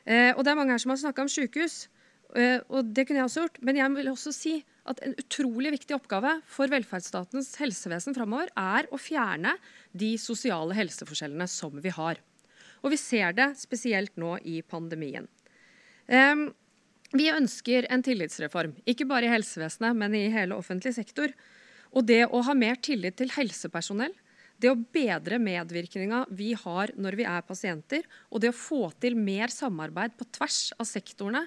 Eh, 0.04 0.34
og 0.34 0.42
det 0.44 0.52
er 0.52 0.58
mange 0.58 0.74
her 0.74 0.82
som 0.82 0.92
har 0.92 1.00
snakka 1.00 1.24
om 1.24 1.30
sykehus, 1.30 1.86
eh, 1.86 1.99
og 2.30 2.92
det 2.94 3.06
kunne 3.06 3.20
jeg 3.20 3.26
også 3.26 3.44
gjort. 3.44 3.60
Men 3.66 3.78
jeg 3.80 3.94
vil 3.96 4.10
også 4.12 4.32
si 4.34 4.54
at 4.90 5.00
en 5.04 5.14
utrolig 5.18 5.72
viktig 5.74 5.96
oppgave 5.96 6.36
for 6.48 6.70
velferdsstatens 6.70 7.52
helsevesen 7.60 8.16
framover 8.16 8.50
er 8.58 8.88
å 8.90 8.98
fjerne 9.00 9.56
de 9.92 10.14
sosiale 10.20 10.76
helseforskjellene 10.78 11.46
som 11.50 11.74
vi 11.82 11.92
har. 11.94 12.20
Og 12.80 12.94
vi 12.94 12.98
ser 13.00 13.34
det 13.36 13.50
spesielt 13.60 14.16
nå 14.20 14.36
i 14.46 14.60
pandemien. 14.62 15.26
Vi 17.10 17.26
ønsker 17.34 17.88
en 17.90 18.02
tillitsreform, 18.06 18.76
ikke 18.88 19.08
bare 19.10 19.26
i 19.26 19.32
helsevesenet, 19.32 19.98
men 19.98 20.14
i 20.14 20.28
hele 20.32 20.54
offentlig 20.54 20.94
sektor. 20.96 21.34
Og 21.90 22.06
det 22.06 22.22
å 22.30 22.42
ha 22.46 22.54
mer 22.54 22.78
tillit 22.78 23.18
til 23.18 23.32
helsepersonell, 23.34 24.14
det 24.60 24.70
å 24.70 24.78
bedre 24.94 25.38
medvirkninga 25.42 26.26
vi 26.36 26.52
har 26.54 26.92
når 27.00 27.16
vi 27.18 27.26
er 27.26 27.44
pasienter, 27.46 28.04
og 28.30 28.42
det 28.44 28.52
å 28.52 28.56
få 28.56 28.90
til 29.02 29.16
mer 29.18 29.50
samarbeid 29.52 30.14
på 30.18 30.28
tvers 30.38 30.70
av 30.78 30.86
sektorene, 30.88 31.46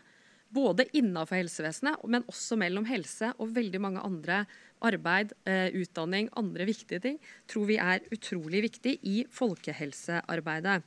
både 0.54 0.86
innenfor 0.94 1.40
helsevesenet, 1.40 2.04
men 2.10 2.26
også 2.30 2.58
mellom 2.60 2.86
helse 2.90 3.32
og 3.38 3.54
veldig 3.56 3.82
mange 3.82 4.04
andre 4.06 4.44
arbeid, 4.84 5.34
eh, 5.48 5.72
utdanning, 5.80 6.30
andre 6.38 6.68
viktige 6.68 7.02
ting, 7.02 7.20
tror 7.48 7.66
vi 7.70 7.78
er 7.80 8.04
utrolig 8.14 8.64
viktig 8.68 8.98
i 9.04 9.24
folkehelsearbeidet. 9.32 10.84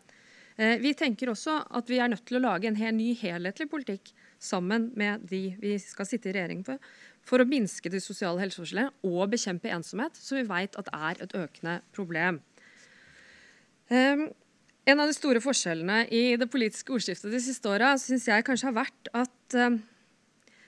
Eh, 0.57 0.79
vi 0.81 0.95
tenker 0.97 1.29
også 1.29 1.59
at 1.77 1.89
vi 1.89 1.99
er 2.01 2.09
nødt 2.09 2.25
til 2.29 2.39
å 2.39 2.45
lage 2.47 2.69
en 2.69 2.79
helt 2.79 2.97
ny 2.97 3.12
helhetlig 3.14 3.69
politikk 3.69 4.12
sammen 4.41 4.91
med 4.97 5.27
de 5.29 5.57
vi 5.61 5.77
skal 5.81 6.09
sitte 6.09 6.31
i 6.31 6.37
regjering 6.37 6.62
på, 6.64 6.79
for 7.27 7.43
å 7.43 7.49
minske 7.49 7.91
de 7.93 8.01
sosiale 8.01 8.41
helseforskjellene 8.41 8.93
og 9.05 9.31
bekjempe 9.33 9.73
ensomhet, 9.73 10.17
som 10.17 10.39
vi 10.39 10.47
vet 10.49 10.77
at 10.81 10.89
er 10.95 11.23
et 11.25 11.37
økende 11.37 11.81
problem. 11.97 12.41
Um, 13.91 14.29
en 14.87 15.03
av 15.03 15.11
de 15.11 15.14
store 15.17 15.43
forskjellene 15.43 16.07
i 16.14 16.37
det 16.39 16.49
politiske 16.51 16.95
ordskiftet 16.95 17.33
de 17.35 17.41
siste 17.43 17.71
åra 17.71 17.93
syns 18.01 18.29
jeg 18.31 18.45
kanskje 18.47 18.71
har 18.71 18.77
vært 18.81 19.11
at 19.19 19.36
um, 19.55 19.78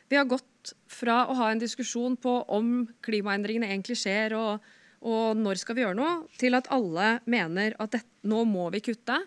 vi 0.08 0.16
har 0.16 0.28
gått 0.28 0.74
fra 0.90 1.22
å 1.28 1.36
ha 1.38 1.50
en 1.52 1.60
diskusjon 1.60 2.16
på 2.20 2.34
om 2.54 2.86
klimaendringene 3.04 3.68
egentlig 3.70 3.98
skjer, 4.00 4.34
og, 4.38 4.68
og 5.04 5.38
når 5.38 5.60
skal 5.62 5.76
vi 5.76 5.84
gjøre 5.84 5.98
noe, 5.98 6.14
til 6.40 6.56
at 6.58 6.70
alle 6.74 7.18
mener 7.28 7.76
at 7.82 7.96
det, 7.96 8.02
nå 8.28 8.44
må 8.48 8.68
vi 8.74 8.82
kutte. 8.84 9.18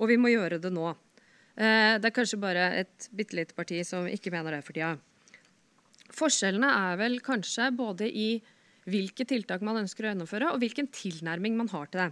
Og 0.00 0.08
vi 0.10 0.18
må 0.18 0.32
gjøre 0.32 0.58
det 0.62 0.72
nå. 0.72 0.88
Eh, 1.54 1.98
det 2.00 2.08
er 2.08 2.14
kanskje 2.16 2.40
bare 2.40 2.64
et 2.80 3.08
bitte 3.14 3.36
lite 3.36 3.54
parti 3.54 3.82
som 3.86 4.08
ikke 4.08 4.32
mener 4.34 4.56
det 4.56 4.62
for 4.66 4.74
tida. 4.74 4.96
Forskjellene 6.12 6.70
er 6.90 6.98
vel 7.00 7.20
kanskje 7.24 7.70
både 7.76 8.08
i 8.08 8.34
hvilke 8.90 9.24
tiltak 9.28 9.62
man 9.64 9.82
ønsker 9.82 10.04
å 10.04 10.10
gjennomføre, 10.10 10.52
og 10.52 10.62
hvilken 10.62 10.88
tilnærming 10.92 11.54
man 11.58 11.70
har 11.72 11.90
til 11.90 12.02
det. 12.02 12.10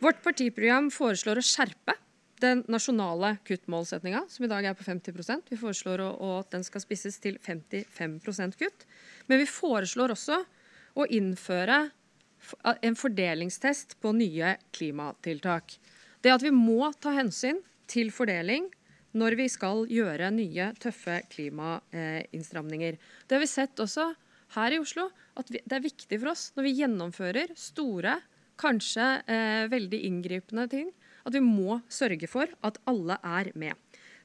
Vårt 0.00 0.22
partiprogram 0.24 0.88
foreslår 0.92 1.40
å 1.40 1.44
skjerpe 1.44 1.94
den 2.42 2.62
nasjonale 2.70 3.34
kuttmålsettinga, 3.46 4.24
som 4.28 4.44
i 4.44 4.50
dag 4.50 4.66
er 4.66 4.76
på 4.76 4.84
50% 4.86 5.52
Vi 5.52 5.58
foreslår 5.60 6.02
at 6.08 6.50
den 6.54 6.64
skal 6.66 6.82
spisses 6.84 7.18
til 7.22 7.38
55% 7.38 8.58
kutt. 8.60 8.86
Men 9.28 9.42
vi 9.42 9.48
foreslår 9.48 10.14
også 10.16 10.40
å 10.98 11.06
innføre 11.06 11.82
en 12.80 12.96
fordelingstest 12.96 13.98
på 14.00 14.12
nye 14.16 14.56
klimatiltak. 14.72 15.76
Det 16.20 16.32
at 16.32 16.44
vi 16.44 16.52
må 16.54 16.92
ta 17.00 17.12
hensyn 17.16 17.60
til 17.90 18.12
fordeling 18.14 18.68
når 19.18 19.36
vi 19.40 19.46
skal 19.50 19.86
gjøre 19.90 20.30
nye, 20.34 20.70
tøffe 20.78 21.20
klimainnstramninger. 21.32 22.98
Det 23.26 23.36
har 23.36 23.42
vi 23.42 23.50
sett 23.50 23.82
også 23.82 24.12
her 24.54 24.74
i 24.74 24.80
Oslo, 24.82 25.08
at 25.38 25.50
det 25.50 25.62
er 25.66 25.82
viktig 25.84 26.18
for 26.20 26.32
oss 26.32 26.50
når 26.56 26.66
vi 26.66 26.76
gjennomfører 26.80 27.54
store, 27.58 28.16
kanskje 28.60 29.06
eh, 29.30 29.66
veldig 29.72 30.02
inngripende 30.06 30.66
ting, 30.70 30.90
at 31.30 31.38
vi 31.38 31.42
må 31.44 31.80
sørge 31.90 32.28
for 32.30 32.50
at 32.66 32.78
alle 32.90 33.16
er 33.22 33.52
med. 33.58 33.74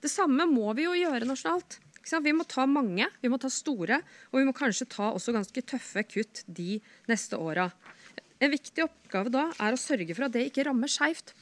Det 0.02 0.12
samme 0.12 0.48
må 0.50 0.74
vi 0.78 0.88
jo 0.88 0.96
gjøre 0.98 1.28
nasjonalt. 1.30 1.80
Vi 2.06 2.34
må 2.38 2.46
ta 2.46 2.68
mange, 2.70 3.08
vi 3.22 3.30
må 3.32 3.40
ta 3.42 3.50
store, 3.50 3.98
og 4.30 4.38
vi 4.38 4.46
må 4.46 4.54
kanskje 4.54 4.86
ta 4.92 5.10
også 5.10 5.34
ganske 5.34 5.64
tøffe 5.66 6.04
kutt 6.06 6.44
de 6.46 6.78
neste 7.10 7.40
åra. 7.42 7.72
En 8.38 8.52
viktig 8.52 8.84
oppgave 8.84 9.32
da 9.34 9.48
er 9.64 9.74
å 9.74 9.80
sørge 9.80 10.14
for 10.14 10.28
at 10.28 10.36
det 10.36 10.44
ikke 10.50 10.68
rammer 10.68 10.92
skeivt. 10.92 11.34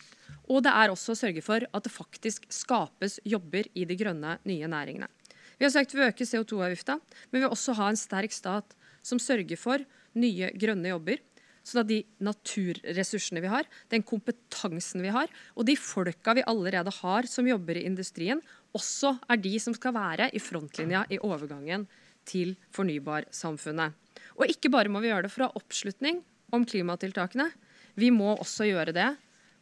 Og 0.48 0.64
det 0.64 0.72
er 0.72 0.92
også 0.92 1.14
å 1.14 1.20
sørge 1.20 1.44
for 1.44 1.66
at 1.66 1.84
det 1.84 1.92
faktisk 1.92 2.48
skapes 2.52 3.20
jobber 3.28 3.68
i 3.76 3.84
de 3.90 3.98
grønne, 4.00 4.38
nye 4.48 4.70
næringene. 4.70 5.10
Vi 5.58 5.68
har 5.68 5.74
vi 5.74 6.00
vil 6.00 6.10
øke 6.10 6.28
CO2-avgifta, 6.28 6.98
men 7.32 7.40
vi 7.40 7.44
vil 7.44 7.52
også 7.52 7.76
ha 7.78 7.90
en 7.90 8.00
sterk 8.00 8.34
stat 8.36 8.76
som 9.04 9.20
sørger 9.20 9.60
for 9.60 9.84
nye 10.16 10.50
grønne 10.60 10.92
jobber. 10.92 11.20
Sånn 11.64 11.84
at 11.84 11.90
de 11.90 12.00
naturressursene 12.24 13.42
vi 13.44 13.52
har, 13.52 13.68
den 13.92 14.04
kompetansen 14.06 15.04
vi 15.04 15.14
har, 15.16 15.32
og 15.56 15.68
de 15.68 15.78
folka 15.80 16.36
vi 16.38 16.46
allerede 16.50 16.92
har 17.02 17.30
som 17.30 17.48
jobber 17.48 17.80
i 17.80 17.86
industrien, 17.88 18.42
også 18.76 19.16
er 19.32 19.42
de 19.42 19.54
som 19.62 19.76
skal 19.78 19.96
være 19.96 20.30
i 20.34 20.42
frontlinja 20.44 21.06
i 21.14 21.22
overgangen 21.24 21.88
til 22.28 22.56
fornybarsamfunnet. 22.76 23.94
Og 24.40 24.50
ikke 24.50 24.72
bare 24.74 24.92
må 24.92 25.02
vi 25.04 25.12
gjøre 25.12 25.28
det 25.28 25.34
for 25.34 25.46
å 25.46 25.52
ha 25.52 25.62
oppslutning 25.62 26.24
om 26.54 26.66
klimatiltakene, 26.70 27.52
vi 28.00 28.10
må 28.14 28.34
også 28.34 28.68
gjøre 28.68 28.96
det 28.96 29.12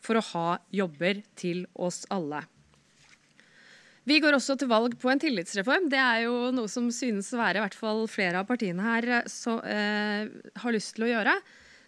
for 0.01 0.17
å 0.17 0.25
ha 0.31 0.47
jobber 0.73 1.21
til 1.37 1.65
oss 1.75 2.05
alle. 2.13 2.41
Vi 4.07 4.17
går 4.23 4.33
også 4.33 4.55
til 4.57 4.69
valg 4.71 4.95
på 4.97 5.11
en 5.11 5.19
tillitsreform. 5.21 5.85
Det 5.91 5.99
er 6.01 6.23
jo 6.25 6.49
noe 6.55 6.69
som 6.71 6.87
synes 6.93 7.29
å 7.35 7.41
være 7.41 7.59
i 7.59 7.63
hvert 7.65 7.77
fall 7.77 8.07
flere 8.09 8.41
av 8.41 8.47
partiene 8.49 8.81
her 8.81 9.09
eh, 9.19 9.27
så, 9.29 9.59
eh, 9.61 10.31
har 10.63 10.73
lyst 10.73 10.95
til 10.97 11.05
å 11.05 11.11
gjøre. 11.11 11.35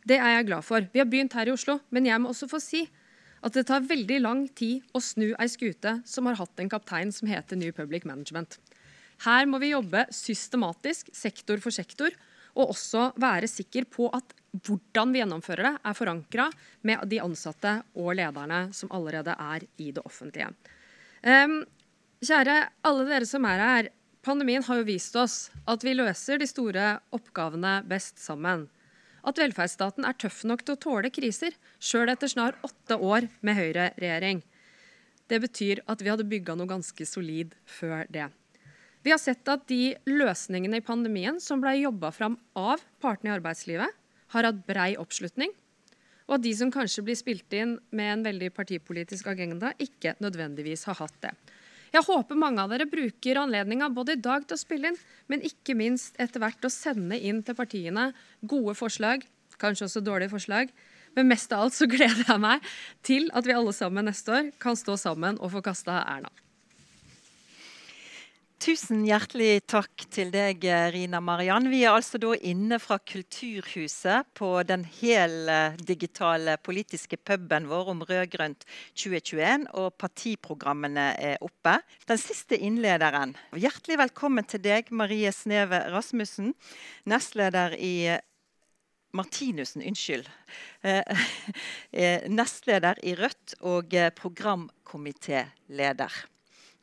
Det 0.07 0.17
er 0.19 0.37
jeg 0.37 0.49
glad 0.49 0.65
for. 0.67 0.85
Vi 0.91 0.99
har 0.99 1.07
begynt 1.09 1.35
her 1.37 1.47
i 1.47 1.53
Oslo, 1.55 1.79
men 1.93 2.07
jeg 2.09 2.19
må 2.21 2.33
også 2.33 2.49
få 2.51 2.59
si 2.63 2.83
at 3.43 3.55
det 3.55 3.65
tar 3.67 3.83
veldig 3.87 4.19
lang 4.23 4.45
tid 4.55 4.83
å 4.95 5.01
snu 5.03 5.31
ei 5.31 5.49
skute 5.51 5.97
som 6.07 6.27
har 6.29 6.39
hatt 6.39 6.59
en 6.59 6.71
kaptein 6.71 7.11
som 7.11 7.27
heter 7.27 7.59
New 7.59 7.73
Public 7.75 8.05
Management. 8.07 8.57
Her 9.23 9.47
må 9.47 9.59
vi 9.63 9.73
jobbe 9.73 10.05
systematisk, 10.15 11.11
sektor 11.15 11.59
for 11.63 11.75
sektor, 11.75 12.15
og 12.53 12.73
også 12.75 13.09
være 13.19 13.49
sikker 13.49 13.87
på 13.89 14.09
at 14.13 14.35
hvordan 14.53 15.13
vi 15.13 15.21
gjennomfører 15.21 15.65
det, 15.65 15.73
er 15.81 15.97
forankra 15.97 16.49
med 16.85 17.07
de 17.09 17.19
ansatte 17.23 17.79
og 17.97 18.13
lederne 18.19 18.67
som 18.75 18.91
allerede 18.93 19.33
er 19.33 19.65
i 19.81 19.89
det 19.95 20.03
offentlige. 20.05 20.51
Um, 21.25 21.63
kjære 22.23 22.59
alle 22.85 23.07
dere 23.09 23.27
som 23.29 23.47
er 23.49 23.63
her. 23.63 23.89
Pandemien 24.23 24.63
har 24.63 24.79
jo 24.79 24.87
vist 24.87 25.17
oss 25.19 25.49
at 25.67 25.83
vi 25.83 25.95
løser 25.97 26.39
de 26.39 26.47
store 26.47 26.97
oppgavene 27.15 27.79
best 27.89 28.21
sammen. 28.21 28.67
At 29.23 29.39
velferdsstaten 29.39 30.05
er 30.07 30.17
tøff 30.19 30.43
nok 30.47 30.65
til 30.65 30.75
å 30.75 30.81
tåle 30.83 31.11
kriser, 31.13 31.55
sjøl 31.79 32.11
etter 32.11 32.31
snart 32.31 32.59
åtte 32.67 32.97
år 32.99 33.29
med 33.41 33.55
høyreregjering. 33.59 34.43
Det 35.31 35.39
betyr 35.45 35.81
at 35.87 36.03
vi 36.03 36.11
hadde 36.11 36.27
bygga 36.27 36.57
noe 36.59 36.69
ganske 36.69 37.07
solid 37.07 37.55
før 37.65 38.03
det. 38.11 38.27
Vi 39.03 39.11
har 39.11 39.19
sett 39.19 39.47
at 39.51 39.65
de 39.67 39.95
løsningene 40.07 40.79
i 40.79 40.85
pandemien 40.85 41.39
som 41.43 41.63
ble 41.63 41.75
jobba 41.79 42.11
fram 42.15 42.37
av 42.55 42.83
partene 43.03 43.31
i 43.31 43.35
arbeidslivet, 43.35 43.99
har 44.33 44.47
hatt 44.47 44.63
brei 44.67 44.93
oppslutning, 44.99 45.51
og 46.27 46.37
at 46.37 46.45
de 46.45 46.53
som 46.55 46.71
kanskje 46.71 47.03
blir 47.05 47.19
spilt 47.19 47.55
inn 47.55 47.75
med 47.91 48.11
en 48.11 48.23
veldig 48.27 48.49
partipolitisk 48.55 49.27
agenda, 49.31 49.73
ikke 49.79 50.15
nødvendigvis 50.23 50.87
har 50.87 50.99
hatt 51.01 51.17
det. 51.23 51.33
Jeg 51.93 52.07
håper 52.07 52.37
mange 52.39 52.63
av 52.63 52.71
dere 52.73 52.87
bruker 52.89 53.37
anledninga 53.43 53.91
både 53.93 54.15
i 54.15 54.21
dag 54.21 54.47
til 54.47 54.57
å 54.57 54.61
spille 54.61 54.89
inn, 54.89 54.97
men 55.29 55.43
ikke 55.45 55.75
minst 55.77 56.17
etter 56.21 56.41
hvert 56.41 56.65
å 56.65 56.71
sende 56.73 57.19
inn 57.21 57.43
til 57.45 57.57
partiene 57.57 58.07
gode 58.41 58.73
forslag, 58.79 59.21
kanskje 59.61 59.85
også 59.85 60.01
dårlige 60.01 60.33
forslag. 60.33 60.71
Men 61.13 61.29
mest 61.29 61.53
av 61.53 61.67
alt 61.67 61.77
så 61.77 61.85
gleder 61.93 62.25
jeg 62.25 62.41
meg 62.41 62.65
til 63.05 63.29
at 63.37 63.45
vi 63.45 63.53
alle 63.53 63.75
sammen 63.77 64.09
neste 64.09 64.33
år 64.33 64.49
kan 64.63 64.79
stå 64.79 64.97
sammen 64.97 65.37
og 65.37 65.53
få 65.53 65.61
kasta 65.65 66.01
Erna. 66.01 66.33
Tusen 68.63 69.01
hjertelig 69.03 69.65
takk 69.67 70.05
til 70.13 70.29
deg, 70.31 70.63
Rina 70.93 71.19
Mariann. 71.19 71.65
Vi 71.67 71.81
er 71.83 71.97
altså 71.97 72.15
da 72.21 72.29
inne 72.47 72.77
fra 72.79 72.95
Kulturhuset 72.95 74.29
på 74.39 74.63
den 74.63 74.85
heldigitale 75.01 76.55
politiske 76.63 77.19
puben 77.19 77.67
vår 77.67 77.91
om 77.91 78.05
rød-grønt 78.07 78.63
2021, 78.95 79.67
og 79.75 79.91
partiprogrammene 79.99 81.11
er 81.19 81.43
oppe. 81.43 81.75
Den 82.07 82.23
siste 82.23 82.55
innlederen. 82.55 83.35
Hjertelig 83.51 83.99
velkommen 84.05 84.47
til 84.47 84.63
deg, 84.63 84.95
Marie 84.95 85.35
Sneve 85.35 85.83
Rasmussen, 85.91 86.55
nestleder 87.03 87.75
i 87.75 88.15
Martinussen, 89.11 89.83
unnskyld. 89.91 90.31
Eh, 90.87 91.03
eh, 91.99 92.31
nestleder 92.31 92.95
i 93.03 93.19
Rødt 93.19 93.59
og 93.59 93.91
programkomitéleder. 94.23 96.31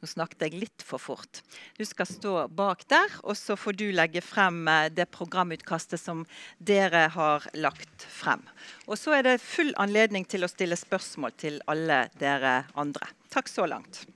Nå 0.01 0.09
snakket 0.09 0.46
jeg 0.46 0.61
litt 0.62 0.84
for 0.84 1.03
fort. 1.03 1.42
Du 1.76 1.84
skal 1.84 2.09
stå 2.09 2.34
bak 2.57 2.86
der, 2.88 3.18
og 3.20 3.36
så 3.36 3.57
får 3.61 3.76
du 3.76 3.86
legge 3.92 4.22
frem 4.24 4.62
eh, 4.68 4.88
det 4.88 5.11
programutkastet 5.12 6.01
som 6.01 6.24
dere 6.57 7.07
har 7.12 7.44
lagt 7.61 8.07
frem. 8.09 8.46
Og 8.88 8.96
så 8.96 9.18
er 9.18 9.28
det 9.28 9.42
full 9.44 9.74
anledning 9.80 10.24
til 10.24 10.46
å 10.46 10.51
stille 10.51 10.78
spørsmål 10.80 11.36
til 11.40 11.61
alle 11.68 12.07
dere 12.20 12.62
andre. 12.80 13.12
Takk 13.28 13.53
så 13.53 13.68
langt. 13.68 14.07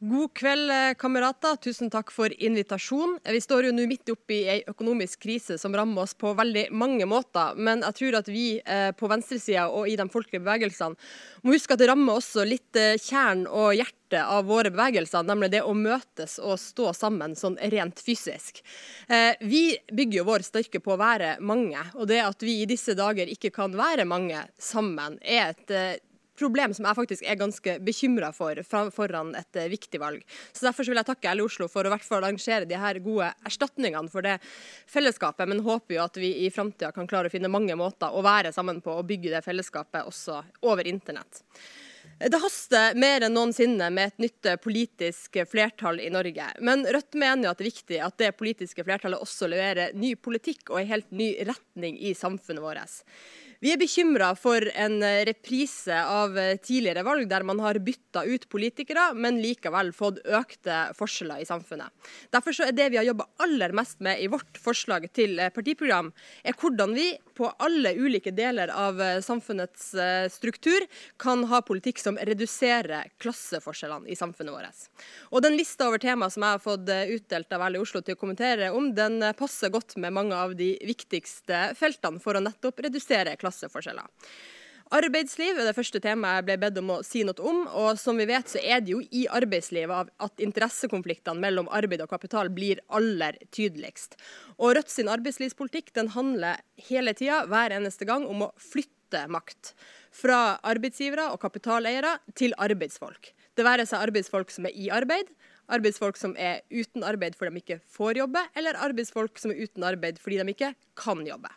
God 0.00 0.34
kveld, 0.34 0.70
eh, 0.70 0.94
kamerater. 0.94 1.56
Tusen 1.56 1.90
takk 1.90 2.12
for 2.14 2.30
invitasjon. 2.42 3.16
Vi 3.24 3.40
står 3.40 3.66
jo 3.66 3.72
nå 3.74 3.82
midt 3.90 4.12
oppi 4.12 4.44
ei 4.46 4.60
økonomisk 4.70 5.24
krise 5.24 5.56
som 5.58 5.74
rammer 5.74 6.04
oss 6.04 6.14
på 6.14 6.30
veldig 6.38 6.68
mange 6.70 7.02
måter. 7.02 7.56
Men 7.58 7.82
jeg 7.82 7.96
tror 7.98 8.18
at 8.20 8.30
vi 8.30 8.60
eh, 8.62 8.92
på 8.94 9.10
venstresida 9.10 9.66
og 9.66 9.90
i 9.90 9.96
de 9.98 10.06
folkelige 10.06 10.44
bevegelsene 10.44 10.94
må 11.42 11.56
huske 11.56 11.74
at 11.74 11.82
det 11.82 11.88
rammer 11.90 12.20
også 12.20 12.46
litt 12.46 12.78
eh, 12.78 12.94
kjern 12.94 13.42
og 13.50 13.74
hjerte 13.74 14.22
av 14.22 14.46
våre 14.46 14.70
bevegelser, 14.70 15.26
nemlig 15.26 15.50
det 15.56 15.66
å 15.66 15.74
møtes 15.74 16.38
og 16.38 16.62
stå 16.62 16.94
sammen 16.94 17.34
sånn 17.36 17.58
rent 17.74 17.98
fysisk. 18.00 18.62
Vi 19.44 19.76
bygger 19.92 20.22
jo 20.22 20.24
vår 20.30 20.46
styrke 20.46 20.80
på 20.80 20.94
å 20.94 20.96
være 20.96 21.34
mange, 21.44 21.82
og 21.92 22.08
det 22.08 22.22
at 22.24 22.40
vi 22.40 22.62
i 22.62 22.70
disse 22.70 22.96
dager 22.96 23.28
ikke 23.28 23.50
kan 23.52 23.76
være 23.76 24.08
mange 24.08 24.46
sammen, 24.56 25.20
er 25.20 25.52
et 25.52 26.07
problem 26.38 26.74
som 26.76 26.86
jeg 26.88 26.98
faktisk 26.98 27.26
er 27.26 27.40
ganske 27.40 27.76
bekymra 27.84 28.30
for 28.36 28.60
foran 28.94 29.34
et 29.38 29.58
eh, 29.58 29.70
viktig 29.72 30.00
valg. 30.02 30.22
Så 30.52 30.68
Derfor 30.68 30.86
så 30.86 30.92
vil 30.92 31.00
jeg 31.02 31.10
takke 31.10 31.34
LO 31.34 31.48
Oslo 31.48 31.68
for 31.72 31.86
å 31.86 31.92
hvert 31.92 32.14
arrangere 32.18 32.68
de 32.68 32.78
her 32.78 33.00
gode 33.04 33.32
erstatningene 33.48 34.12
for 34.12 34.26
det 34.26 34.38
fellesskapet, 34.90 35.48
men 35.50 35.64
håper 35.66 35.98
jo 35.98 36.04
at 36.04 36.20
vi 36.20 36.32
i 36.46 36.52
framtida 36.54 36.92
kan 36.94 37.08
klare 37.10 37.30
å 37.30 37.34
finne 37.34 37.52
mange 37.52 37.76
måter 37.78 38.14
å 38.14 38.24
være 38.24 38.54
sammen 38.54 38.82
på 38.84 38.94
og 38.94 39.06
bygge 39.08 39.34
det 39.34 39.44
fellesskapet 39.46 40.08
også 40.08 40.42
over 40.68 40.88
internett. 40.88 41.42
Det 42.18 42.38
haster 42.42 42.96
mer 42.98 43.22
enn 43.22 43.34
noensinne 43.36 43.92
med 43.94 44.10
et 44.10 44.22
nytt 44.24 44.48
politisk 44.64 45.36
flertall 45.46 46.00
i 46.02 46.08
Norge. 46.10 46.48
Men 46.66 46.82
Rødt 46.82 47.14
mener 47.14 47.46
jo 47.46 47.52
at 47.52 47.60
det 47.60 47.66
er 47.66 47.70
viktig 47.70 48.00
at 48.02 48.16
det 48.18 48.30
politiske 48.38 48.82
flertallet 48.86 49.22
også 49.22 49.46
leverer 49.50 49.94
ny 49.94 50.16
politikk 50.18 50.72
og 50.72 50.80
en 50.80 50.90
helt 50.90 51.12
ny 51.14 51.28
retning 51.46 52.00
i 52.02 52.16
samfunnet 52.18 52.64
vårt. 52.64 52.96
Vi 53.58 53.72
er 53.74 53.78
bekymra 53.80 54.28
for 54.38 54.62
en 54.78 55.00
eh, 55.02 55.24
reprise 55.26 55.96
av 55.98 56.36
eh, 56.38 56.52
tidligere 56.62 57.02
valg, 57.02 57.24
der 57.26 57.42
man 57.42 57.58
har 57.58 57.80
bytta 57.82 58.22
ut 58.22 58.44
politikere, 58.52 59.08
men 59.18 59.40
likevel 59.42 59.90
fått 59.90 60.20
økte 60.22 60.76
forskjeller 60.94 61.42
i 61.42 61.48
samfunnet. 61.48 61.90
Derfor 62.30 62.54
er 62.68 62.76
det 62.76 62.86
vi 62.94 63.00
har 63.00 63.08
jobba 63.08 63.26
aller 63.42 63.74
mest 63.74 63.98
med 64.06 64.22
i 64.22 64.28
vårt 64.30 64.60
forslag 64.62 65.08
til 65.10 65.42
eh, 65.42 65.50
partiprogram, 65.50 66.12
er 66.46 66.54
hvordan 66.54 66.94
vi 66.94 67.08
på 67.38 67.50
alle 67.58 67.96
ulike 67.98 68.30
deler 68.34 68.70
av 68.74 68.98
samfunnets 69.22 69.92
struktur 70.34 70.82
kan 71.22 71.44
ha 71.46 71.60
politikk 71.62 72.00
som 72.02 72.16
reduserer 72.18 73.12
klasseforskjellene 73.22 74.10
i 74.10 74.16
samfunnet 74.18 74.56
vårt. 74.56 74.88
Og 75.30 75.44
Den 75.44 75.54
lista 75.54 75.86
over 75.86 76.02
tema 76.02 76.26
som 76.34 76.42
jeg 76.42 76.56
har 76.56 76.64
fått 76.64 76.90
utdelt 76.90 77.54
av 77.54 77.62
LO 77.70 77.84
Oslo 77.84 78.02
til 78.02 78.16
å 78.16 78.18
kommentere 78.18 78.72
om, 78.74 78.90
den 78.90 79.22
passer 79.38 79.70
godt 79.70 79.94
med 80.02 80.16
mange 80.18 80.34
av 80.34 80.56
de 80.58 80.72
viktigste 80.82 81.76
feltene 81.78 82.18
for 82.18 82.34
å 82.34 82.42
nettopp 82.42 82.82
redusere 82.88 83.38
klasseforskjeller 83.38 83.47
klasseforskjeller. 83.48 84.06
Arbeidsliv 84.88 85.58
er 85.60 85.66
det 85.68 85.76
første 85.76 86.00
temaet 86.00 86.38
jeg 86.38 86.44
ble 86.46 86.54
bedt 86.62 86.78
om 86.80 86.94
å 86.94 87.02
si 87.04 87.20
noe 87.26 87.44
om. 87.44 87.58
og 87.76 87.98
Som 88.00 88.16
vi 88.16 88.24
vet, 88.30 88.48
så 88.48 88.60
er 88.62 88.80
det 88.80 88.94
jo 88.94 89.02
i 89.12 89.26
arbeidslivet 89.28 90.14
at 90.24 90.40
interessekonfliktene 90.44 91.42
mellom 91.42 91.68
arbeid 91.68 92.00
og 92.00 92.08
kapital 92.08 92.48
blir 92.48 92.80
aller 92.88 93.36
tydeligst. 93.52 94.16
Og 94.56 94.78
Rødt 94.78 94.92
sin 94.92 95.12
arbeidslivspolitikk 95.12 95.92
den 95.98 96.08
handler 96.16 96.62
hele 96.88 97.12
tida, 97.12 97.42
hver 97.50 97.76
eneste 97.76 98.08
gang, 98.08 98.24
om 98.24 98.48
å 98.48 98.52
flytte 98.56 99.26
makt. 99.28 99.74
Fra 100.08 100.56
arbeidsgivere 100.64 101.28
og 101.34 101.42
kapitaleiere 101.44 102.16
til 102.32 102.56
arbeidsfolk. 102.56 103.34
Det 103.52 103.68
være 103.68 103.84
seg 103.90 104.08
arbeidsfolk 104.08 104.54
som 104.54 104.70
er 104.70 104.72
i 104.72 104.88
arbeid, 104.94 105.28
arbeidsfolk 105.68 106.16
som 106.16 106.32
er 106.40 106.62
uten 106.72 107.04
arbeid 107.04 107.36
fordi 107.36 107.52
de 107.52 107.64
ikke 107.66 107.80
får 107.92 108.22
jobbe, 108.22 108.48
eller 108.56 108.80
arbeidsfolk 108.88 109.36
som 109.36 109.52
er 109.52 109.68
uten 109.68 109.84
arbeid 109.84 110.20
fordi 110.22 110.40
de 110.40 110.54
ikke 110.56 110.76
kan 110.96 111.26
jobbe. 111.28 111.52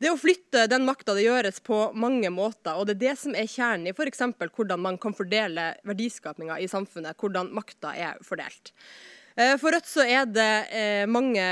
Det 0.00 0.08
å 0.08 0.16
flytte 0.16 0.64
den 0.72 0.86
makta 0.88 1.12
det 1.12 1.26
gjøres 1.26 1.60
på 1.60 1.90
mange 1.92 2.30
måter, 2.32 2.72
og 2.72 2.88
det 2.88 2.94
er 2.96 3.02
det 3.02 3.16
som 3.20 3.34
er 3.36 3.50
kjernen 3.50 3.90
i 3.90 3.92
f.eks. 3.92 4.22
hvordan 4.56 4.80
man 4.80 4.96
kan 5.00 5.12
fordele 5.16 5.74
verdiskapinga 5.84 6.56
i 6.56 6.68
samfunnet, 6.72 7.18
hvordan 7.20 7.52
makta 7.52 7.92
er 7.92 8.16
fordelt. 8.24 8.72
Eh, 9.36 9.58
for 9.60 9.76
Rødt 9.76 9.90
så 9.90 10.06
er 10.08 10.24
det 10.24 10.52
eh, 10.72 11.04
mange 11.04 11.44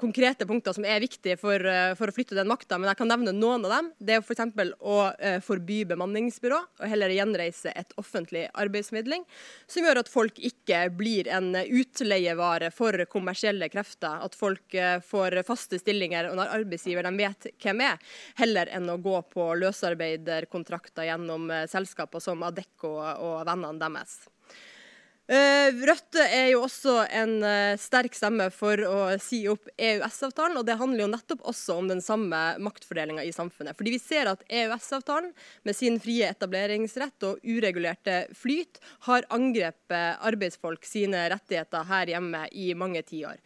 konkrete 0.00 0.46
punkter 0.46 0.74
som 0.76 0.84
er 0.84 1.02
viktige 1.02 1.36
for, 1.40 1.60
eh, 1.66 1.94
for 1.94 2.10
å 2.10 2.14
flytte 2.14 2.36
den 2.36 2.48
makta, 2.48 2.78
men 2.78 2.88
jeg 2.90 2.98
kan 2.98 3.08
nevne 3.08 3.32
noen 3.32 3.64
av 3.64 3.70
dem. 3.70 3.92
Det 3.98 4.16
er 4.16 4.22
f.eks. 4.22 4.40
å 4.80 4.98
uh, 5.12 5.40
forby 5.44 5.84
bemanningsbyrå, 5.88 6.58
og 6.80 6.88
heller 6.88 7.12
gjenreise 7.14 7.72
et 7.74 7.94
offentlig 8.00 8.48
arbeidsmidling, 8.52 9.24
som 9.66 9.84
gjør 9.86 10.02
at 10.02 10.10
folk 10.12 10.38
ikke 10.38 10.90
blir 10.96 11.28
en 11.28 11.54
utleievare 11.54 12.70
for 12.74 13.06
kommersielle 13.10 13.68
krefter. 13.72 14.20
At 14.24 14.34
folk 14.34 14.74
får 15.06 15.38
faste 15.46 15.78
stillinger 15.80 16.30
og 16.30 16.38
når 16.38 16.52
arbeidsgiver 16.58 17.06
de 17.06 17.14
vet 17.18 17.50
hvem 17.62 17.84
er, 17.86 17.98
heller 18.40 18.70
enn 18.74 18.90
å 18.90 19.00
gå 19.02 19.16
på 19.32 19.48
løsarbeiderkontrakter 19.62 21.08
gjennom 21.10 21.50
selskaper 21.70 22.22
som 22.24 22.44
Adecco 22.46 22.96
og 22.98 23.42
vennene 23.48 23.80
deres. 23.80 24.24
Eh, 25.24 25.72
Rødt 25.88 26.18
er 26.20 26.50
jo 26.52 26.66
også 26.66 26.98
en 27.08 27.38
uh, 27.40 27.78
sterk 27.80 28.12
stemme 28.12 28.50
for 28.52 28.76
å 28.84 28.96
si 29.24 29.38
opp 29.48 29.70
EØS-avtalen. 29.72 30.58
og 30.60 30.66
Det 30.68 30.76
handler 30.76 31.06
jo 31.06 31.12
nettopp 31.14 31.46
også 31.48 31.78
om 31.80 31.88
den 31.88 32.02
samme 32.04 32.40
maktfordelinga 32.60 33.24
i 33.24 33.32
samfunnet. 33.32 33.72
Fordi 33.78 33.94
vi 33.94 34.02
ser 34.02 34.28
at 34.28 34.44
EØS-avtalen 34.52 35.32
med 35.64 35.78
sin 35.78 35.96
frie 36.02 36.28
etableringsrett 36.28 37.24
og 37.24 37.40
uregulerte 37.40 38.26
flyt 38.36 38.82
har 39.08 39.24
angrepet 39.32 40.20
arbeidsfolk 40.28 40.84
sine 40.84 41.24
rettigheter 41.32 41.88
her 41.88 42.12
hjemme 42.12 42.44
i 42.52 42.74
mange 42.76 43.00
tiår. 43.08 43.40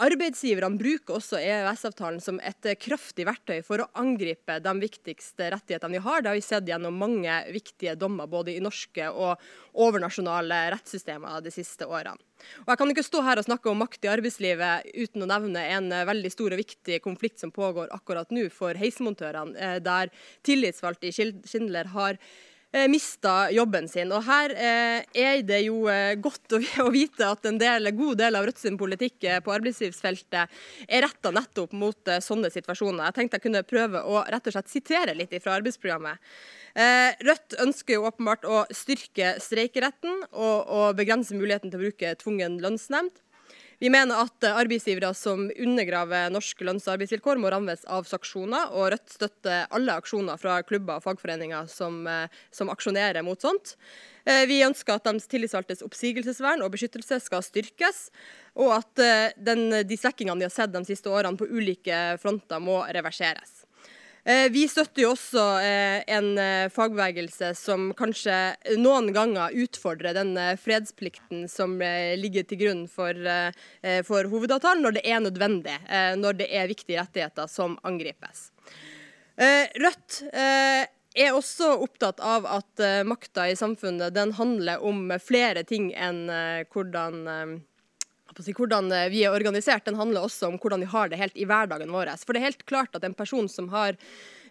Arbeidsgiverne 0.00 0.80
bruker 0.80 1.18
også 1.18 1.36
EØS-avtalen 1.36 2.20
som 2.24 2.38
et 2.40 2.64
kraftig 2.80 3.26
verktøy 3.28 3.58
for 3.66 3.82
å 3.82 3.88
angripe 4.00 4.56
de 4.64 4.72
viktigste 4.80 5.50
rettighetene 5.52 5.98
vi 5.98 6.00
har. 6.06 6.22
Det 6.22 6.30
har 6.30 6.38
vi 6.38 6.44
sett 6.46 6.70
gjennom 6.70 6.96
mange 6.96 7.34
viktige 7.52 7.92
dommer 8.00 8.30
både 8.30 8.54
i 8.54 8.62
norske 8.64 9.10
og 9.12 9.42
overnasjonale 9.84 10.62
rettssystemer 10.72 11.44
de 11.44 11.52
siste 11.52 11.84
årene. 11.84 12.16
Og 12.64 12.72
Jeg 12.72 12.80
kan 12.80 12.90
ikke 12.90 13.04
stå 13.06 13.20
her 13.22 13.38
og 13.38 13.46
snakke 13.46 13.70
om 13.70 13.82
makt 13.84 14.08
i 14.08 14.10
arbeidslivet 14.10 14.88
uten 14.96 15.22
å 15.22 15.28
nevne 15.30 15.66
en 15.76 15.92
veldig 16.08 16.32
stor 16.32 16.56
og 16.56 16.62
viktig 16.62 16.98
konflikt 17.04 17.44
som 17.44 17.52
pågår 17.54 17.92
akkurat 17.94 18.32
nå 18.32 18.48
for 18.50 18.74
heismontørene, 18.74 19.54
eh, 19.60 19.78
der 19.78 20.10
tillitsvalgte 20.42 21.12
i 21.12 21.12
Schindler 21.12 21.92
har 21.92 22.18
mista 22.88 23.50
jobben 23.52 23.88
sin. 23.88 24.12
Og 24.14 24.24
Her 24.26 24.54
eh, 24.56 25.04
er 25.18 25.42
det 25.46 25.60
jo 25.66 25.84
eh, 25.92 26.14
godt 26.20 26.56
å, 26.56 26.60
vite 26.94 27.28
at 27.28 27.48
en 27.48 27.58
del, 27.60 27.90
god 27.96 28.20
del 28.22 28.38
av 28.38 28.46
Rødt 28.48 28.62
sin 28.62 28.78
politikk 28.80 29.26
eh, 29.28 29.40
på 29.44 29.52
arbeidslivsfeltet 29.54 30.62
er 30.88 31.04
retta 31.04 31.32
nettopp 31.34 31.74
mot 31.76 32.08
eh, 32.08 32.22
sånne 32.24 32.52
situasjoner. 32.54 33.04
Jeg 33.10 33.18
tenkte 33.18 33.40
jeg 33.40 33.46
kunne 33.48 33.64
prøve 33.68 34.02
å 34.02 34.22
rett 34.24 34.48
og 34.48 34.56
slett 34.56 34.72
sitere 34.72 35.16
litt 35.18 35.34
fra 35.42 35.58
arbeidsprogrammet. 35.58 36.32
Eh, 36.72 37.10
Rødt 37.28 37.58
ønsker 37.60 37.98
jo 37.98 38.06
åpenbart 38.08 38.48
å 38.48 38.62
styrke 38.72 39.34
streikeretten 39.42 40.24
og, 40.30 40.58
og 40.64 40.96
begrense 40.96 41.36
muligheten 41.36 41.72
til 41.72 41.80
å 41.80 41.84
bruke 41.84 42.16
tvungen 42.22 42.56
lønnsnemnd. 42.64 43.20
Vi 43.82 43.88
mener 43.90 44.14
at 44.22 44.44
arbeidsgivere 44.46 45.08
som 45.18 45.48
undergraver 45.50 46.28
norske 46.30 46.62
lønns- 46.62 46.84
og 46.86 46.92
arbeidsvilkår, 46.92 47.40
må 47.42 47.50
rammes 47.50 47.80
av 47.90 48.06
sanksjoner, 48.06 48.70
og 48.70 48.92
Rødt 48.94 49.10
støtter 49.10 49.64
alle 49.74 49.96
aksjoner 49.98 50.38
fra 50.38 50.60
klubber 50.62 51.00
og 51.00 51.02
fagforeninger 51.02 51.66
som, 51.66 52.06
eh, 52.06 52.28
som 52.54 52.70
aksjonerer 52.70 53.26
mot 53.26 53.42
sånt. 53.42 53.74
Eh, 54.24 54.46
vi 54.46 54.62
ønsker 54.62 54.94
at 54.94 55.02
de 55.02 55.18
tillitsvalgtes 55.18 55.82
oppsigelsesvern 55.82 56.62
og 56.62 56.70
beskyttelse 56.70 57.18
skal 57.24 57.42
styrkes, 57.42 58.12
og 58.54 58.70
at 58.78 59.02
eh, 59.02 59.32
den, 59.36 59.82
de 59.82 59.96
svekkingene 59.98 60.38
vi 60.38 60.46
har 60.46 60.54
sett 60.54 60.70
de 60.70 60.84
siste 60.84 61.10
årene 61.10 61.36
på 61.36 61.50
ulike 61.50 62.20
fronter, 62.22 62.62
må 62.62 62.86
reverseres. 62.86 63.64
Eh, 64.24 64.48
vi 64.54 64.68
støtter 64.70 65.02
jo 65.02 65.12
også 65.16 65.44
eh, 65.66 66.02
en 66.14 66.36
eh, 66.38 66.68
fagbevegelse 66.70 67.48
som 67.58 67.88
kanskje 67.98 68.36
noen 68.78 69.10
ganger 69.14 69.54
utfordrer 69.64 70.14
den 70.14 70.36
fredsplikten 70.62 71.48
som 71.50 71.74
ligger 72.18 72.46
til 72.46 72.60
grunn 72.60 72.84
for, 72.90 73.18
for 74.06 74.28
hovedavtalen, 74.30 74.84
når 74.84 74.96
det 74.98 75.02
er 75.08 75.22
nødvendig, 75.24 75.74
når 76.18 76.38
det 76.38 76.48
er 76.54 76.70
viktige 76.70 77.00
rettigheter 77.00 77.48
som 77.50 77.74
angripes. 77.86 78.50
Rødt 79.82 80.20
er 80.32 81.34
også 81.34 81.72
opptatt 81.84 82.22
av 82.22 82.46
at 82.46 82.82
makta 83.08 83.48
i 83.50 83.56
samfunnet 83.58 84.14
den 84.14 84.34
handler 84.38 84.84
om 84.84 85.10
flere 85.22 85.64
ting 85.66 85.90
enn 85.96 86.24
hvordan 86.72 87.58
hvordan 88.32 88.92
eh, 88.92 89.08
vi 89.12 89.24
er 89.24 89.34
organisert, 89.34 89.84
den 89.84 89.98
handler 89.98 90.24
også 90.24 90.48
om 90.48 90.58
hvordan 90.58 90.80
vi 90.80 90.90
har 90.92 91.08
det 91.08 91.20
helt 91.20 91.36
i 91.36 91.46
hverdagen 91.48 91.92
vår. 91.92 92.14
For 92.24 92.32
det 92.32 92.42
er 92.42 92.50
helt 92.50 92.66
klart 92.66 92.94
at 92.96 93.04
en 93.04 93.14
person 93.14 93.48
som 93.48 93.68
har 93.68 93.96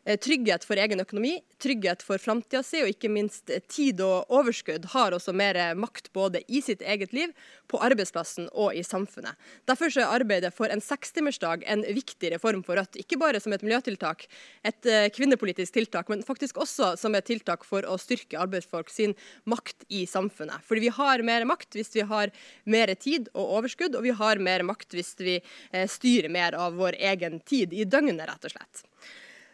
trygghet 0.06 0.66
for 0.66 0.80
egen 0.82 1.02
økonomi, 1.04 1.36
trygghet 1.62 2.02
for 2.02 2.22
framtida 2.22 2.64
si, 2.66 2.82
og 2.82 2.90
ikke 2.90 3.12
minst 3.12 3.52
eh, 3.54 3.62
tid 3.70 4.02
og 4.02 4.32
overskudd 4.34 4.88
har 4.96 5.14
også 5.14 5.34
mer 5.38 5.60
makt 5.78 6.10
både 6.16 6.42
i 6.50 6.62
sitt 6.66 6.82
eget 6.82 7.14
liv, 7.14 7.36
på 7.72 7.80
arbeidsplassen 7.80 8.50
og 8.52 8.76
i 8.76 8.82
samfunnet. 8.84 9.38
Derfor 9.70 9.94
er 9.94 10.10
arbeidet 10.10 10.50
for 10.52 10.74
en 10.74 10.82
sekstimersdag 10.84 11.64
en 11.72 11.86
viktig 11.88 12.34
reform 12.34 12.66
for 12.68 12.76
Rødt. 12.76 12.98
Ikke 13.00 13.20
bare 13.22 13.40
som 13.40 13.54
et 13.56 13.64
miljøtiltak, 13.64 14.26
et 14.68 14.90
eh, 14.90 15.08
kvinnepolitisk 15.14 15.78
tiltak, 15.78 16.10
men 16.12 16.26
faktisk 16.28 16.60
også 16.60 16.96
som 17.00 17.16
et 17.16 17.30
tiltak 17.30 17.64
for 17.68 17.86
å 17.88 17.96
styrke 18.02 18.42
arbeidsfolk 18.42 18.92
sin 18.92 19.16
makt 19.46 19.86
i 19.88 20.04
samfunnet. 20.10 20.66
Fordi 20.68 20.88
vi 20.88 20.96
har 20.98 21.24
mer 21.24 21.48
makt 21.48 21.78
hvis 21.78 21.94
vi 21.96 22.08
har 22.10 22.34
mer 22.66 22.92
tid 22.98 23.30
og 23.36 23.58
overskudd, 23.62 23.96
og 23.96 24.10
vi 24.10 24.18
har 24.18 24.42
mer 24.42 24.66
makt 24.68 24.98
hvis 24.98 25.14
vi 25.22 25.40
styrer 25.72 26.32
mer 26.34 26.58
av 26.58 26.76
vår 26.80 26.98
egen 27.00 27.40
tid 27.46 27.74
i 27.74 27.86
døgnet, 27.86 28.26
rett 28.28 28.50
og 28.50 28.56
slett. 28.58 28.88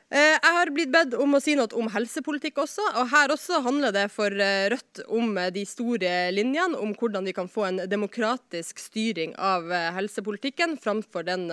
Eh, 0.07 0.37
jeg 0.39 0.53
har 0.55 0.69
blitt 0.71 0.91
bedt 0.93 1.15
om 1.19 1.35
å 1.35 1.39
si 1.43 1.51
noe 1.59 1.67
om 1.75 1.89
helsepolitikk 1.91 2.61
også. 2.63 2.83
og 3.01 3.09
Her 3.11 3.31
også 3.33 3.59
handler 3.65 3.91
det 3.91 4.05
for 4.13 4.31
eh, 4.31 4.69
Rødt 4.71 5.01
om 5.11 5.33
eh, 5.35 5.49
de 5.51 5.65
store 5.67 6.11
linjene, 6.31 6.79
om 6.79 6.93
hvordan 6.95 7.27
vi 7.27 7.33
kan 7.35 7.49
få 7.51 7.65
en 7.67 7.81
demokratisk 7.91 8.79
styring 8.79 9.33
av 9.35 9.67
helsepolitikken 9.97 10.77
framfor 10.81 11.25
den 11.27 11.49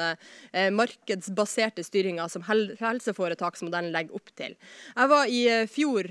markedsbaserte 0.75 1.83
styringa 1.85 2.27
som 2.31 2.45
helseforetaksmodellen 2.47 3.93
legger 3.95 4.17
opp 4.17 4.31
til. 4.39 4.55
Jeg 4.95 5.11
var 5.11 5.31
i 5.31 5.41
fjor 5.71 6.09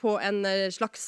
på 0.00 0.12
en 0.22 0.40
slags 0.74 1.04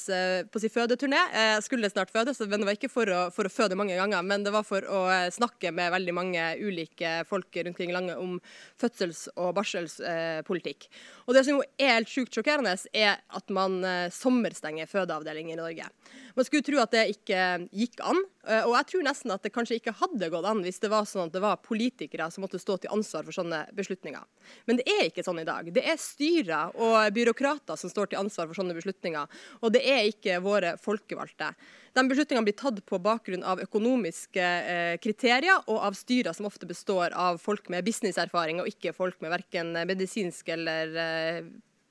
på 0.51 0.61
si 0.61 0.69
fødeturné. 0.71 1.19
Jeg 1.33 1.63
skulle 1.65 1.91
snart 1.91 2.11
føde, 2.13 2.35
men 2.45 2.63
det 2.63 2.69
var 2.69 2.77
ikke 2.77 2.91
for 2.91 3.11
å, 3.11 3.21
for 3.35 3.47
å, 3.47 3.53
føde 3.53 3.77
mange 3.79 3.97
ganger, 3.99 4.25
men 4.27 4.45
det 4.45 4.53
var 4.55 4.67
for 4.67 4.85
å 4.87 5.03
snakke 5.33 5.73
med 5.75 5.93
veldig 5.95 6.15
mange 6.15 6.47
ulike 6.61 7.15
folk 7.29 7.49
rundt 7.55 7.73
omkring 7.73 7.93
i 7.93 7.97
landet 7.97 8.21
om 8.21 8.37
fødsels- 8.81 9.29
og 9.35 9.53
barselspolitikk 9.59 10.52
politikk. 10.53 10.87
Og 11.27 11.35
Det 11.35 11.45
som 11.47 11.61
er 11.77 11.97
helt 11.97 12.11
sjukt 12.11 12.37
sjokkerende, 12.37 12.75
er 12.93 13.19
at 13.19 13.53
man 13.53 13.81
eh, 13.87 14.11
sommerstenger 14.13 14.89
fødeavdelinger 14.89 15.57
i 15.57 15.59
Norge. 15.59 15.89
Man 16.37 16.47
skulle 16.47 16.65
tro 16.65 16.79
at 16.81 16.93
det 16.95 17.09
ikke 17.17 17.41
gikk 17.73 17.99
an, 18.05 18.23
og 18.43 18.73
jeg 18.75 18.87
tror 18.89 19.05
nesten 19.07 19.31
at 19.31 19.43
det 19.45 19.53
kanskje 19.55 19.77
ikke 19.79 19.93
hadde 20.01 20.27
gått 20.33 20.47
an 20.49 20.63
hvis 20.65 20.81
det 20.83 20.89
var 20.91 21.05
sånn 21.07 21.29
at 21.29 21.35
det 21.35 21.41
var 21.43 21.61
politikere 21.63 22.27
som 22.31 22.43
måtte 22.43 22.59
stå 22.59 22.75
til 22.83 22.91
ansvar 22.91 23.23
for 23.23 23.35
sånne 23.35 23.61
beslutninger. 23.75 24.25
Men 24.67 24.79
det 24.79 24.87
er 24.91 25.05
ikke 25.07 25.23
sånn 25.23 25.39
i 25.39 25.47
dag. 25.47 25.69
Det 25.71 25.83
er 25.87 26.01
styrer 26.01 26.75
og 26.75 26.97
byråkrater 27.15 27.79
som 27.79 27.91
står 27.91 28.11
til 28.11 28.19
ansvar 28.19 28.49
for 28.49 28.59
sånne 28.59 28.75
beslutninger, 28.75 29.39
og 29.63 29.73
det 29.75 29.83
er 29.87 30.09
ikke 30.11 30.41
våre 30.43 30.75
folkevalgte. 30.81 31.53
De 31.93 32.05
beslutningene 32.09 32.47
blir 32.47 32.57
tatt 32.57 32.79
på 32.89 32.99
bakgrunn 32.99 33.45
av 33.47 33.61
økonomiske 33.63 34.43
eh, 34.43 34.95
kriterier 34.99 35.61
og 35.69 35.83
av 35.87 35.97
styrer 35.97 36.35
som 36.35 36.49
ofte 36.49 36.67
består 36.67 37.13
av 37.13 37.37
folk 37.41 37.69
med 37.71 37.85
businesserfaring, 37.85 38.59
og 38.59 38.71
ikke 38.71 38.95
folk 38.97 39.21
med 39.23 39.31
verken 39.37 39.75
medisinsk 39.87 40.49
eller 40.55 40.97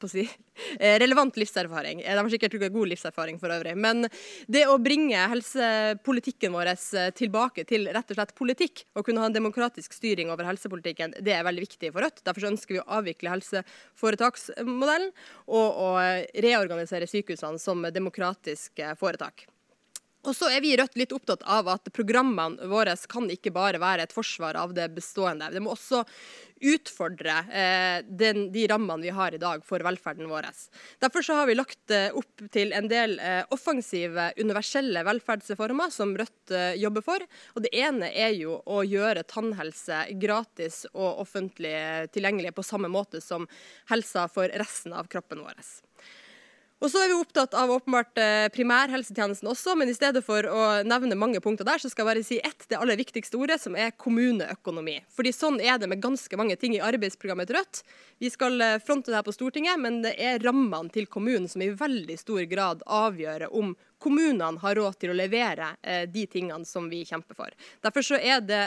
eh, 0.04 0.12
Si, 0.12 0.24
eh, 0.80 0.98
relevant 0.98 1.36
livserfaring. 1.36 2.02
De 2.02 2.16
har 2.18 2.30
sikkert 2.32 2.58
god 2.72 2.88
livserfaring 2.90 3.38
for 3.40 3.52
øvrig. 3.54 3.74
Men 3.76 4.06
det 4.46 4.66
å 4.68 4.78
bringe 4.82 5.28
helsepolitikken 5.32 6.52
vår 6.54 6.72
eh, 6.74 7.10
tilbake 7.16 7.64
til 7.68 7.88
rett 7.92 8.12
og 8.12 8.18
slett 8.18 8.34
politikk, 8.38 8.84
og 8.96 9.06
kunne 9.06 9.22
ha 9.22 9.30
en 9.30 9.38
demokratisk 9.38 9.94
styring 9.96 10.32
over 10.32 10.48
helsepolitikken, 10.48 11.16
det 11.20 11.36
er 11.36 11.46
veldig 11.46 11.66
viktig 11.68 11.92
for 11.92 12.02
Rødt. 12.02 12.24
Derfor 12.26 12.50
ønsker 12.50 12.76
vi 12.76 12.82
å 12.82 12.90
avvikle 12.98 13.32
helseforetaksmodellen 13.36 15.10
og 15.46 15.82
å 15.86 15.90
reorganisere 16.42 17.08
sykehusene 17.10 17.62
som 17.62 17.86
demokratiske 17.94 18.94
foretak. 19.00 19.46
Og 20.22 20.36
så 20.38 20.52
er 20.54 20.62
vi 20.62 20.70
i 20.70 20.76
Rødt 20.78 20.94
litt 21.00 21.12
opptatt 21.14 21.42
av 21.50 21.66
at 21.72 21.88
programmene 21.94 22.68
våre 22.70 22.94
kan 23.10 23.26
ikke 23.32 23.50
bare 23.54 23.80
være 23.82 24.06
et 24.06 24.14
forsvar 24.14 24.54
av 24.60 24.74
det 24.76 24.86
bestående. 24.94 25.48
Det 25.50 25.62
må 25.62 25.72
også 25.74 26.04
utfordre 26.62 27.40
eh, 27.50 28.04
den, 28.06 28.44
de 28.54 28.68
rammene 28.70 29.02
vi 29.02 29.14
har 29.16 29.34
i 29.34 29.40
dag 29.42 29.64
for 29.66 29.82
velferden 29.82 30.30
vår. 30.30 30.46
Derfor 31.02 31.26
har 31.34 31.50
vi 31.50 31.56
lagt 31.58 31.90
eh, 31.90 32.14
opp 32.14 32.44
til 32.54 32.70
en 32.76 32.86
del 32.90 33.16
eh, 33.18 33.42
offensive, 33.50 34.28
universelle 34.38 35.02
velferdsreformer 35.10 35.90
som 35.90 36.14
Rødt 36.14 36.54
eh, 36.54 36.78
jobber 36.78 37.02
for. 37.02 37.26
Og 37.56 37.66
Det 37.66 37.74
ene 37.82 38.12
er 38.14 38.36
jo 38.38 38.60
å 38.62 38.84
gjøre 38.86 39.26
tannhelse 39.26 40.04
gratis 40.22 40.84
og 40.92 41.24
offentlig 41.26 41.74
tilgjengelig 42.14 42.54
på 42.54 42.66
samme 42.66 42.90
måte 42.92 43.18
som 43.24 43.50
helsa 43.90 44.28
for 44.30 44.54
resten 44.62 44.94
av 44.94 45.10
kroppen 45.10 45.42
vår. 45.42 45.58
Og 46.82 46.90
så 46.90 46.98
er 46.98 47.12
vi 47.12 47.14
opptatt 47.14 47.52
av 47.54 47.70
åpenbart 47.70 48.18
eh, 48.18 48.48
primærhelsetjenesten 48.50 49.46
også, 49.46 49.76
men 49.78 49.86
i 49.86 49.94
stedet 49.94 50.18
for 50.26 50.42
å 50.50 50.62
nevne 50.82 51.14
mange 51.14 51.38
punkter 51.44 51.68
der, 51.68 51.78
så 51.78 51.86
skal 51.86 52.02
jeg 52.02 52.08
bare 52.08 52.24
si 52.26 52.38
ett, 52.42 52.66
det 52.66 52.80
aller 52.80 52.98
viktigste 52.98 53.38
ordet, 53.38 53.60
som 53.62 53.76
er 53.78 53.94
kommuneøkonomi. 53.94 54.96
Fordi 55.14 55.30
sånn 55.36 55.60
er 55.62 55.78
det 55.78 55.86
med 55.92 56.02
ganske 56.02 56.40
mange 56.40 56.58
ting 56.58 56.74
i 56.74 56.82
arbeidsprogrammet 56.82 57.46
til 57.46 57.60
Rødt. 57.60 57.84
Vi 58.18 58.32
skal 58.34 58.58
eh, 58.58 58.74
fronte 58.82 59.12
det 59.12 59.20
her 59.20 59.28
på 59.30 59.36
Stortinget, 59.36 59.78
men 59.78 60.02
det 60.02 60.16
er 60.18 60.42
rammene 60.42 60.90
til 60.90 61.06
kommunen 61.06 61.46
som 61.46 61.62
i 61.62 61.70
veldig 61.70 62.18
stor 62.18 62.42
grad 62.50 62.82
avgjør 62.82 63.46
om 63.54 63.76
kommunene 64.02 64.58
har 64.66 64.74
råd 64.82 64.98
til 64.98 65.14
å 65.14 65.18
levere 65.22 65.76
eh, 65.86 66.08
de 66.10 66.26
tingene 66.26 66.66
som 66.66 66.90
vi 66.90 67.04
kjemper 67.06 67.38
for. 67.38 67.54
Derfor 67.86 68.10
så 68.10 68.18
er 68.18 68.42
det 68.42 68.64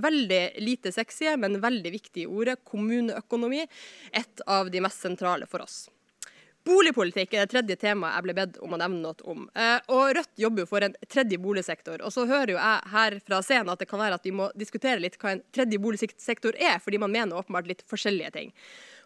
veldig 0.00 0.44
lite 0.64 0.96
sexy, 0.96 1.28
men 1.36 1.60
veldig 1.60 1.98
viktige 2.00 2.32
ordet 2.32 2.62
kommuneøkonomi 2.64 3.66
et 3.68 4.48
av 4.48 4.72
de 4.72 4.80
mest 4.80 5.04
sentrale 5.04 5.44
for 5.44 5.68
oss. 5.68 5.82
Boligpolitikk 6.62 7.32
er 7.34 7.42
det 7.42 7.50
tredje 7.50 7.76
temaet 7.80 8.14
jeg 8.14 8.26
ble 8.28 8.34
bedt 8.38 8.58
om 8.62 8.74
å 8.74 8.78
nevne 8.78 9.00
noe 9.02 9.26
om. 9.32 9.48
Eh, 9.58 9.80
og 9.90 10.12
Rødt 10.14 10.38
jobber 10.38 10.62
jo 10.62 10.70
for 10.70 10.86
en 10.86 10.94
tredje 11.10 11.38
boligsektor. 11.42 12.04
Og 12.06 12.14
så 12.14 12.22
hører 12.30 12.54
jo 12.54 12.60
jeg 12.60 12.92
her 12.92 13.18
fra 13.26 13.40
scenen 13.42 13.72
at 13.72 13.82
det 13.82 13.88
kan 13.90 14.02
være 14.02 14.20
at 14.20 14.28
vi 14.28 14.34
må 14.38 14.46
diskutere 14.54 15.02
litt 15.02 15.18
hva 15.18 15.34
en 15.34 15.42
tredje 15.54 15.82
boligsektor 15.82 16.58
er, 16.60 16.78
fordi 16.84 17.02
man 17.02 17.10
mener 17.14 17.40
åpenbart 17.40 17.70
litt 17.70 17.82
forskjellige 17.90 18.34
ting. 18.38 18.54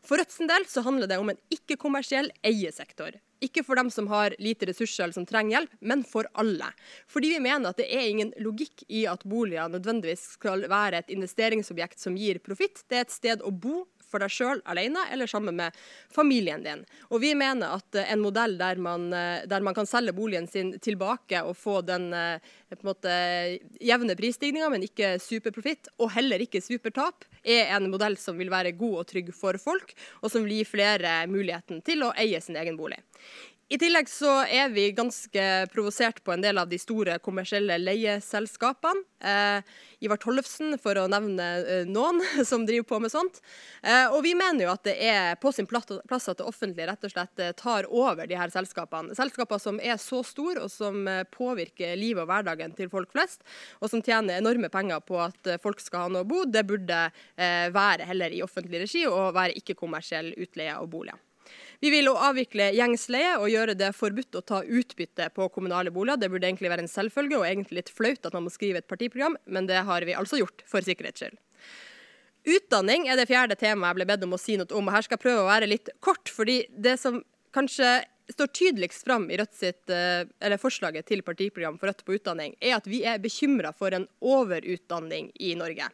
For 0.07 0.21
Rødts 0.21 0.37
del 0.39 0.69
så 0.71 0.85
handler 0.87 1.09
det 1.11 1.17
om 1.19 1.33
en 1.33 1.41
ikke-kommersiell 1.51 2.29
eiesektor. 2.47 3.17
Ikke 3.43 3.65
for 3.67 3.81
dem 3.81 3.89
som 3.93 4.07
har 4.13 4.37
lite 4.41 4.69
ressurser 4.69 5.05
eller 5.05 5.17
som 5.17 5.27
trenger 5.29 5.57
hjelp, 5.57 5.73
men 5.81 6.05
for 6.07 6.29
alle. 6.39 6.69
Fordi 7.11 7.33
vi 7.35 7.43
mener 7.43 7.73
at 7.73 7.81
det 7.81 7.89
er 7.91 8.07
ingen 8.07 8.31
logikk 8.41 8.85
i 8.87 9.07
at 9.11 9.27
boliger 9.29 9.73
nødvendigvis 9.73 10.29
skal 10.37 10.69
være 10.71 11.03
et 11.03 11.13
investeringsobjekt 11.17 12.01
som 12.01 12.17
gir 12.21 12.39
profitt. 12.45 12.85
Det 12.89 13.01
er 13.01 13.09
et 13.09 13.17
sted 13.17 13.43
å 13.45 13.51
bo 13.51 13.85
for 14.11 14.23
deg 14.23 14.33
sjøl 14.33 14.63
alene 14.71 15.03
eller 15.13 15.31
sammen 15.31 15.57
med 15.59 15.77
familien 16.15 16.65
din. 16.65 16.85
Og 17.11 17.21
vi 17.23 17.35
mener 17.39 17.79
at 17.79 18.01
en 18.07 18.23
modell 18.23 18.57
der 18.61 18.81
man, 18.83 19.09
der 19.11 19.65
man 19.65 19.77
kan 19.77 19.89
selge 19.89 20.15
boligen 20.17 20.49
sin 20.51 20.75
tilbake 20.83 21.43
og 21.43 21.57
få 21.59 21.81
den 21.87 22.13
en 22.15 22.87
måte 22.87 23.13
jevne 23.83 24.17
prisstigninga, 24.19 24.69
men 24.73 24.87
ikke 24.87 25.17
superprofitt, 25.23 25.91
og 26.03 26.13
heller 26.17 26.43
ikke 26.43 26.63
supertap, 26.65 27.27
er 27.47 27.71
en 27.77 27.91
modell 27.93 28.19
som 28.21 28.39
vil 28.39 28.51
være 28.53 28.75
god 28.79 29.03
og 29.03 29.09
trygg 29.11 29.33
for 29.37 29.59
folk, 29.63 29.95
og 30.23 30.33
som 30.33 30.47
vil 30.47 30.59
gi 30.59 30.69
flere 30.69 31.19
muligheten 31.31 31.83
til 31.87 32.07
å 32.07 32.15
eie 32.19 32.41
sin 32.43 32.59
egen 32.59 32.79
bolig. 32.79 32.99
I 33.67 33.81
tillegg 33.83 34.07
så 34.07 34.31
er 34.47 34.69
vi 34.71 34.93
ganske 34.95 35.45
provosert 35.73 36.21
på 36.23 36.31
en 36.31 36.43
del 36.45 36.61
av 36.61 36.69
de 36.71 36.79
store 36.79 37.17
kommersielle 37.19 37.81
leieselskapene. 37.81 39.03
Eh, 39.27 39.75
Ivar 40.07 40.21
Tollefsen, 40.23 40.77
for 40.79 40.95
å 41.01 41.09
nevne 41.11 41.49
eh, 41.65 41.89
noen, 41.91 42.23
som 42.47 42.63
driver 42.69 42.87
på 42.93 43.01
med 43.03 43.11
sånt. 43.11 43.41
Eh, 43.83 44.07
og 44.13 44.21
vi 44.23 44.37
mener 44.39 44.69
jo 44.69 44.71
at 44.71 44.87
det 44.87 44.95
er 45.03 45.35
på 45.43 45.51
sin 45.51 45.67
plass 45.67 45.91
at 45.91 46.39
det 46.39 46.47
offentlige 46.47 46.87
rett 46.93 47.11
og 47.11 47.15
slett 47.17 47.43
eh, 47.43 47.51
tar 47.59 47.91
over 47.91 48.31
de 48.31 48.39
her 48.39 48.55
selskapene. 48.55 49.19
Selskaper 49.19 49.59
som 49.59 49.83
er 49.83 49.99
så 49.99 50.23
store, 50.23 50.63
og 50.63 50.71
som 50.71 51.03
eh, 51.11 51.25
påvirker 51.27 51.99
livet 51.99 52.23
og 52.23 52.31
hverdagen 52.31 52.79
til 52.79 52.93
folk 52.93 53.11
flest, 53.19 53.43
og 53.81 53.91
som 53.91 54.05
tjener 54.05 54.39
enorme 54.39 54.71
penger 54.71 55.03
på 55.03 55.19
at 55.27 55.51
eh, 55.51 55.59
folk 55.59 55.83
skal 55.83 56.07
ha 56.07 56.15
noe 56.15 56.23
å 56.23 56.35
bo, 56.37 56.47
det 56.47 56.63
burde 56.71 57.09
være 57.37 58.07
heller 58.07 58.33
i 58.33 58.45
offentlig 58.45 58.85
regi 58.85 59.03
og 59.09 59.35
være 59.35 59.59
ikke-kommersiell 59.59 60.37
utleie 60.39 60.77
av 60.77 60.87
boliger. 60.91 61.19
Vi 61.83 61.91
vil 61.93 62.09
avvikle 62.09 62.71
gjengsleie 62.77 63.35
og 63.37 63.51
gjøre 63.53 63.77
det 63.79 63.93
forbudt 63.97 64.39
å 64.39 64.45
ta 64.45 64.63
utbytte 64.65 65.29
på 65.37 65.49
kommunale 65.55 65.93
boliger. 65.93 66.21
Det 66.21 66.31
burde 66.33 66.49
egentlig 66.49 66.73
være 66.73 66.87
en 66.87 66.93
selvfølge, 66.93 67.41
og 67.41 67.49
egentlig 67.49 67.83
litt 67.83 67.93
flaut 67.93 68.25
at 68.25 68.37
man 68.37 68.47
må 68.47 68.53
skrive 68.55 68.81
et 68.81 68.89
partiprogram, 68.89 69.37
men 69.45 69.69
det 69.69 69.83
har 69.89 70.07
vi 70.09 70.17
altså 70.17 70.41
gjort, 70.41 70.65
for 70.69 70.85
sikkerhets 70.85 71.23
skyld. 71.23 71.39
Utdanning 72.47 73.09
er 73.11 73.19
det 73.19 73.27
fjerde 73.27 73.57
temaet 73.59 73.91
jeg 73.91 73.99
ble 73.99 74.09
bedt 74.13 74.25
om 74.27 74.37
å 74.37 74.41
si 74.41 74.55
noe 74.59 74.71
om. 74.79 74.87
og 74.87 74.95
Her 74.95 75.07
skal 75.07 75.19
jeg 75.19 75.25
prøve 75.25 75.43
å 75.43 75.49
være 75.49 75.71
litt 75.71 75.91
kort, 76.05 76.31
fordi 76.31 76.61
det 76.71 76.95
som 77.03 77.19
kanskje 77.57 77.99
står 78.31 78.51
tydeligst 78.55 79.05
fram 79.07 79.29
i 79.31 79.39
Rødt 79.39 79.55
sitt, 79.55 79.91
eller 79.91 80.61
forslaget 80.63 81.07
til 81.11 81.23
partiprogram 81.27 81.79
for 81.79 81.91
Rødt 81.91 82.05
på 82.07 82.17
utdanning, 82.19 82.55
er 82.61 82.79
at 82.79 82.89
vi 82.91 83.03
er 83.07 83.23
bekymra 83.23 83.75
for 83.75 83.95
en 83.95 84.09
overutdanning 84.23 85.33
i 85.43 85.55
Norge. 85.59 85.91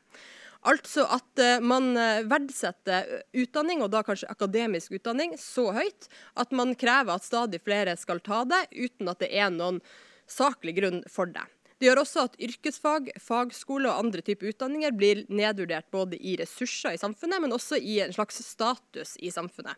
Altså 0.63 1.09
at 1.11 1.41
uh, 1.43 1.65
man 1.65 1.91
eh, 1.99 2.23
verdsetter 2.31 3.09
utdanning, 3.35 3.83
og 3.83 3.91
da 3.91 4.05
kanskje 4.07 4.31
akademisk 4.31 4.95
utdanning, 4.95 5.35
så 5.41 5.73
høyt 5.75 6.07
at 6.39 6.55
man 6.55 6.77
krever 6.79 7.17
at 7.17 7.27
stadig 7.27 7.59
flere 7.65 7.97
skal 7.99 8.23
ta 8.23 8.45
det, 8.47 8.69
uten 8.71 9.11
at 9.11 9.25
det 9.25 9.33
er 9.35 9.51
noen 9.51 9.83
saklig 10.31 10.77
grunn 10.79 11.03
for 11.11 11.31
det. 11.35 11.45
Det 11.83 11.89
gjør 11.89 12.05
også 12.05 12.29
at 12.29 12.39
yrkesfag, 12.39 13.11
fagskole 13.19 13.91
og 13.91 14.05
andre 14.05 14.23
typer 14.23 14.53
utdanninger 14.53 14.95
blir 14.95 15.25
nedvurdert 15.27 15.89
både 15.91 16.15
i 16.15 16.37
ressurser 16.39 16.95
i 16.95 17.01
samfunnet, 17.01 17.43
men 17.43 17.55
også 17.57 17.81
i 17.83 17.99
en 18.05 18.15
slags 18.15 18.39
status 18.47 19.17
i 19.19 19.33
samfunnet. 19.35 19.75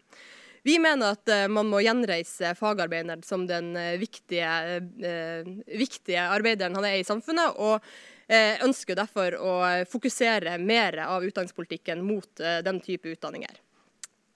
Vi 0.68 0.76
mener 0.80 1.16
at 1.16 1.28
man 1.52 1.68
må 1.68 1.80
gjenreise 1.84 2.52
fagarbeideren 2.56 3.24
som 3.24 3.46
den 3.48 3.72
viktige, 4.00 4.48
viktige, 5.68 6.22
arbeideren 6.24 6.76
han 6.76 6.86
er 6.88 7.00
i 7.00 7.08
samfunnet, 7.08 7.56
og 7.56 7.80
Eh, 7.84 8.12
ønsker 8.64 8.96
derfor 8.96 9.36
å 9.36 9.54
fokusere 9.90 10.56
mer 10.58 10.98
av 11.04 11.24
utdanningspolitikken 11.24 12.02
mot 12.04 12.40
eh, 12.40 12.62
den 12.64 12.80
type 12.80 13.08
utdanninger. 13.08 13.60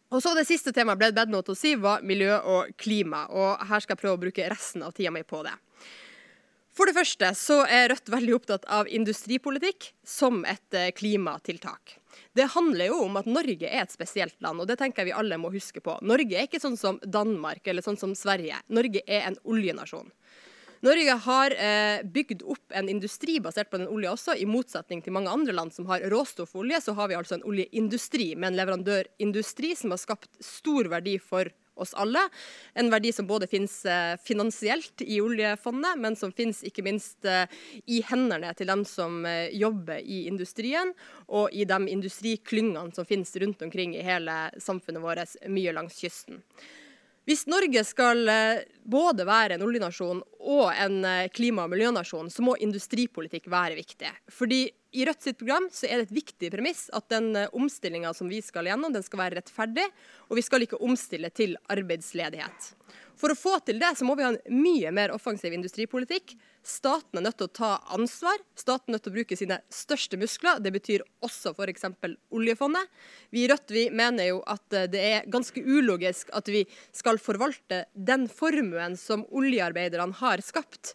Og 0.08 0.22
så 0.24 0.32
Det 0.34 0.46
siste 0.48 0.72
temaet 0.72 0.98
ble 1.00 1.12
bedt 1.12 1.32
til 1.32 1.52
å 1.52 1.58
si 1.58 1.74
var 1.76 2.02
miljø 2.02 2.38
og 2.40 2.76
klima. 2.80 3.26
og 3.28 3.64
Her 3.68 3.80
skal 3.80 3.96
jeg 3.96 4.02
prøve 4.02 4.16
å 4.16 4.24
bruke 4.24 4.48
resten 4.48 4.82
av 4.82 4.92
tida 4.96 5.12
mi 5.12 5.22
på 5.22 5.42
det. 5.44 5.52
For 6.78 6.86
det 6.86 6.94
første 6.94 7.32
så 7.34 7.64
er 7.66 7.88
Rødt 7.90 8.08
veldig 8.12 8.34
opptatt 8.36 8.66
av 8.70 8.86
industripolitikk 8.86 9.90
som 10.06 10.44
et 10.46 10.74
eh, 10.74 10.92
klimatiltak. 10.94 11.96
Det 12.38 12.46
handler 12.54 12.92
jo 12.92 13.00
om 13.08 13.18
at 13.18 13.26
Norge 13.26 13.66
er 13.66 13.82
et 13.82 13.92
spesielt 13.92 14.36
land, 14.44 14.62
og 14.62 14.68
det 14.70 14.78
tenker 14.78 15.02
jeg 15.02 15.10
vi 15.10 15.16
alle 15.18 15.40
må 15.42 15.50
huske 15.50 15.82
på. 15.82 15.96
Norge 16.06 16.38
er 16.38 16.46
ikke 16.46 16.60
sånn 16.62 16.78
som 16.78 17.00
Danmark 17.02 17.66
eller 17.66 17.82
sånn 17.82 17.98
som 17.98 18.14
Sverige. 18.14 18.60
Norge 18.70 19.02
er 19.06 19.26
en 19.26 19.38
oljenasjon. 19.42 20.12
Norge 20.86 21.14
har 21.24 21.54
eh, 21.56 22.00
bygd 22.04 22.42
opp 22.46 22.74
en 22.78 22.88
industri 22.88 23.38
basert 23.42 23.70
på 23.70 23.80
den 23.80 23.88
olja 23.90 24.12
også. 24.14 24.36
I 24.38 24.46
motsetning 24.48 25.02
til 25.02 25.14
mange 25.16 25.32
andre 25.32 25.54
land 25.56 25.74
som 25.74 25.88
har 25.90 26.04
råstoffolje, 26.12 26.80
så 26.84 26.94
har 26.98 27.10
vi 27.10 27.16
altså 27.18 27.38
en 27.38 27.46
oljeindustri 27.48 28.34
med 28.36 28.52
en 28.52 28.60
leverandørindustri 28.60 29.74
som 29.78 29.94
har 29.94 30.02
skapt 30.02 30.30
stor 30.44 30.90
verdi 30.92 31.18
for 31.22 31.50
oss 31.78 31.94
alle. 31.94 32.20
En 32.74 32.90
verdi 32.90 33.12
som 33.12 33.26
både 33.26 33.46
finnes 33.50 33.74
eh, 33.86 34.16
finansielt 34.24 35.02
i 35.02 35.20
oljefondet, 35.22 35.98
men 35.98 36.16
som 36.18 36.32
finnes 36.34 36.62
ikke 36.66 36.84
minst 36.86 37.26
eh, 37.28 37.46
i 37.86 38.02
hendene 38.06 38.52
til 38.58 38.70
dem 38.70 38.84
som 38.88 39.22
eh, 39.26 39.54
jobber 39.56 40.02
i 40.02 40.24
industrien, 40.30 40.92
og 41.28 41.54
i 41.54 41.66
de 41.68 41.78
industriklyngene 41.94 42.94
som 42.96 43.08
finnes 43.08 43.34
rundt 43.42 43.62
omkring 43.66 43.96
i 43.96 44.04
hele 44.06 44.40
samfunnet 44.62 45.04
vårt, 45.04 45.38
mye 45.50 45.74
langs 45.76 45.98
kysten. 46.02 46.42
Hvis 47.28 47.44
Norge 47.44 47.82
skal 47.84 48.22
eh, 48.32 48.62
både 48.88 49.26
være 49.28 49.58
en 49.58 49.64
oljenasjon 49.66 50.22
og 50.48 50.70
en 50.72 51.02
eh, 51.04 51.26
klima- 51.28 51.66
og 51.66 51.74
miljønasjon, 51.74 52.30
så 52.32 52.44
må 52.46 52.54
industripolitikk 52.64 53.50
være 53.52 53.76
viktig. 53.76 54.12
Fordi 54.32 54.62
i 54.96 55.04
Rødt 55.04 55.26
sitt 55.26 55.36
program 55.36 55.66
så 55.68 55.84
er 55.84 56.00
det 56.00 56.06
et 56.06 56.14
viktig 56.22 56.48
premiss 56.54 56.86
at 56.96 57.04
den 57.12 57.34
eh, 57.36 57.50
omstillinga 57.52 58.14
som 58.16 58.32
vi 58.32 58.40
skal 58.40 58.70
gjennom, 58.70 58.94
den 58.96 59.04
skal 59.04 59.20
være 59.20 59.42
rettferdig, 59.42 59.84
og 60.30 60.40
vi 60.40 60.46
skal 60.46 60.64
ikke 60.64 60.80
omstille 60.80 61.28
til 61.36 61.52
arbeidsledighet. 61.68 62.70
For 63.20 63.34
å 63.34 63.36
få 63.36 63.58
til 63.66 63.82
det 63.82 63.92
så 63.98 64.08
må 64.08 64.16
vi 64.16 64.24
ha 64.24 64.32
en 64.32 64.62
mye 64.64 64.94
mer 64.96 65.12
offensiv 65.12 65.52
industripolitikk. 65.52 66.32
Staten 66.66 67.20
er 67.20 67.24
nødt 67.24 67.38
til 67.40 67.48
å 67.48 67.54
ta 67.54 67.70
ansvar. 67.94 68.40
Staten 68.58 68.90
er 68.90 68.96
nødt 68.96 69.04
til 69.06 69.12
å 69.12 69.16
bruke 69.16 69.38
sine 69.38 69.60
største 69.72 70.18
muskler. 70.20 70.60
Det 70.62 70.72
betyr 70.74 71.04
også 71.24 71.54
f.eks. 71.54 71.86
oljefondet. 72.34 72.90
Vi 73.34 73.44
i 73.44 73.48
Rødt 73.50 73.72
vi 73.74 73.86
mener 73.94 74.30
jo 74.32 74.42
at 74.46 74.76
eh, 74.76 74.88
det 74.90 75.04
er 75.14 75.30
ganske 75.30 75.62
ulogisk 75.62 76.32
at 76.36 76.50
vi 76.52 76.64
skal 76.92 77.20
forvalte 77.22 77.84
den 77.94 78.28
formuen 78.28 78.98
som 79.00 79.26
oljearbeiderne 79.30 80.18
har 80.20 80.44
skapt, 80.44 80.94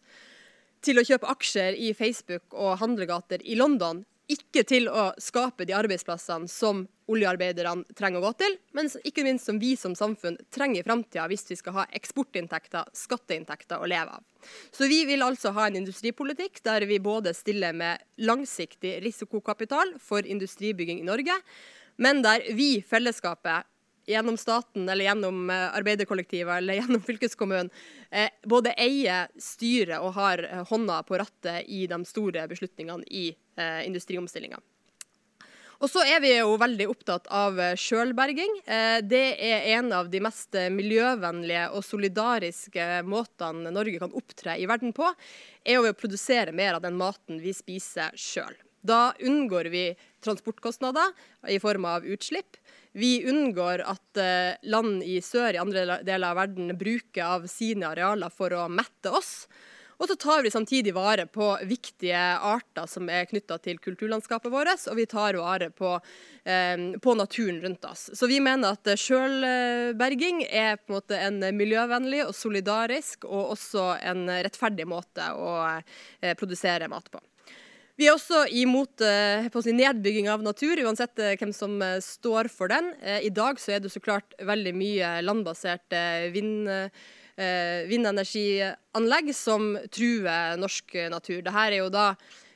til 0.83 0.99
å 0.99 1.05
kjøpe 1.07 1.29
aksjer 1.31 1.77
i 1.79 1.93
Facebook 1.95 2.51
og 2.59 2.81
handlegater 2.81 3.39
i 3.47 3.55
London 3.55 4.03
ikke 4.31 4.63
til 4.67 4.87
å 4.87 5.09
skape 5.19 5.65
de 5.67 5.75
arbeidsplassene 5.75 6.47
som 6.51 6.85
oljearbeiderne 7.11 7.83
trenger 7.97 8.21
å 8.21 8.29
gå 8.29 8.31
til, 8.39 8.55
men 8.77 8.87
ikke 9.03 9.25
minst 9.25 9.49
som 9.49 9.59
vi 9.59 9.73
som 9.79 9.95
samfunn 9.97 10.37
trenger 10.53 10.79
i 10.79 10.85
framtida 10.85 11.25
hvis 11.27 11.43
vi 11.49 11.57
skal 11.59 11.75
ha 11.81 11.85
eksportinntekter, 11.99 12.87
skatteinntekter 12.95 13.83
å 13.83 13.89
leve 13.89 14.15
av. 14.15 14.23
Så 14.71 14.87
vi 14.91 15.01
vil 15.09 15.25
altså 15.25 15.51
ha 15.55 15.67
en 15.67 15.81
industripolitikk 15.81 16.63
der 16.63 16.87
vi 16.87 17.01
både 17.03 17.35
stiller 17.35 17.75
med 17.75 18.03
langsiktig 18.23 18.97
risikokapital 19.03 19.97
for 19.99 20.23
industribygging 20.23 21.03
i 21.03 21.07
Norge, 21.09 21.35
men 21.99 22.23
der 22.23 22.47
vi, 22.55 22.77
fellesskapet, 22.81 23.67
gjennom 24.09 24.37
staten 24.37 24.89
eller 24.89 25.05
gjennom 25.05 25.49
arbeiderkollektiver 25.49 26.13
arbeiderkollektivet 26.13 26.57
eller 26.57 26.73
gjennom 26.73 27.01
fylkeskommunen 27.07 27.69
eh, 28.11 28.29
både 28.43 28.73
eier, 28.77 29.27
styrer 29.39 30.01
og 30.01 30.13
har 30.17 30.43
eh, 30.43 30.63
hånda 30.69 31.03
på 31.03 31.17
rattet 31.17 31.67
i 31.67 31.87
de 31.87 32.03
store 32.05 32.47
beslutningene 32.47 33.03
i 33.07 33.35
eh, 33.57 33.85
industriomstillinga. 33.87 34.59
Og 35.83 35.89
så 35.91 35.99
er 36.07 36.21
vi 36.23 36.29
jo 36.37 36.55
veldig 36.55 36.85
opptatt 36.87 37.27
av 37.27 37.59
eh, 37.59 37.75
sjølberging. 37.75 38.59
Eh, 38.65 38.99
det 39.03 39.25
er 39.35 39.67
en 39.77 39.91
av 39.93 40.09
de 40.09 40.21
mest 40.23 40.55
miljøvennlige 40.71 41.69
og 41.73 41.83
solidariske 41.83 43.01
måtene 43.03 43.73
Norge 43.73 43.99
kan 43.99 44.15
opptre 44.15 44.57
i 44.57 44.67
verden 44.69 44.93
på, 44.95 45.09
er 45.63 45.79
å 45.79 45.95
produsere 45.95 46.55
mer 46.55 46.77
av 46.77 46.85
den 46.85 46.95
maten 46.99 47.41
vi 47.43 47.55
spiser 47.55 48.15
sjøl. 48.15 48.55
Da 48.83 49.13
unngår 49.23 49.69
vi 49.71 49.83
transportkostnader 50.23 51.13
i 51.47 51.59
form 51.63 51.85
av 51.87 52.03
utslipp. 52.03 52.57
Vi 52.93 53.25
unngår 53.29 53.81
at 53.89 54.21
eh, 54.21 54.55
land 54.69 55.01
i 55.03 55.17
sør 55.25 55.55
i 55.55 55.61
andre 55.61 56.01
deler 56.05 56.29
av 56.29 56.37
verden 56.43 56.73
bruker 56.77 57.25
av 57.25 57.47
sine 57.49 57.89
arealer 57.89 58.33
for 58.33 58.53
å 58.53 58.67
mette 58.69 59.09
oss. 59.09 59.47
Og 59.97 60.09
så 60.09 60.17
tar 60.19 60.43
vi 60.43 60.51
samtidig 60.51 60.93
vare 60.93 61.25
på 61.29 61.47
viktige 61.69 62.19
arter 62.43 62.85
som 62.89 63.09
er 63.09 63.25
knytta 63.29 63.57
til 63.63 63.79
kulturlandskapet 63.81 64.51
vårt, 64.51 64.85
og 64.91 64.97
vi 64.99 65.07
tar 65.09 65.37
vare 65.39 65.69
på, 65.73 65.95
eh, 66.45 66.85
på, 67.01 67.17
naturen 67.17 67.61
rundt 67.65 67.85
oss. 67.89 68.09
Så 68.13 68.29
vi 68.29 68.39
mener 68.43 68.77
at 68.77 68.93
sjølberging 68.99 70.45
er 70.49 70.77
på 70.77 70.93
en 70.93 70.99
måte 70.99 71.17
en 71.17 71.41
miljøvennlig 71.57 72.25
og 72.27 72.35
solidarisk 72.37 73.25
og 73.25 73.55
også 73.57 73.93
en 74.03 74.27
rettferdig 74.29 74.85
måte 74.89 75.33
å 75.33 75.53
eh, 75.65 76.33
produsere 76.37 76.91
mat 76.91 77.09
på. 77.09 77.21
Vi 77.93 78.07
er 78.07 78.15
også 78.15 78.47
imot 78.57 79.03
eh, 79.05 79.45
si, 79.61 79.73
nedbygging 79.77 80.25
av 80.31 80.41
natur, 80.41 80.79
uansett 80.81 81.19
eh, 81.21 81.35
hvem 81.37 81.51
som 81.53 81.75
eh, 81.85 81.99
står 82.01 82.49
for 82.49 82.71
den. 82.71 82.89
I 83.21 83.29
dag 83.29 83.61
så 83.61 83.75
er 83.75 83.83
det 83.83 83.91
så 83.93 84.01
klart 84.01 84.33
veldig 84.41 84.73
mye 84.77 85.11
landbasert 85.21 85.93
vind, 86.33 86.69
vindenergianlegg 87.89 89.29
som 89.37 89.75
truer 89.93 90.57
norsk 90.61 90.97
natur. 91.13 91.41
Dette 91.45 91.65
er 91.67 91.77
jo 91.79 91.87
da 91.93 92.07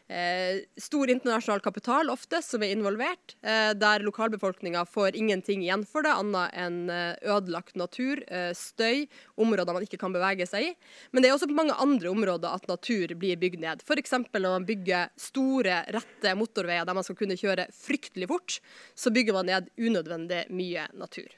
eh, 0.10 0.64
stor 0.82 1.10
internasjonal 1.10 1.62
kapital 1.64 2.10
ofte 2.10 2.42
som 2.44 2.64
er 2.64 2.74
involvert, 2.76 3.36
eh, 3.44 3.74
der 3.78 4.06
lokalbefolkninga 4.06 4.86
får 4.86 5.16
ingenting 5.16 5.64
igjen 5.64 5.86
for 5.88 6.06
det, 6.06 6.14
annet 6.16 6.54
enn 6.58 6.90
eh, 6.94 7.16
ødelagt 7.28 7.76
natur, 7.80 8.24
eh, 8.28 8.52
støy, 8.58 9.08
områder 9.38 9.76
man 9.76 9.88
ikke 9.88 10.00
kan 10.02 10.16
bevege 10.16 10.48
seg 10.50 10.70
i. 10.70 10.76
Men 11.12 11.24
det 11.24 11.32
er 11.32 11.38
også 11.38 11.50
på 11.52 11.58
mange 11.58 11.78
andre 11.78 12.12
områder 12.12 12.60
at 12.60 12.70
natur 12.72 13.16
blir 13.20 13.40
bygd 13.40 13.64
ned. 13.64 13.84
F.eks. 13.88 14.16
når 14.34 14.52
man 14.52 14.68
bygger 14.68 15.12
store, 15.20 15.82
rette 15.94 16.38
motorveier 16.38 16.88
der 16.88 16.98
man 16.98 17.08
skal 17.08 17.20
kunne 17.20 17.40
kjøre 17.40 17.70
fryktelig 17.76 18.32
fort, 18.32 18.62
så 18.96 19.14
bygger 19.14 19.38
man 19.38 19.52
ned 19.52 19.74
unødvendig 19.78 20.46
mye 20.54 20.88
natur. 20.98 21.30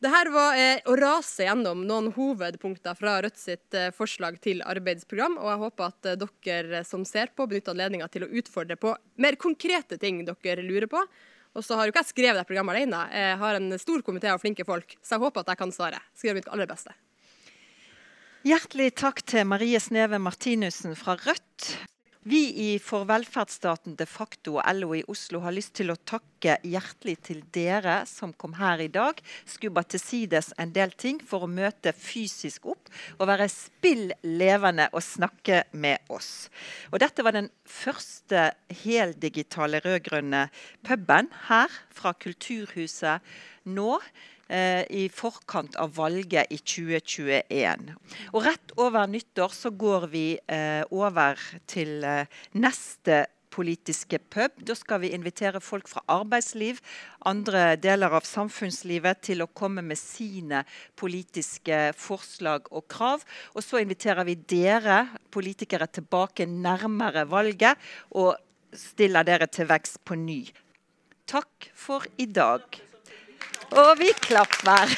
Dette 0.00 0.30
var 0.32 0.54
eh, 0.56 0.78
å 0.88 0.94
rase 0.96 1.44
gjennom 1.44 1.82
noen 1.84 2.06
hovedpunkter 2.14 2.96
fra 2.96 3.18
Rødt 3.20 3.36
sitt 3.36 3.76
eh, 3.76 3.90
forslag 3.92 4.38
til 4.40 4.62
arbeidsprogram. 4.64 5.36
og 5.36 5.50
Jeg 5.50 5.60
håper 5.60 5.90
at 5.90 6.08
eh, 6.08 6.16
dere 6.46 6.80
som 6.88 7.04
ser 7.04 7.34
på, 7.36 7.44
benytter 7.50 7.74
anledninga 7.74 8.08
til 8.08 8.24
å 8.24 8.30
utfordre 8.40 8.78
på 8.80 8.94
mer 9.20 9.36
konkrete 9.36 9.98
ting 10.00 10.22
dere 10.24 10.64
lurer 10.64 10.88
på. 10.88 11.04
Og 11.52 11.66
så 11.66 11.76
har 11.76 11.84
jo 11.84 11.92
ikke 11.92 12.00
jeg 12.06 12.12
skrevet 12.14 12.40
det 12.40 12.48
programmet 12.48 12.78
alene. 12.78 13.02
Jeg 13.12 13.36
har 13.42 13.58
en 13.58 13.76
stor 13.82 14.00
komité 14.06 14.32
av 14.32 14.40
flinke 14.40 14.64
folk, 14.64 14.96
så 15.04 15.18
jeg 15.18 15.24
håper 15.26 15.44
at 15.44 15.52
jeg 15.52 15.60
kan 15.66 15.74
svare. 15.74 16.00
Skal 16.14 16.30
gjøre 16.30 16.40
mitt 16.40 16.50
aller 16.54 16.70
beste. 16.70 16.96
Hjertelig 18.48 18.94
takk 18.96 19.20
til 19.28 19.44
Marie 19.52 19.82
Sneve 19.84 20.22
Martinussen 20.22 20.96
fra 20.96 21.18
Rødt. 21.20 21.74
Vi 22.22 22.40
i 22.52 22.78
For 22.84 23.06
velferdsstaten 23.08 23.94
de 23.96 24.04
facto 24.04 24.58
og 24.58 24.66
LO 24.76 24.90
i 24.98 25.00
Oslo 25.08 25.38
har 25.40 25.54
lyst 25.56 25.72
til 25.78 25.88
å 25.88 25.96
takke 25.96 26.58
hjertelig 26.68 27.14
til 27.30 27.38
dere 27.48 28.02
som 28.04 28.34
kom 28.36 28.58
her 28.58 28.82
i 28.84 28.90
dag. 28.92 29.16
Skubba 29.48 29.86
til 29.88 30.02
sides 30.02 30.50
en 30.60 30.74
del 30.74 30.92
ting 31.00 31.22
for 31.24 31.46
å 31.46 31.48
møte 31.48 31.94
fysisk 31.96 32.68
opp 32.74 32.92
og 33.16 33.24
være 33.30 33.46
spill 33.48 34.12
levende 34.20 34.90
og 34.92 35.00
snakke 35.00 35.62
med 35.72 36.12
oss. 36.12 36.50
Og 36.92 37.00
dette 37.00 37.24
var 37.24 37.38
den 37.38 37.48
første 37.64 38.50
heldigitale 38.82 39.80
rød-grønne 39.80 40.50
puben 40.84 41.32
her 41.48 41.72
fra 41.88 42.12
Kulturhuset 42.12 43.24
nå 43.64 43.94
i 44.50 45.08
forkant 45.14 45.76
av 45.78 45.92
valget 45.94 46.50
i 46.50 46.58
2021. 46.58 47.92
Og 48.34 48.46
rett 48.46 48.72
over 48.80 49.06
nyttår 49.10 49.52
så 49.54 49.70
går 49.70 50.08
vi 50.10 50.24
eh, 50.50 50.82
over 50.90 51.38
til 51.70 52.02
eh, 52.02 52.40
neste 52.58 53.26
politiske 53.50 54.18
pub. 54.30 54.58
Da 54.66 54.74
skal 54.78 55.02
vi 55.02 55.12
invitere 55.14 55.60
folk 55.62 55.88
fra 55.90 56.02
arbeidsliv, 56.10 56.80
andre 57.26 57.74
deler 57.80 58.14
av 58.16 58.26
samfunnslivet 58.28 59.22
til 59.26 59.42
å 59.42 59.50
komme 59.50 59.82
med 59.86 59.98
sine 59.98 60.62
politiske 60.98 61.80
forslag 61.98 62.70
og 62.70 62.86
krav. 62.92 63.24
Og 63.54 63.66
så 63.66 63.82
inviterer 63.82 64.26
vi 64.28 64.38
dere 64.38 65.02
politikere 65.34 65.90
tilbake 65.90 66.46
nærmere 66.46 67.26
valget 67.30 67.90
og 68.14 68.36
stiller 68.76 69.26
dere 69.26 69.50
til 69.50 69.66
vekst 69.70 70.02
på 70.06 70.18
ny. 70.18 70.44
Takk 71.30 71.70
for 71.74 72.06
i 72.18 72.26
dag. 72.30 72.89
Og 73.70 73.98
vi 73.98 74.10
klapper. 74.20 74.90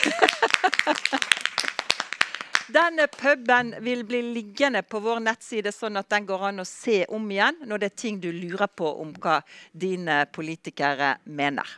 Denne 2.72 3.06
puben 3.06 3.74
vil 3.84 4.04
bli 4.08 4.22
liggende 4.32 4.80
på 4.82 5.00
vår 5.04 5.20
nettside, 5.20 5.72
sånn 5.74 5.98
at 6.00 6.08
den 6.08 6.24
går 6.24 6.46
an 6.48 6.62
å 6.62 6.68
se 6.68 7.02
om 7.12 7.26
igjen 7.28 7.58
når 7.68 7.82
det 7.82 7.90
er 7.90 7.98
ting 8.00 8.20
du 8.22 8.30
lurer 8.32 8.70
på 8.72 8.88
om 9.02 9.12
hva 9.20 9.42
dine 9.76 10.22
politikere 10.32 11.18
mener. 11.28 11.68